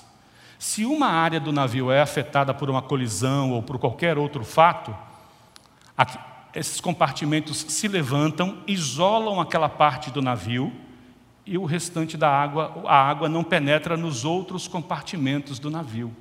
Se 0.60 0.84
uma 0.84 1.08
área 1.08 1.40
do 1.40 1.54
navio 1.54 1.90
é 1.90 2.02
afetada 2.02 2.54
por 2.54 2.70
uma 2.70 2.82
colisão 2.82 3.52
ou 3.54 3.64
por 3.64 3.80
qualquer 3.80 4.18
outro 4.18 4.44
fato, 4.44 4.94
esses 6.54 6.82
compartimentos 6.82 7.66
se 7.70 7.88
levantam, 7.88 8.58
isolam 8.68 9.40
aquela 9.40 9.70
parte 9.70 10.12
do 10.12 10.22
navio 10.22 10.74
e 11.46 11.58
o 11.58 11.64
restante 11.64 12.18
da 12.18 12.30
água, 12.30 12.84
a 12.86 13.10
água 13.10 13.30
não 13.30 13.42
penetra 13.42 13.96
nos 13.96 14.26
outros 14.26 14.68
compartimentos 14.68 15.60
do 15.60 15.72
navio. 15.72 16.14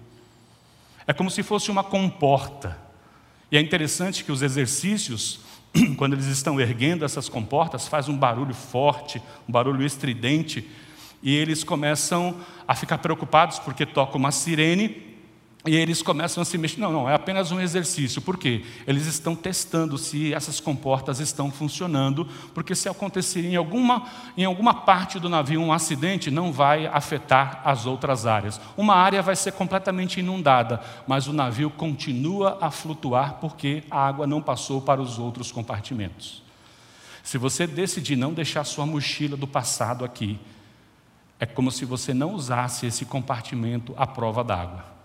É 1.05 1.13
como 1.13 1.33
se 1.33 1.43
fosse 1.43 1.69
uma 1.69 1.83
comporta. 1.83 2.79
E 3.51 3.57
é 3.57 3.61
interessante 3.61 4.23
que 4.23 4.31
os 4.31 4.41
exercícios, 4.41 5.41
quando 5.99 6.13
eles 6.13 6.27
estão 6.27 6.61
erguendo 6.61 7.05
essas 7.05 7.29
comportas, 7.29 7.89
faz 7.89 8.09
um 8.09 8.17
barulho 8.17 8.55
forte, 8.55 9.21
um 9.49 9.53
barulho 9.53 9.85
estridente, 9.85 10.71
e 11.23 11.35
eles 11.35 11.65
começam 11.65 12.37
a 12.67 12.75
ficar 12.75 12.99
preocupados 12.99 13.59
porque 13.59 13.85
toca 13.85 14.17
uma 14.17 14.31
sirene 14.31 15.09
e 15.67 15.75
eles 15.75 16.01
começam 16.01 16.41
a 16.41 16.45
se 16.45 16.57
mexer. 16.57 16.81
Não, 16.81 16.93
não, 16.93 17.11
é 17.11 17.15
apenas 17.15 17.51
um 17.51 17.61
exercício. 17.61 18.23
Por 18.23 18.39
quê? 18.39 18.65
Eles 18.87 19.07
estão 19.07 19.35
testando 19.35 19.99
se 19.99 20.33
essas 20.33 20.61
comportas 20.61 21.19
estão 21.19 21.51
funcionando, 21.51 22.27
porque 22.55 22.75
se 22.75 22.89
acontecer 22.89 23.45
em 23.45 23.57
alguma, 23.57 24.07
em 24.37 24.45
alguma 24.45 24.73
parte 24.73 25.19
do 25.19 25.29
navio 25.29 25.61
um 25.61 25.73
acidente, 25.73 26.31
não 26.31 26.53
vai 26.53 26.87
afetar 26.87 27.61
as 27.65 27.87
outras 27.87 28.25
áreas. 28.25 28.61
Uma 28.77 28.95
área 28.95 29.21
vai 29.21 29.35
ser 29.35 29.53
completamente 29.53 30.21
inundada, 30.21 30.81
mas 31.07 31.27
o 31.27 31.33
navio 31.33 31.71
continua 31.71 32.57
a 32.61 32.71
flutuar 32.71 33.35
porque 33.35 33.83
a 33.91 34.07
água 34.07 34.27
não 34.27 34.41
passou 34.41 34.81
para 34.81 35.03
os 35.03 35.19
outros 35.19 35.51
compartimentos. 35.51 36.43
Se 37.23 37.37
você 37.37 37.67
decidir 37.67 38.17
não 38.17 38.33
deixar 38.33 38.65
sua 38.65 38.87
mochila 38.87 39.37
do 39.37 39.47
passado 39.47 40.05
aqui, 40.05 40.39
é 41.41 41.47
como 41.47 41.71
se 41.71 41.85
você 41.85 42.13
não 42.13 42.35
usasse 42.35 42.87
esse 42.87 43.05
compartimento 43.05 43.95
à 43.97 44.07
prova 44.07 44.43
d'água 44.43 44.99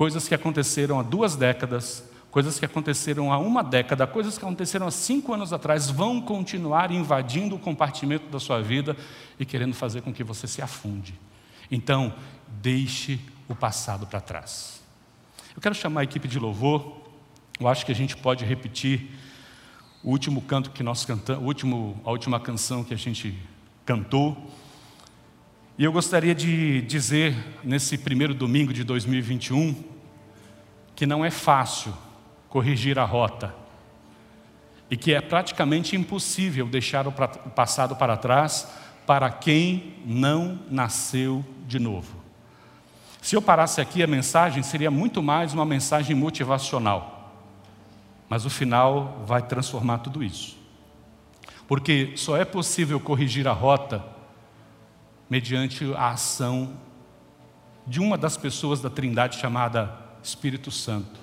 coisas 0.00 0.26
que 0.26 0.34
aconteceram 0.34 0.98
há 0.98 1.02
duas 1.02 1.36
décadas, 1.36 2.02
coisas 2.30 2.58
que 2.58 2.64
aconteceram 2.64 3.30
há 3.34 3.36
uma 3.36 3.62
década, 3.62 4.06
coisas 4.06 4.38
que 4.38 4.42
aconteceram 4.42 4.86
há 4.86 4.90
cinco 4.90 5.34
anos 5.34 5.52
atrás, 5.52 5.90
vão 5.90 6.22
continuar 6.22 6.90
invadindo 6.90 7.54
o 7.54 7.58
compartimento 7.58 8.26
da 8.30 8.40
sua 8.40 8.62
vida 8.62 8.96
e 9.38 9.44
querendo 9.44 9.74
fazer 9.74 10.00
com 10.00 10.10
que 10.10 10.24
você 10.24 10.46
se 10.46 10.62
afunde. 10.62 11.12
Então, 11.70 12.14
deixe 12.48 13.20
o 13.46 13.54
passado 13.54 14.06
para 14.06 14.22
trás. 14.22 14.80
Eu 15.54 15.60
quero 15.60 15.74
chamar 15.74 16.00
a 16.00 16.04
equipe 16.04 16.26
de 16.26 16.38
louvor, 16.38 17.02
eu 17.60 17.68
acho 17.68 17.84
que 17.84 17.92
a 17.92 17.94
gente 17.94 18.16
pode 18.16 18.42
repetir 18.42 19.10
o 20.02 20.08
último 20.08 20.40
canto 20.40 20.70
que 20.70 20.82
nós 20.82 21.04
cantamos, 21.04 21.44
a 22.06 22.10
última 22.10 22.40
canção 22.40 22.82
que 22.82 22.94
a 22.94 22.96
gente 22.96 23.38
cantou. 23.84 24.50
E 25.80 25.84
eu 25.84 25.90
gostaria 25.90 26.34
de 26.34 26.82
dizer, 26.82 27.34
nesse 27.64 27.96
primeiro 27.96 28.34
domingo 28.34 28.70
de 28.70 28.84
2021, 28.84 29.74
que 30.94 31.06
não 31.06 31.24
é 31.24 31.30
fácil 31.30 31.94
corrigir 32.50 32.98
a 32.98 33.04
rota 33.06 33.54
e 34.90 34.96
que 34.98 35.14
é 35.14 35.22
praticamente 35.22 35.96
impossível 35.96 36.66
deixar 36.66 37.08
o 37.08 37.12
passado 37.12 37.96
para 37.96 38.14
trás 38.18 38.68
para 39.06 39.30
quem 39.30 39.94
não 40.04 40.58
nasceu 40.70 41.42
de 41.66 41.78
novo. 41.78 42.14
Se 43.22 43.34
eu 43.34 43.40
parasse 43.40 43.80
aqui, 43.80 44.02
a 44.02 44.06
mensagem 44.06 44.62
seria 44.62 44.90
muito 44.90 45.22
mais 45.22 45.54
uma 45.54 45.64
mensagem 45.64 46.14
motivacional, 46.14 47.42
mas 48.28 48.44
o 48.44 48.50
final 48.50 49.24
vai 49.26 49.40
transformar 49.40 50.00
tudo 50.00 50.22
isso. 50.22 50.58
Porque 51.66 52.12
só 52.16 52.36
é 52.36 52.44
possível 52.44 53.00
corrigir 53.00 53.48
a 53.48 53.52
rota 53.52 54.19
mediante 55.30 55.84
a 55.94 56.10
ação 56.10 56.72
de 57.86 58.00
uma 58.00 58.18
das 58.18 58.36
pessoas 58.36 58.80
da 58.80 58.90
Trindade 58.90 59.38
chamada 59.38 59.96
Espírito 60.22 60.70
Santo. 60.70 61.20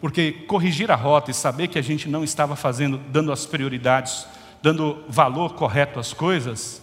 Porque 0.00 0.32
corrigir 0.32 0.90
a 0.90 0.96
rota 0.96 1.30
e 1.30 1.34
saber 1.34 1.68
que 1.68 1.78
a 1.78 1.82
gente 1.82 2.08
não 2.08 2.24
estava 2.24 2.56
fazendo, 2.56 2.96
dando 2.96 3.30
as 3.30 3.44
prioridades, 3.44 4.26
dando 4.62 5.04
valor 5.06 5.54
correto 5.54 6.00
às 6.00 6.14
coisas, 6.14 6.82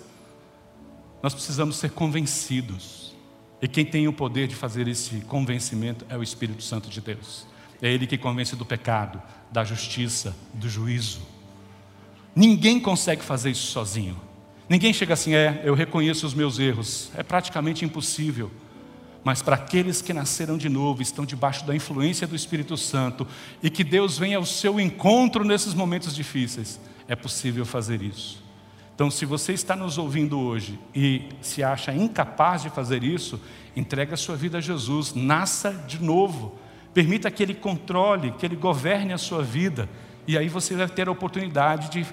nós 1.22 1.34
precisamos 1.34 1.78
ser 1.78 1.92
convencidos. 1.92 3.16
E 3.60 3.68
quem 3.68 3.84
tem 3.84 4.08
o 4.08 4.14
poder 4.14 4.48
de 4.48 4.56
fazer 4.56 4.88
esse 4.88 5.22
convencimento 5.22 6.06
é 6.10 6.16
o 6.16 6.22
Espírito 6.22 6.62
Santo 6.62 6.90
de 6.90 7.02
Deus. 7.02 7.48
É 7.82 7.92
Ele 7.92 8.06
que 8.06 8.18
convence 8.18 8.56
do 8.56 8.66
pecado, 8.66 9.22
da 9.52 9.64
justiça, 9.64 10.36
do 10.54 10.70
juízo. 10.70 11.22
Ninguém 12.36 12.80
consegue 12.80 13.24
fazer 13.24 13.50
isso 13.50 13.72
sozinho. 13.72 14.27
Ninguém 14.70 14.92
chega 14.92 15.14
assim, 15.14 15.34
é, 15.34 15.62
eu 15.64 15.74
reconheço 15.74 16.26
os 16.26 16.34
meus 16.34 16.60
erros. 16.60 17.10
É 17.16 17.24
praticamente 17.24 17.86
impossível. 17.86 18.52
Mas 19.24 19.42
para 19.42 19.56
aqueles 19.56 20.02
que 20.02 20.14
nasceram 20.14 20.58
de 20.58 20.70
novo, 20.70 21.02
estão 21.02 21.26
debaixo 21.26 21.66
da 21.66 21.76
influência 21.76 22.26
do 22.26 22.36
Espírito 22.36 22.78
Santo 22.78 23.28
e 23.62 23.70
que 23.70 23.84
Deus 23.84 24.18
venha 24.18 24.38
ao 24.38 24.46
seu 24.46 24.80
encontro 24.80 25.44
nesses 25.44 25.74
momentos 25.74 26.16
difíceis, 26.16 26.80
é 27.08 27.16
possível 27.16 27.66
fazer 27.66 28.02
isso. 28.02 28.42
Então, 28.96 29.12
se 29.12 29.26
você 29.26 29.54
está 29.54 29.76
nos 29.76 29.98
ouvindo 29.98 30.40
hoje 30.40 30.80
e 30.96 31.30
se 31.42 31.62
acha 31.62 31.94
incapaz 31.94 32.64
de 32.64 32.70
fazer 32.70 33.04
isso, 33.04 33.40
entregue 33.76 34.14
a 34.14 34.18
sua 34.18 34.36
vida 34.36 34.58
a 34.58 34.62
Jesus, 34.62 35.14
nasça 35.14 35.72
de 35.72 36.02
novo, 36.02 36.58
permita 36.94 37.30
que 37.30 37.44
Ele 37.44 37.54
controle, 37.54 38.32
que 38.32 38.46
Ele 38.46 38.56
governe 38.56 39.14
a 39.14 39.18
sua 39.18 39.44
vida, 39.44 39.88
e 40.26 40.38
aí 40.38 40.50
você 40.50 40.76
vai 40.76 40.88
ter 40.88 41.08
a 41.08 41.12
oportunidade 41.12 41.92
de 41.92 42.06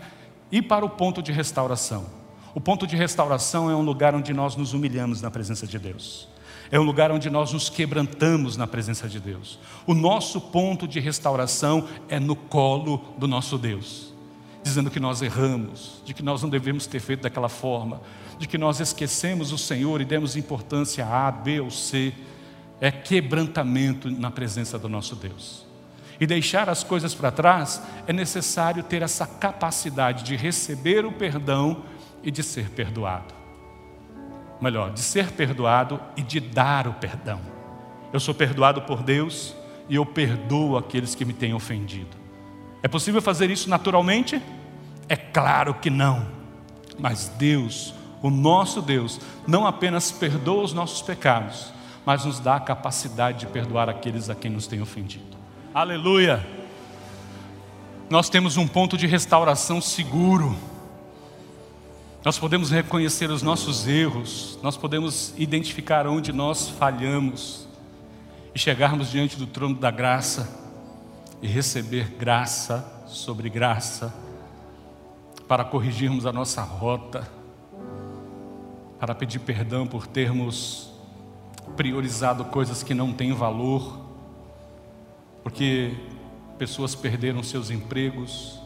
ir 0.52 0.62
para 0.62 0.84
o 0.84 0.90
ponto 0.90 1.22
de 1.22 1.32
restauração. 1.32 2.23
O 2.54 2.60
ponto 2.60 2.86
de 2.86 2.94
restauração 2.94 3.68
é 3.68 3.74
um 3.74 3.82
lugar 3.82 4.14
onde 4.14 4.32
nós 4.32 4.54
nos 4.54 4.72
humilhamos 4.72 5.20
na 5.20 5.28
presença 5.28 5.66
de 5.66 5.76
Deus. 5.76 6.28
É 6.70 6.78
um 6.78 6.84
lugar 6.84 7.10
onde 7.10 7.28
nós 7.28 7.52
nos 7.52 7.68
quebrantamos 7.68 8.56
na 8.56 8.64
presença 8.64 9.08
de 9.08 9.18
Deus. 9.18 9.58
O 9.84 9.92
nosso 9.92 10.40
ponto 10.40 10.86
de 10.86 11.00
restauração 11.00 11.88
é 12.08 12.20
no 12.20 12.36
colo 12.36 12.98
do 13.18 13.26
nosso 13.26 13.58
Deus, 13.58 14.14
dizendo 14.62 14.88
que 14.88 15.00
nós 15.00 15.20
erramos, 15.20 16.00
de 16.04 16.14
que 16.14 16.22
nós 16.22 16.42
não 16.42 16.48
devemos 16.48 16.86
ter 16.86 17.00
feito 17.00 17.22
daquela 17.22 17.48
forma, 17.48 18.00
de 18.38 18.46
que 18.46 18.56
nós 18.56 18.78
esquecemos 18.78 19.50
o 19.50 19.58
Senhor 19.58 20.00
e 20.00 20.04
demos 20.04 20.36
importância 20.36 21.04
a 21.04 21.26
A, 21.26 21.32
B 21.32 21.60
ou 21.60 21.70
C. 21.70 22.14
É 22.80 22.90
quebrantamento 22.90 24.08
na 24.10 24.30
presença 24.30 24.78
do 24.78 24.88
nosso 24.88 25.16
Deus. 25.16 25.64
e 26.20 26.26
deixar 26.26 26.68
as 26.68 26.84
coisas 26.84 27.12
para 27.12 27.32
trás, 27.32 27.82
é 28.06 28.12
necessário 28.12 28.82
ter 28.84 29.02
essa 29.02 29.26
capacidade 29.26 30.22
de 30.22 30.36
receber 30.36 31.04
o 31.04 31.10
perdão 31.10 31.82
e 32.24 32.30
de 32.30 32.42
ser 32.42 32.70
perdoado. 32.70 33.34
Melhor, 34.60 34.92
de 34.92 35.00
ser 35.00 35.30
perdoado 35.32 36.00
e 36.16 36.22
de 36.22 36.40
dar 36.40 36.88
o 36.88 36.94
perdão. 36.94 37.40
Eu 38.12 38.20
sou 38.20 38.34
perdoado 38.34 38.82
por 38.82 39.02
Deus 39.02 39.54
e 39.88 39.96
eu 39.96 40.06
perdoo 40.06 40.76
aqueles 40.76 41.14
que 41.14 41.24
me 41.24 41.32
têm 41.32 41.52
ofendido. 41.52 42.16
É 42.82 42.88
possível 42.88 43.20
fazer 43.20 43.50
isso 43.50 43.68
naturalmente? 43.68 44.40
É 45.08 45.16
claro 45.16 45.74
que 45.74 45.90
não. 45.90 46.26
Mas 46.98 47.28
Deus, 47.28 47.94
o 48.22 48.30
nosso 48.30 48.80
Deus, 48.80 49.20
não 49.46 49.66
apenas 49.66 50.12
perdoa 50.12 50.62
os 50.62 50.72
nossos 50.72 51.02
pecados, 51.02 51.72
mas 52.06 52.24
nos 52.24 52.38
dá 52.38 52.56
a 52.56 52.60
capacidade 52.60 53.40
de 53.40 53.46
perdoar 53.46 53.88
aqueles 53.88 54.30
a 54.30 54.34
quem 54.34 54.50
nos 54.50 54.66
tem 54.66 54.80
ofendido. 54.80 55.36
Aleluia! 55.74 56.46
Nós 58.08 58.28
temos 58.28 58.56
um 58.56 58.68
ponto 58.68 58.96
de 58.96 59.06
restauração 59.06 59.80
seguro. 59.80 60.54
Nós 62.24 62.38
podemos 62.38 62.70
reconhecer 62.70 63.30
os 63.30 63.42
nossos 63.42 63.86
erros, 63.86 64.58
nós 64.62 64.76
podemos 64.76 65.34
identificar 65.36 66.06
onde 66.06 66.32
nós 66.32 66.68
falhamos 66.68 67.68
e 68.54 68.58
chegarmos 68.58 69.10
diante 69.10 69.36
do 69.36 69.46
trono 69.46 69.74
da 69.74 69.90
graça 69.90 70.48
e 71.42 71.46
receber 71.46 72.08
graça 72.18 73.04
sobre 73.06 73.50
graça 73.50 74.14
para 75.46 75.64
corrigirmos 75.64 76.24
a 76.24 76.32
nossa 76.32 76.62
rota, 76.62 77.28
para 78.98 79.14
pedir 79.14 79.40
perdão 79.40 79.86
por 79.86 80.06
termos 80.06 80.90
priorizado 81.76 82.46
coisas 82.46 82.82
que 82.82 82.94
não 82.94 83.12
têm 83.12 83.32
valor 83.34 84.04
porque 85.44 85.92
pessoas 86.56 86.94
perderam 86.94 87.42
seus 87.42 87.68
empregos, 87.68 88.58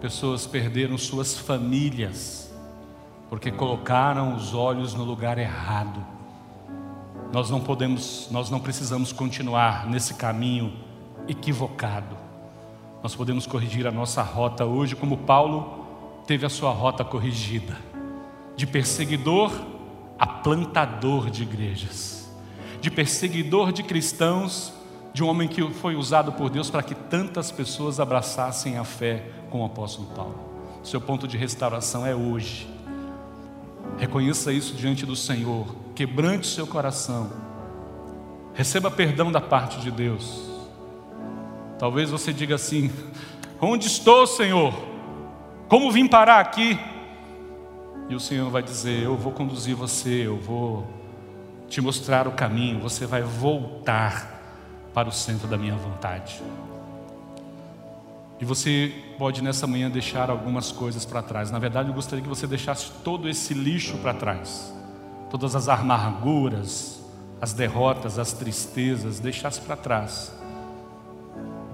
pessoas 0.00 0.46
perderam 0.46 0.96
suas 0.96 1.36
famílias, 1.36 2.47
porque 3.28 3.50
colocaram 3.50 4.34
os 4.34 4.54
olhos 4.54 4.94
no 4.94 5.04
lugar 5.04 5.38
errado. 5.38 6.04
Nós 7.32 7.50
não 7.50 7.60
podemos, 7.60 8.28
nós 8.30 8.50
não 8.50 8.58
precisamos 8.58 9.12
continuar 9.12 9.86
nesse 9.86 10.14
caminho 10.14 10.72
equivocado. 11.28 12.16
Nós 13.02 13.14
podemos 13.14 13.46
corrigir 13.46 13.86
a 13.86 13.92
nossa 13.92 14.22
rota 14.22 14.64
hoje, 14.64 14.96
como 14.96 15.18
Paulo 15.18 15.86
teve 16.26 16.44
a 16.44 16.48
sua 16.48 16.72
rota 16.72 17.04
corrigida, 17.04 17.76
de 18.56 18.66
perseguidor 18.66 19.52
a 20.18 20.26
plantador 20.26 21.30
de 21.30 21.42
igrejas, 21.42 22.28
de 22.80 22.90
perseguidor 22.90 23.72
de 23.72 23.82
cristãos 23.82 24.72
de 25.12 25.22
um 25.22 25.28
homem 25.28 25.48
que 25.48 25.62
foi 25.74 25.94
usado 25.94 26.32
por 26.32 26.50
Deus 26.50 26.70
para 26.70 26.82
que 26.82 26.94
tantas 26.94 27.50
pessoas 27.50 28.00
abraçassem 28.00 28.76
a 28.78 28.84
fé 28.84 29.30
com 29.50 29.62
o 29.62 29.64
apóstolo 29.64 30.08
Paulo. 30.08 30.38
Seu 30.82 31.00
ponto 31.00 31.26
de 31.26 31.36
restauração 31.36 32.06
é 32.06 32.14
hoje. 32.14 32.68
Reconheça 33.98 34.52
isso 34.52 34.74
diante 34.74 35.04
do 35.04 35.16
Senhor, 35.16 35.74
quebrante 35.94 36.46
seu 36.46 36.66
coração, 36.66 37.32
receba 38.54 38.90
perdão 38.90 39.32
da 39.32 39.40
parte 39.40 39.80
de 39.80 39.90
Deus. 39.90 40.48
Talvez 41.78 42.08
você 42.08 42.32
diga 42.32 42.54
assim: 42.54 42.92
Onde 43.60 43.88
estou, 43.88 44.26
Senhor? 44.26 44.72
Como 45.68 45.90
vim 45.90 46.06
parar 46.06 46.38
aqui? 46.38 46.78
E 48.08 48.14
o 48.14 48.20
Senhor 48.20 48.48
vai 48.50 48.62
dizer: 48.62 49.02
Eu 49.02 49.16
vou 49.16 49.32
conduzir 49.32 49.74
você, 49.74 50.26
eu 50.26 50.36
vou 50.36 50.86
te 51.68 51.80
mostrar 51.80 52.28
o 52.28 52.32
caminho, 52.32 52.80
você 52.80 53.04
vai 53.04 53.22
voltar 53.22 54.38
para 54.94 55.08
o 55.08 55.12
centro 55.12 55.48
da 55.48 55.58
minha 55.58 55.76
vontade. 55.76 56.40
E 58.40 58.44
você 58.44 58.92
pode 59.18 59.42
nessa 59.42 59.66
manhã 59.66 59.90
deixar 59.90 60.30
algumas 60.30 60.70
coisas 60.70 61.04
para 61.04 61.22
trás. 61.22 61.50
Na 61.50 61.58
verdade, 61.58 61.88
eu 61.88 61.94
gostaria 61.94 62.22
que 62.22 62.28
você 62.28 62.46
deixasse 62.46 62.90
todo 63.02 63.28
esse 63.28 63.52
lixo 63.52 63.98
para 63.98 64.14
trás. 64.14 64.72
Todas 65.28 65.56
as 65.56 65.68
amarguras, 65.68 67.02
as 67.40 67.52
derrotas, 67.52 68.18
as 68.18 68.32
tristezas, 68.32 69.18
deixasse 69.18 69.60
para 69.60 69.76
trás. 69.76 70.32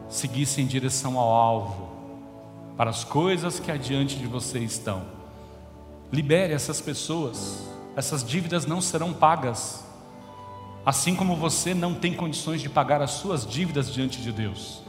Seguisse 0.09 0.62
em 0.62 0.67
direção 0.67 1.19
ao 1.19 1.31
alvo, 1.31 1.89
para 2.77 2.91
as 2.91 3.05
coisas 3.05 3.61
que 3.61 3.71
adiante 3.71 4.17
de 4.17 4.27
você 4.27 4.59
estão. 4.59 5.03
Libere 6.11 6.53
essas 6.53 6.81
pessoas. 6.81 7.62
Essas 7.97 8.25
dívidas 8.25 8.67
não 8.67 8.81
serão 8.81 9.12
pagas. 9.12 9.85
Assim 10.85 11.15
como 11.15 11.37
você 11.37 11.75
não 11.75 11.95
tem 11.95 12.15
condições 12.15 12.61
de 12.61 12.69
pagar 12.69 13.03
as 13.03 13.12
suas 13.12 13.47
dívidas 13.47 13.93
diante 13.93 14.21
de 14.21 14.33
Deus. 14.33 14.83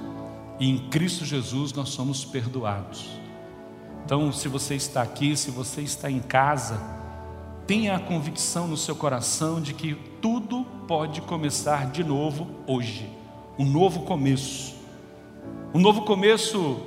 E 0.59 0.69
em 0.69 0.77
Cristo 0.89 1.25
Jesus 1.25 1.73
nós 1.73 1.89
somos 1.89 2.23
perdoados. 2.23 3.09
Então, 4.05 4.31
se 4.31 4.47
você 4.47 4.75
está 4.75 5.01
aqui, 5.01 5.35
se 5.35 5.49
você 5.51 5.81
está 5.81 6.09
em 6.09 6.19
casa, 6.19 6.79
tenha 7.65 7.95
a 7.95 7.99
convicção 7.99 8.67
no 8.67 8.77
seu 8.77 8.95
coração 8.95 9.59
de 9.59 9.73
que 9.73 9.95
tudo 10.21 10.63
pode 10.87 11.21
começar 11.21 11.89
de 11.89 12.03
novo 12.03 12.47
hoje. 12.67 13.09
Um 13.57 13.65
novo 13.65 14.01
começo. 14.01 14.75
Um 15.73 15.79
novo 15.79 16.03
começo 16.03 16.79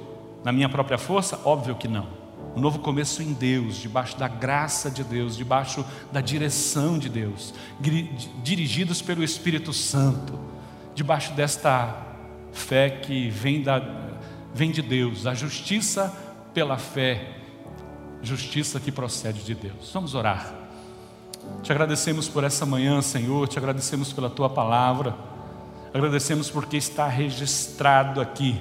na 0.44 0.52
minha 0.52 0.68
própria 0.68 0.96
força? 0.96 1.40
Óbvio 1.44 1.74
que 1.74 1.88
não 1.88 2.18
um 2.58 2.60
novo 2.60 2.80
começo 2.80 3.22
em 3.22 3.32
Deus, 3.32 3.76
debaixo 3.76 4.18
da 4.18 4.26
graça 4.26 4.90
de 4.90 5.04
Deus, 5.04 5.36
debaixo 5.36 5.84
da 6.10 6.20
direção 6.20 6.98
de 6.98 7.08
Deus, 7.08 7.54
dirigidos 8.42 9.00
pelo 9.00 9.22
Espírito 9.22 9.72
Santo, 9.72 10.36
debaixo 10.92 11.32
desta 11.34 12.07
fé 12.52 12.90
que 12.90 13.30
vem, 13.30 13.62
da, 13.62 13.82
vem 14.54 14.70
de 14.70 14.82
Deus, 14.82 15.26
a 15.26 15.34
justiça 15.34 16.14
pela 16.52 16.76
fé, 16.76 17.36
justiça 18.22 18.80
que 18.80 18.90
procede 18.90 19.42
de 19.42 19.54
Deus. 19.54 19.90
Vamos 19.92 20.14
orar. 20.14 20.54
Te 21.62 21.72
agradecemos 21.72 22.28
por 22.28 22.44
essa 22.44 22.66
manhã, 22.66 23.00
Senhor, 23.00 23.48
te 23.48 23.58
agradecemos 23.58 24.12
pela 24.12 24.28
tua 24.28 24.50
palavra, 24.50 25.14
agradecemos 25.94 26.50
porque 26.50 26.76
está 26.76 27.06
registrado 27.06 28.20
aqui 28.20 28.60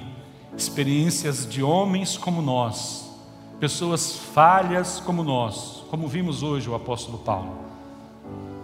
experiências 0.56 1.48
de 1.48 1.62
homens 1.62 2.16
como 2.16 2.40
nós 2.40 3.08
pessoas 3.60 4.16
falhas 4.16 5.00
como 5.00 5.24
nós, 5.24 5.84
como 5.90 6.06
vimos 6.06 6.42
hoje 6.42 6.68
o 6.68 6.74
apóstolo 6.74 7.18
Paulo. 7.18 7.58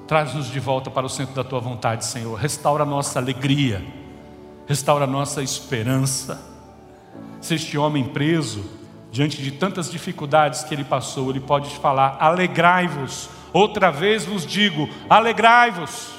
Traz-nos 0.06 0.46
de 0.46 0.60
volta 0.60 0.90
para 0.90 1.06
o 1.06 1.08
centro 1.08 1.34
da 1.34 1.42
tua 1.42 1.60
vontade, 1.60 2.04
Senhor. 2.04 2.38
Restaura 2.38 2.84
a 2.84 2.86
nossa 2.86 3.18
alegria, 3.18 3.84
restaura 4.66 5.04
a 5.04 5.08
nossa 5.08 5.42
esperança. 5.42 6.40
Se 7.40 7.54
este 7.54 7.76
homem 7.76 8.04
preso, 8.04 8.64
diante 9.10 9.42
de 9.42 9.50
tantas 9.50 9.90
dificuldades 9.90 10.64
que 10.64 10.74
ele 10.74 10.84
passou, 10.84 11.30
ele 11.30 11.40
pode 11.40 11.74
falar: 11.76 12.16
alegrai-vos. 12.20 13.28
Outra 13.52 13.90
vez 13.90 14.24
vos 14.24 14.46
digo: 14.46 14.88
alegrai-vos. 15.08 16.14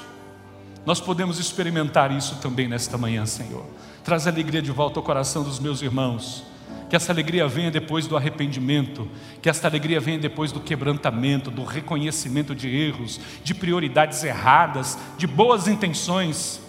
Nós 0.84 1.00
podemos 1.00 1.38
experimentar 1.38 2.12
isso 2.12 2.36
também 2.36 2.68
nesta 2.68 2.96
manhã, 2.96 3.26
Senhor. 3.26 3.66
Traz 4.04 4.26
alegria 4.26 4.62
de 4.62 4.70
volta 4.70 5.00
ao 5.00 5.02
coração 5.02 5.42
dos 5.42 5.58
meus 5.58 5.82
irmãos 5.82 6.44
que 6.88 6.96
essa 6.96 7.12
alegria 7.12 7.48
venha 7.48 7.70
depois 7.70 8.06
do 8.06 8.16
arrependimento, 8.16 9.08
que 9.42 9.48
essa 9.48 9.66
alegria 9.66 10.00
venha 10.00 10.18
depois 10.18 10.52
do 10.52 10.60
quebrantamento, 10.60 11.50
do 11.50 11.64
reconhecimento 11.64 12.54
de 12.54 12.68
erros, 12.68 13.20
de 13.42 13.54
prioridades 13.54 14.22
erradas, 14.22 14.96
de 15.18 15.26
boas 15.26 15.66
intenções 15.66 16.60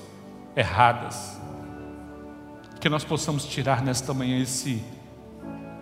erradas. 0.56 1.37
Que 2.88 2.90
nós 2.90 3.04
possamos 3.04 3.44
tirar 3.44 3.84
nesta 3.84 4.14
manhã 4.14 4.42
esse, 4.42 4.82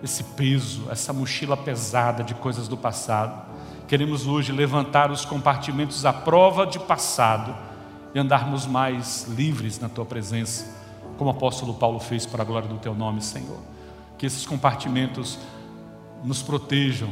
esse 0.02 0.24
peso, 0.24 0.88
essa 0.90 1.14
mochila 1.14 1.56
pesada 1.56 2.24
de 2.24 2.34
coisas 2.34 2.68
do 2.68 2.76
passado. 2.76 3.46
Queremos 3.88 4.26
hoje 4.26 4.52
levantar 4.52 5.12
os 5.12 5.24
compartimentos 5.24 6.04
à 6.04 6.12
prova 6.12 6.66
de 6.66 6.80
passado 6.80 7.56
e 8.16 8.18
andarmos 8.18 8.66
mais 8.66 9.28
livres 9.28 9.78
na 9.78 9.88
tua 9.88 10.04
presença, 10.04 10.66
como 11.16 11.30
o 11.30 11.34
apóstolo 11.34 11.76
Paulo 11.76 12.00
fez 12.00 12.26
para 12.26 12.42
a 12.42 12.46
glória 12.46 12.68
do 12.68 12.80
teu 12.80 12.96
nome, 12.96 13.22
Senhor 13.22 13.60
que 14.18 14.26
esses 14.26 14.44
compartimentos 14.44 15.38
nos 16.24 16.42
protejam, 16.42 17.10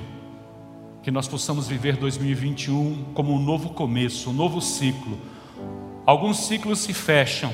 que 1.03 1.11
nós 1.11 1.27
possamos 1.27 1.67
viver 1.67 1.97
2021 1.97 3.11
como 3.13 3.31
um 3.31 3.39
novo 3.39 3.69
começo, 3.69 4.31
um 4.31 4.33
novo 4.33 4.59
ciclo. 4.59 5.19
Alguns 6.03 6.47
ciclos 6.47 6.79
se 6.79 6.93
fecham, 6.93 7.53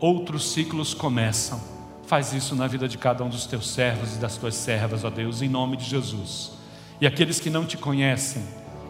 outros 0.00 0.52
ciclos 0.52 0.94
começam. 0.94 1.60
Faz 2.06 2.32
isso 2.32 2.56
na 2.56 2.66
vida 2.66 2.88
de 2.88 2.98
cada 2.98 3.22
um 3.22 3.28
dos 3.28 3.46
teus 3.46 3.70
servos 3.70 4.16
e 4.16 4.18
das 4.18 4.36
tuas 4.36 4.54
servas, 4.54 5.04
ó 5.04 5.10
Deus, 5.10 5.42
em 5.42 5.48
nome 5.48 5.76
de 5.76 5.84
Jesus. 5.84 6.52
E 7.00 7.06
aqueles 7.06 7.38
que 7.38 7.50
não 7.50 7.64
te 7.64 7.76
conhecem, 7.76 8.42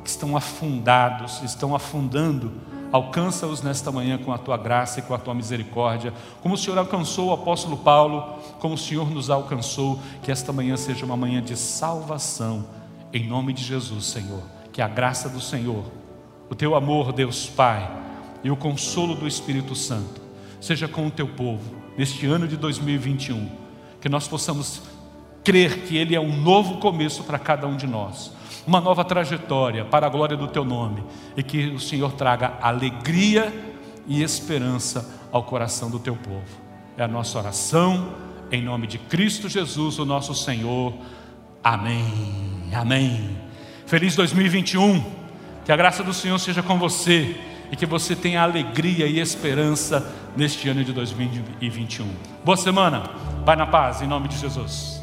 que 0.03 0.09
estão 0.09 0.37
afundados, 0.37 1.43
estão 1.43 1.75
afundando, 1.75 2.53
Alcança-os 2.93 3.63
nesta 3.63 3.93
manhã 3.93 4.19
com 4.19 4.33
a 4.33 4.39
tua 4.39 4.57
graça 4.57 4.99
e 4.99 5.03
com 5.03 5.15
a 5.15 5.19
tua 5.19 5.33
misericórdia, 5.33 6.13
como 6.43 6.57
o 6.57 6.59
Senhor 6.59 6.77
alcançou 6.77 7.29
o 7.29 7.33
apóstolo 7.33 7.77
Paulo, 7.77 8.39
como 8.59 8.75
o 8.75 8.79
Senhor 8.79 9.09
nos 9.11 9.31
alcançou, 9.31 10.01
que 10.23 10.33
esta 10.33 10.53
manhã 10.53 10.77
seja 10.77 11.07
uma 11.07 11.17
manhã 11.17 11.41
de 11.41 11.57
salvação, 11.57 12.67
em 13.13 13.29
nome 13.29 13.53
de 13.53 13.63
Jesus, 13.63 14.07
Senhor. 14.07 14.43
Que 14.73 14.83
a 14.83 14.89
graça 14.89 15.29
do 15.29 15.41
Senhor, 15.41 15.85
o 16.49 16.55
teu 16.55 16.75
amor, 16.75 17.13
Deus 17.13 17.47
Pai, 17.47 17.89
e 18.43 18.51
o 18.51 18.57
consolo 18.57 19.15
do 19.15 19.29
Espírito 19.29 19.77
Santo, 19.77 20.21
seja 20.61 20.87
com 20.87 21.07
o 21.07 21.11
teu 21.11 21.27
povo 21.27 21.75
neste 21.97 22.27
ano 22.27 22.47
de 22.47 22.57
2021, 22.57 23.49
que 24.01 24.09
nós 24.09 24.29
possamos 24.29 24.83
crer 25.43 25.81
que 25.83 25.97
Ele 25.97 26.15
é 26.15 26.21
um 26.21 26.37
novo 26.41 26.79
começo 26.79 27.25
para 27.25 27.39
cada 27.39 27.67
um 27.67 27.77
de 27.77 27.87
nós, 27.87 28.33
uma 28.67 28.81
nova 28.81 29.05
trajetória 29.05 29.85
para 29.85 30.07
a 30.07 30.11
glória 30.11 30.37
do 30.37 30.49
Teu 30.49 30.65
nome, 30.65 31.03
e 31.37 31.43
que 31.43 31.69
o 31.69 31.81
Senhor 31.81 32.13
traga 32.13 32.59
alegria 32.61 33.53
e 34.07 34.23
esperança 34.23 35.19
ao 35.33 35.43
coração 35.45 35.91
do 35.91 35.99
Teu 35.99 36.17
povo. 36.17 36.61
É 36.97 37.03
a 37.03 37.09
nossa 37.09 37.39
oração, 37.39 38.15
em 38.53 38.63
nome 38.63 38.87
de 38.87 38.99
Cristo 38.99 39.49
Jesus, 39.49 39.99
o 39.99 40.05
nosso 40.05 40.35
Senhor. 40.35 40.93
Amém. 41.63 42.71
Amém. 42.75 43.37
Feliz 43.87 44.15
2021. 44.17 45.21
Que 45.65 45.73
a 45.73 45.77
graça 45.77 46.03
do 46.03 46.13
Senhor 46.13 46.39
seja 46.39 46.63
com 46.63 46.79
você 46.79 47.37
e 47.71 47.77
que 47.77 47.87
você 47.87 48.17
tenha 48.17 48.43
alegria 48.43 49.07
e 49.07 49.21
esperança 49.21 50.13
neste 50.37 50.69
ano 50.69 50.85
de 50.85 50.93
2021. 50.93 52.07
Boa 52.45 52.57
semana. 52.57 53.03
Vai 53.45 53.57
na 53.57 53.67
paz, 53.67 54.03
em 54.03 54.07
nome 54.07 54.29
de 54.29 54.37
Jesus. 54.37 55.00